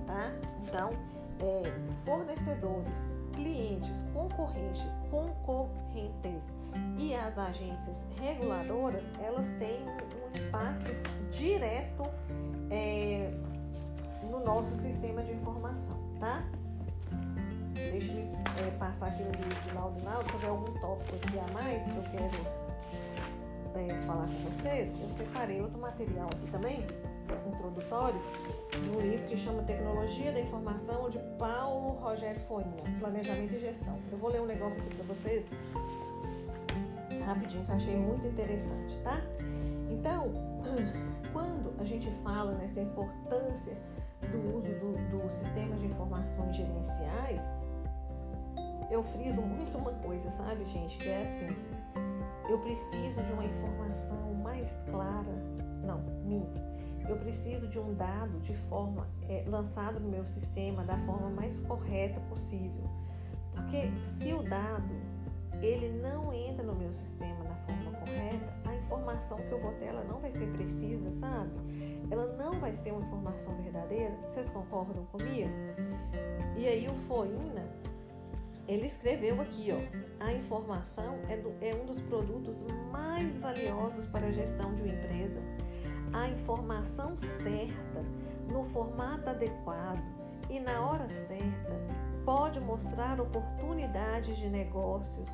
tá? 0.07 0.33
Então, 0.67 0.91
é, 1.39 1.63
fornecedores 2.05 2.89
clientes, 3.33 4.05
concorrentes, 4.13 4.83
concorrentes 5.11 6.55
e 6.99 7.15
as 7.15 7.39
agências 7.39 8.05
reguladoras, 8.21 9.05
elas 9.23 9.47
têm 9.59 9.83
um 9.83 10.47
impacto 10.49 10.93
direto 11.31 12.05
é, 12.71 13.31
no 14.31 14.45
nosso 14.45 14.77
sistema 14.77 15.23
de 15.23 15.33
informação, 15.33 15.97
tá? 16.19 16.45
Deixa 17.75 18.13
eu 18.13 18.67
é, 18.67 18.71
passar 18.79 19.09
aqui 19.09 19.23
no 19.23 19.31
vídeo 19.31 19.63
de 19.63 19.75
Laudo 19.75 20.05
Laudo, 20.05 20.29
se 20.29 20.35
houver 20.35 20.51
algum 20.51 20.81
tópico 20.81 21.17
aqui 21.17 21.39
a 21.39 21.53
mais 21.53 21.85
que 21.85 21.97
eu 21.97 22.03
quero 22.11 22.64
é, 23.75 24.03
falar 24.03 24.27
com 24.27 24.51
vocês, 24.51 24.97
eu 25.01 25.09
separei 25.17 25.61
outro 25.61 25.79
material 25.79 26.29
aqui 26.33 26.51
também, 26.51 26.87
introdutório, 27.47 28.21
de 28.71 28.97
um 28.97 29.01
livro 29.01 29.27
que 29.27 29.37
chama 29.37 29.63
Tecnologia 29.63 30.33
da 30.33 30.41
Informação, 30.41 31.11
de 31.11 31.19
Paulo 31.39 31.99
Rogério 31.99 32.41
Foina, 32.43 32.71
Planejamento 33.01 33.55
e 33.55 33.61
Gestão. 33.61 33.99
Eu 34.11 34.19
vou 34.19 34.31
ler 34.31 34.41
um 34.41 34.47
negócio 34.47 34.79
aqui 34.79 34.95
para 34.95 35.05
vocês, 35.07 35.47
rapidinho, 37.25 37.65
que 37.65 37.71
eu 37.71 37.77
achei 37.77 37.97
muito 37.97 38.27
interessante, 38.27 38.99
tá? 39.03 39.21
Então, 39.91 40.33
quando 41.33 41.75
a 41.81 41.85
gente 41.85 42.11
fala 42.23 42.53
nessa 42.53 42.81
importância 42.81 43.77
do 44.31 44.57
uso 44.57 44.69
do, 44.69 44.93
do 45.11 45.35
sistema 45.35 45.77
de 45.77 45.87
informações 45.87 46.57
gerenciais, 46.57 47.43
eu 48.91 49.03
friso 49.03 49.41
muito 49.41 49.77
uma 49.77 49.93
coisa, 49.93 50.31
sabe, 50.31 50.65
gente? 50.67 50.97
Que 50.99 51.09
é 51.09 51.23
assim: 51.23 51.57
eu 52.49 52.59
preciso 52.59 53.23
de 53.23 53.33
uma 53.33 53.45
informação 53.45 54.35
mais 54.35 54.71
clara. 54.91 55.33
Não, 55.85 56.01
minto. 56.25 56.61
Eu 57.09 57.17
preciso 57.17 57.69
de 57.69 57.79
um 57.79 57.95
dado 57.95 58.39
de 58.41 58.57
forma 58.69 59.07
é, 59.29 59.45
lançado 59.47 60.01
no 60.01 60.09
meu 60.09 60.27
sistema 60.27 60.85
da 60.85 60.97
forma 60.99 61.29
mais 61.31 61.59
correta 61.61 62.21
possível. 62.23 62.89
Porque 63.53 63.91
se 64.03 64.33
o 64.33 64.43
dado 64.43 64.95
ele 65.63 66.01
não 66.01 66.33
entra 66.33 66.65
no 66.65 66.75
meu 66.75 66.93
sistema 66.93 67.45
da 67.45 67.55
forma 67.55 67.93
correta, 67.99 68.55
a 68.65 68.75
informação 68.75 69.39
que 69.39 69.53
eu 69.53 69.61
vou 69.61 69.73
ter 69.73 69.87
ela 69.87 70.05
não 70.05 70.19
vai 70.19 70.33
ser 70.33 70.47
precisa, 70.53 71.11
sabe? 71.13 71.51
Ela 72.11 72.35
não 72.37 72.59
vai 72.59 72.75
ser 72.75 72.93
uma 72.93 73.03
informação 73.03 73.55
verdadeira. 73.63 74.15
Vocês 74.29 74.51
concordam 74.51 75.05
comigo? 75.07 75.51
E 76.57 76.67
aí 76.67 76.89
o 76.89 76.95
Foina 76.95 77.69
ele 78.67 78.87
escreveu 78.87 79.41
aqui, 79.41 79.69
ó, 79.73 80.25
a 80.25 80.33
informação 80.33 81.19
é, 81.29 81.37
do, 81.37 81.53
é 81.61 81.75
um 81.75 81.85
dos 81.85 82.01
produtos 82.01 82.65
mais 82.91 83.37
valiosos 83.37 84.07
para 84.07 84.27
a 84.27 84.33
gestão 84.33 84.75
de 84.75 84.83
uma 84.83 84.93
empresa. 84.93 85.41
A 86.13 86.29
informação 86.29 87.17
certa, 87.17 88.03
no 88.51 88.65
formato 88.65 89.29
adequado 89.29 90.03
e 90.49 90.61
na 90.61 90.81
hora 90.81 91.09
certa, 91.09 92.05
pode 92.25 92.59
mostrar 92.61 93.21
oportunidades 93.21 94.37
de 94.37 94.49
negócios 94.49 95.29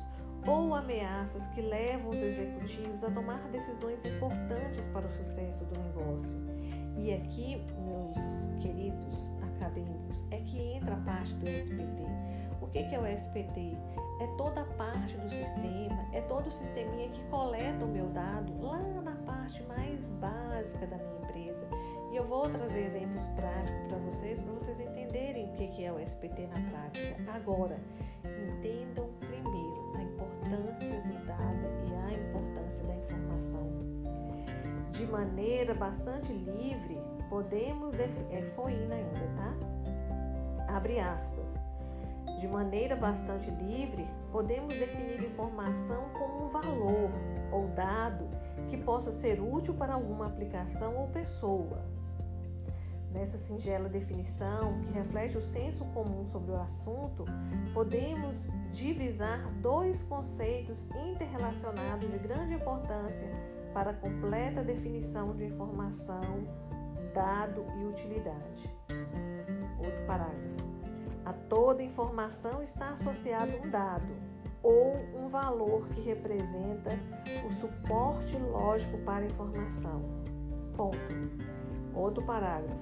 ou 0.45 0.73
ameaças 0.73 1.47
que 1.49 1.61
levam 1.61 2.09
os 2.09 2.21
executivos 2.21 3.03
a 3.03 3.11
tomar 3.11 3.39
decisões 3.49 4.03
importantes 4.05 4.85
para 4.87 5.07
o 5.07 5.11
sucesso 5.11 5.63
do 5.65 5.79
negócio. 5.79 6.51
E 6.97 7.13
aqui, 7.13 7.63
meus 7.77 8.61
queridos 8.61 9.31
acadêmicos, 9.41 10.23
é 10.31 10.37
que 10.37 10.59
entra 10.73 10.95
a 10.95 10.97
parte 10.97 11.33
do 11.35 11.47
SPT 11.47 12.20
que, 12.71 12.83
que 12.83 12.95
é 12.95 12.99
o 12.99 13.05
SPT? 13.05 13.77
É 14.19 14.27
toda 14.37 14.61
a 14.61 14.65
parte 14.65 15.17
do 15.17 15.29
sistema, 15.29 16.07
é 16.13 16.21
todo 16.21 16.47
o 16.47 16.51
sisteminha 16.51 17.09
que 17.09 17.21
coleta 17.23 17.83
o 17.83 17.87
meu 17.87 18.07
dado 18.07 18.53
lá 18.61 18.79
na 19.03 19.15
parte 19.25 19.63
mais 19.63 20.07
básica 20.09 20.85
da 20.87 20.97
minha 20.97 21.19
empresa. 21.21 21.67
E 22.11 22.15
eu 22.15 22.23
vou 22.23 22.43
trazer 22.43 22.85
exemplos 22.85 23.25
práticos 23.27 23.87
para 23.87 23.97
vocês, 23.97 24.39
para 24.39 24.53
vocês 24.53 24.79
entenderem 24.79 25.49
o 25.49 25.53
que, 25.53 25.67
que 25.69 25.85
é 25.85 25.91
o 25.91 25.99
SPT 25.99 26.47
na 26.47 26.69
prática. 26.69 27.31
Agora, 27.33 27.79
entendam 28.23 29.09
primeiro 29.19 29.93
a 29.95 30.03
importância 30.03 31.01
do 31.01 31.25
dado 31.25 31.67
e 31.87 31.93
a 31.93 32.13
importância 32.13 32.83
da 32.83 32.95
informação. 32.95 33.69
De 34.91 35.05
maneira 35.07 35.73
bastante 35.73 36.31
livre, 36.31 37.01
podemos. 37.29 37.95
É 38.29 38.41
foína 38.55 38.95
ainda, 38.95 39.27
tá? 39.35 40.75
Abre 40.75 40.99
aspas 40.99 41.70
de 42.41 42.47
maneira 42.47 42.95
bastante 42.95 43.51
livre, 43.51 44.07
podemos 44.31 44.73
definir 44.73 45.23
informação 45.23 46.09
como 46.17 46.45
um 46.45 46.47
valor 46.47 47.11
ou 47.51 47.67
dado 47.67 48.27
que 48.67 48.77
possa 48.77 49.11
ser 49.11 49.39
útil 49.39 49.75
para 49.75 49.93
alguma 49.93 50.25
aplicação 50.25 50.97
ou 50.97 51.07
pessoa. 51.09 51.85
Nessa 53.11 53.37
singela 53.37 53.87
definição, 53.87 54.81
que 54.81 54.91
reflete 54.91 55.37
o 55.37 55.41
senso 55.41 55.85
comum 55.93 56.25
sobre 56.25 56.51
o 56.51 56.59
assunto, 56.59 57.25
podemos 57.75 58.49
divisar 58.71 59.47
dois 59.61 60.01
conceitos 60.01 60.87
interrelacionados 60.95 62.09
de 62.09 62.17
grande 62.17 62.55
importância 62.55 63.27
para 63.71 63.91
a 63.91 63.93
completa 63.93 64.63
definição 64.63 65.35
de 65.35 65.45
informação, 65.45 66.47
dado 67.13 67.63
e 67.79 67.85
utilidade. 67.85 68.73
Outro 69.77 70.05
parágrafo. 70.07 70.70
A 71.31 71.33
toda 71.47 71.81
informação 71.81 72.61
está 72.61 72.89
associado 72.89 73.53
um 73.63 73.69
dado 73.69 74.13
ou 74.61 74.97
um 75.15 75.29
valor 75.29 75.87
que 75.87 76.01
representa 76.01 76.89
o 77.47 77.53
suporte 77.53 78.37
lógico 78.37 78.97
para 78.97 79.23
a 79.23 79.27
informação. 79.27 80.01
Ponto. 80.75 80.97
Outro 81.95 82.21
parágrafo. 82.25 82.75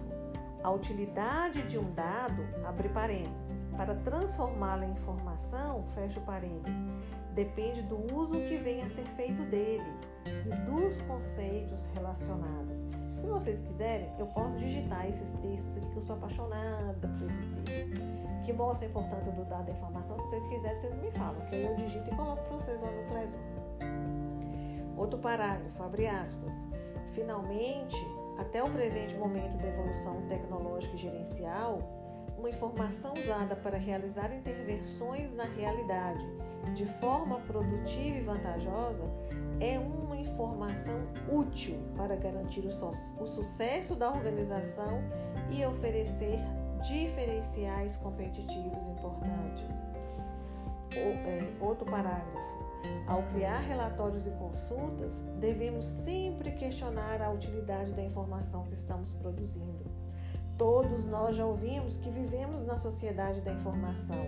A 0.64 0.72
utilidade 0.72 1.62
de 1.68 1.78
um 1.78 1.94
dado, 1.94 2.42
abre 2.66 2.90
parênteses, 2.90 3.62
para 3.78 3.94
transformá-lo 3.98 4.84
em 4.84 4.94
informação, 4.94 5.86
fecha 5.94 6.20
parênteses, 6.20 6.88
depende 7.36 7.84
do 7.84 7.98
uso 8.16 8.32
que 8.48 8.58
venha 8.58 8.88
a 8.88 8.90
ser 8.90 9.06
feito 9.10 9.44
dele 9.44 9.94
e 10.26 10.72
dos 10.72 11.00
conceitos 11.04 11.86
relacionados. 11.94 12.80
Se 13.20 13.28
vocês 13.28 13.60
quiserem, 13.60 14.10
eu 14.18 14.28
posso 14.28 14.56
digitar 14.58 15.06
esses 15.08 15.30
textos 15.42 15.78
aqui, 15.78 15.90
que 15.90 15.98
eu 15.98 16.02
sou 16.04 16.16
apaixonada 16.16 17.08
por 17.18 17.30
esses 17.30 17.64
textos, 17.66 18.00
que 18.46 18.54
mostram 18.54 18.88
a 18.88 18.90
importância 18.92 19.32
do 19.34 19.44
dado 19.44 19.66
da 19.66 19.72
informação. 19.74 20.18
Se 20.20 20.28
vocês 20.28 20.48
quiserem, 20.48 20.78
vocês 20.78 20.96
me 20.96 21.12
falam, 21.12 21.46
que 21.48 21.56
eu 21.56 21.76
digito 21.76 22.10
e 22.10 22.16
coloco 22.16 22.42
para 22.44 22.58
vocês 22.58 22.82
lá 22.82 22.90
no 22.90 23.04
Classroom. 23.10 23.42
Outro 24.98 25.20
parágrafo, 25.20 25.84
abre 25.84 26.08
aspas. 26.08 26.66
Finalmente, 27.14 27.98
até 28.38 28.64
o 28.64 28.70
presente 28.70 29.16
momento 29.16 29.58
da 29.58 29.68
evolução 29.68 30.22
tecnológica 30.30 30.96
e 30.96 30.98
gerencial, 30.98 31.80
uma 32.38 32.50
informação 32.50 33.14
usada 33.14 33.54
para 33.56 33.78
realizar 33.78 34.34
intervenções 34.34 35.34
na 35.34 35.44
realidade 35.44 36.26
de 36.74 36.86
forma 36.86 37.40
produtiva 37.42 38.18
e 38.18 38.22
vantajosa 38.22 39.04
é 39.60 39.78
uma 39.78 40.16
informação 40.18 40.98
útil 41.32 41.78
para 41.96 42.16
garantir 42.16 42.62
o, 42.62 42.70
o 42.70 43.28
sucesso 43.28 43.96
da 43.96 44.10
organização 44.10 45.02
e 45.52 45.66
oferecer 45.66 46.40
diferenciais 46.82 47.96
competitivos 47.98 48.78
importantes. 48.78 49.88
O, 50.96 50.98
é, 50.98 51.52
outro 51.60 51.86
parágrafo. 51.86 52.50
Ao 53.08 53.24
criar 53.24 53.58
relatórios 53.58 54.26
e 54.26 54.32
consultas, 54.32 55.22
devemos 55.40 55.86
sempre 55.86 56.52
questionar 56.52 57.22
a 57.22 57.30
utilidade 57.30 57.92
da 57.94 58.04
informação 58.04 58.64
que 58.66 58.76
estamos 58.76 59.12
produzindo. 59.14 59.86
Todos 60.58 61.06
nós 61.06 61.36
já 61.36 61.46
ouvimos 61.46 61.98
que 61.98 62.10
vivemos 62.10 62.66
na 62.66 62.78
sociedade 62.78 63.42
da 63.42 63.54
informação, 63.54 64.26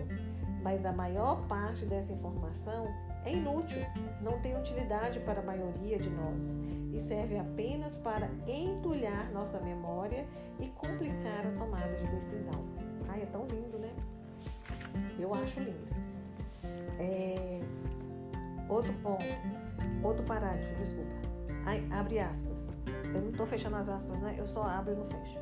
mas 0.62 0.86
a 0.86 0.92
maior 0.92 1.46
parte 1.46 1.84
dessa 1.84 2.12
informação 2.12 2.86
é 3.24 3.32
inútil, 3.32 3.82
não 4.20 4.40
tem 4.40 4.56
utilidade 4.56 5.20
para 5.20 5.40
a 5.40 5.44
maioria 5.44 5.98
de 5.98 6.10
nós 6.10 6.58
e 6.92 6.98
serve 6.98 7.38
apenas 7.38 7.96
para 7.96 8.28
entulhar 8.46 9.30
nossa 9.32 9.58
memória 9.60 10.26
e 10.60 10.68
complicar 10.68 11.46
a 11.46 11.50
tomada 11.58 11.94
de 11.96 12.06
decisão. 12.10 12.64
Ai, 13.08 13.22
é 13.22 13.26
tão 13.26 13.46
lindo, 13.46 13.78
né? 13.78 13.90
Eu 15.18 15.34
acho 15.34 15.60
lindo. 15.60 15.88
É... 16.98 17.60
Outro 18.68 18.92
ponto, 18.94 19.24
outro 20.02 20.24
parágrafo, 20.24 20.74
desculpa. 20.76 21.10
Ai, 21.66 21.86
abre 21.90 22.18
aspas. 22.18 22.70
Eu 23.14 23.20
não 23.20 23.30
estou 23.30 23.46
fechando 23.46 23.76
as 23.76 23.88
aspas, 23.88 24.20
né? 24.20 24.34
Eu 24.38 24.46
só 24.46 24.62
abro 24.62 24.94
e 24.94 24.96
não 24.96 25.06
fecho. 25.06 25.38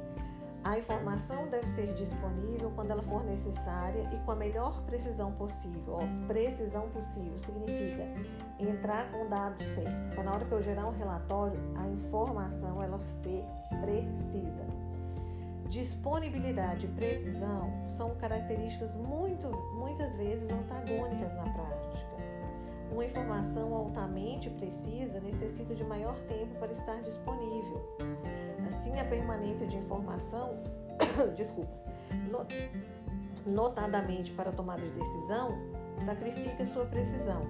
A 0.62 0.78
informação 0.78 1.46
deve 1.48 1.66
ser 1.66 1.94
disponível 1.94 2.70
quando 2.74 2.90
ela 2.90 3.02
for 3.02 3.24
necessária 3.24 4.02
e 4.12 4.18
com 4.20 4.32
a 4.32 4.36
melhor 4.36 4.82
precisão 4.82 5.32
possível. 5.32 5.94
Ó, 5.94 6.26
precisão 6.26 6.88
possível 6.90 7.38
significa 7.40 8.04
entrar 8.58 9.11
com 9.11 9.24
o 9.24 9.28
dado 9.28 9.62
certo. 9.74 10.14
Para 10.14 10.24
na 10.24 10.34
hora 10.34 10.44
que 10.44 10.52
eu 10.52 10.62
gerar 10.62 10.86
um 10.86 10.92
relatório, 10.92 11.58
a 11.76 11.88
informação 11.88 12.82
ela 12.82 13.00
ser 13.22 13.42
precisa. 13.80 14.66
Disponibilidade 15.70 16.86
e 16.86 16.88
precisão 16.88 17.70
são 17.88 18.11
características 18.16 18.94
muito, 18.96 19.48
muitas 19.74 20.14
vezes 20.14 20.50
antagônicas 20.50 21.34
na 21.34 21.44
prática. 21.44 22.11
Uma 22.90 23.04
informação 23.04 23.72
altamente 23.72 24.50
precisa 24.50 25.20
necessita 25.20 25.74
de 25.74 25.84
maior 25.84 26.18
tempo 26.26 26.58
para 26.58 26.72
estar 26.72 27.00
disponível. 27.02 27.96
Assim, 28.71 29.01
a 29.01 29.05
permanência 29.05 29.66
de 29.66 29.77
informação, 29.77 30.57
desculpa, 31.37 31.73
no, 32.31 32.47
notadamente 33.53 34.31
para 34.31 34.53
tomada 34.53 34.81
de 34.81 34.91
decisão, 34.91 35.59
sacrifica 36.05 36.64
sua 36.66 36.87
precisão. 36.87 37.43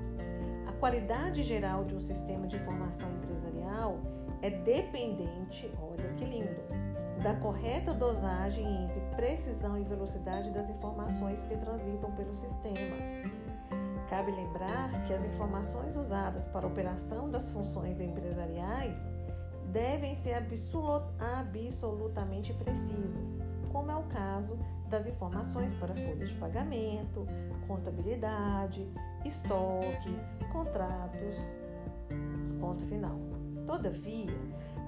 A 0.66 0.72
qualidade 0.72 1.42
geral 1.42 1.84
de 1.84 1.94
um 1.94 2.00
sistema 2.00 2.46
de 2.46 2.56
informação 2.56 3.06
empresarial 3.16 3.98
é 4.40 4.48
dependente, 4.48 5.70
olha 5.78 6.08
que 6.14 6.24
lindo, 6.24 6.62
da 7.22 7.34
correta 7.34 7.92
dosagem 7.92 8.84
entre 8.84 9.00
precisão 9.14 9.78
e 9.78 9.84
velocidade 9.84 10.50
das 10.50 10.70
informações 10.70 11.42
que 11.42 11.54
transitam 11.58 12.10
pelo 12.12 12.34
sistema. 12.34 12.96
Cabe 14.08 14.32
lembrar 14.32 15.04
que 15.04 15.12
as 15.12 15.22
informações 15.22 15.96
usadas 15.96 16.46
para 16.46 16.66
a 16.66 16.68
operação 16.68 17.28
das 17.28 17.52
funções 17.52 18.00
empresariais 18.00 19.06
devem 19.72 20.14
ser 20.14 20.34
absolutamente 20.34 22.52
precisas, 22.54 23.40
como 23.72 23.90
é 23.90 23.96
o 23.96 24.04
caso 24.04 24.56
das 24.88 25.06
informações 25.06 25.72
para 25.74 25.92
folhas 25.94 26.28
de 26.28 26.34
pagamento, 26.34 27.26
contabilidade, 27.66 28.86
estoque, 29.24 30.14
contratos. 30.52 31.36
Ponto 32.60 32.86
final. 32.86 33.18
Todavia, 33.66 34.30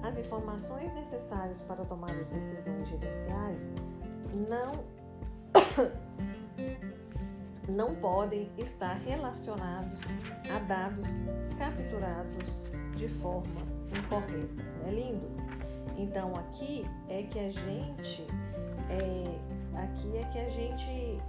as 0.03 0.17
informações 0.17 0.93
necessárias 0.93 1.59
para 1.61 1.83
a 1.83 1.85
tomada 1.85 2.13
de 2.13 2.25
decisões 2.25 2.89
gerenciais 2.89 3.71
não 4.49 4.83
não 7.69 7.95
podem 7.95 8.51
estar 8.57 8.95
relacionados 8.95 10.01
a 10.53 10.59
dados 10.59 11.07
capturados 11.57 12.69
de 12.97 13.07
forma 13.07 13.72
incorreta. 13.97 14.63
Não 14.81 14.87
é 14.87 14.91
lindo? 14.91 15.27
Então 15.97 16.35
aqui 16.35 16.85
é 17.09 17.23
que 17.23 17.39
a 17.39 17.51
gente 17.51 18.27
é, 18.89 19.83
aqui 19.83 20.17
é 20.17 20.23
que 20.25 20.39
a 20.39 20.49
gente 20.49 21.21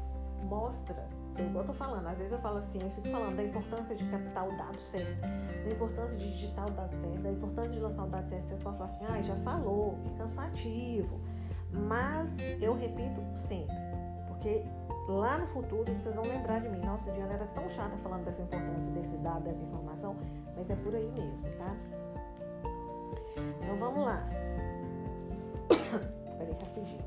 mostra 0.49 1.07
eu 1.37 1.61
estou 1.61 1.75
falando, 1.75 2.07
às 2.07 2.17
vezes 2.17 2.33
eu 2.33 2.39
falo 2.39 2.59
assim, 2.59 2.81
eu 2.81 2.91
fico 2.91 3.09
falando 3.09 3.37
da 3.37 3.43
importância 3.43 3.95
de 3.97 4.05
captar 4.05 4.47
o 4.47 4.57
dado 4.57 4.81
certo, 4.81 5.21
da 5.21 5.71
importância 5.71 6.17
de 6.17 6.31
digitar 6.31 6.67
o 6.67 6.71
dado 6.71 6.95
certo, 6.97 7.23
da 7.23 7.31
importância 7.31 7.71
de 7.73 7.81
lançar 7.81 8.05
o 8.05 8.09
dado 8.09 8.27
certo. 8.27 8.47
Vocês 8.47 8.63
podem 8.63 8.79
falar 8.79 8.91
assim, 8.91 9.05
ah, 9.07 9.23
já 9.23 9.37
falou, 9.37 9.99
que 10.05 10.11
cansativo. 10.11 11.21
Mas 11.73 12.31
eu 12.61 12.75
repito 12.77 13.21
sempre, 13.37 13.75
porque 14.29 14.65
lá 15.09 15.39
no 15.39 15.47
futuro 15.47 15.93
vocês 15.93 16.15
vão 16.15 16.25
lembrar 16.25 16.61
de 16.61 16.69
mim. 16.69 16.81
Nossa, 16.81 17.11
Diana 17.11 17.35
era 17.35 17.47
tão 17.47 17.69
chata 17.69 17.97
falando 17.97 18.25
dessa 18.25 18.43
importância 18.43 18.91
desse 18.93 19.17
dado, 19.17 19.43
dessa 19.43 19.63
informação, 19.63 20.17
mas 20.57 20.71
é 20.71 20.77
por 20.77 20.95
aí 20.95 21.11
mesmo, 21.19 21.49
tá? 21.59 21.75
Então 23.65 23.77
vamos 23.77 24.05
lá. 24.05 24.23
Peraí, 26.39 26.53
rapidinho. 26.53 27.01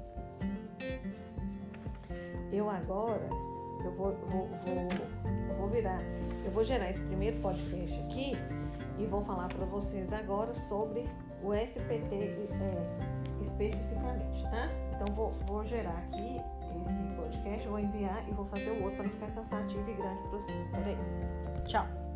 Eu 2.52 2.70
agora, 2.70 3.30
eu 3.86 3.92
vou, 3.92 4.14
vou, 4.28 4.48
vou, 4.48 5.58
vou 5.58 5.68
virar, 5.70 6.02
eu 6.44 6.52
vou 6.52 6.64
gerar 6.64 6.90
esse 6.90 7.00
primeiro 7.02 7.40
podcast 7.42 8.00
aqui 8.02 8.32
e 8.98 9.06
vou 9.06 9.24
falar 9.24 9.48
para 9.50 9.66
vocês 9.66 10.12
agora 10.12 10.56
sobre 10.56 11.08
o 11.44 11.54
SPT 11.54 12.16
é, 12.16 13.42
especificamente, 13.42 14.44
tá? 14.44 14.70
Então 14.96 15.14
vou, 15.14 15.34
vou 15.46 15.64
gerar 15.66 15.98
aqui 16.08 16.38
esse 16.82 17.16
podcast, 17.16 17.68
vou 17.68 17.80
enviar 17.80 18.28
e 18.28 18.32
vou 18.32 18.46
fazer 18.46 18.72
o 18.72 18.84
outro 18.84 18.98
para 18.98 19.04
não 19.04 19.12
ficar 19.12 19.32
cansativo 19.32 19.90
e 19.90 19.94
grande 19.94 20.22
para 20.22 20.32
vocês. 20.32 20.66
Espera 20.66 20.86
aí. 20.86 20.98
Tchau. 21.66 22.07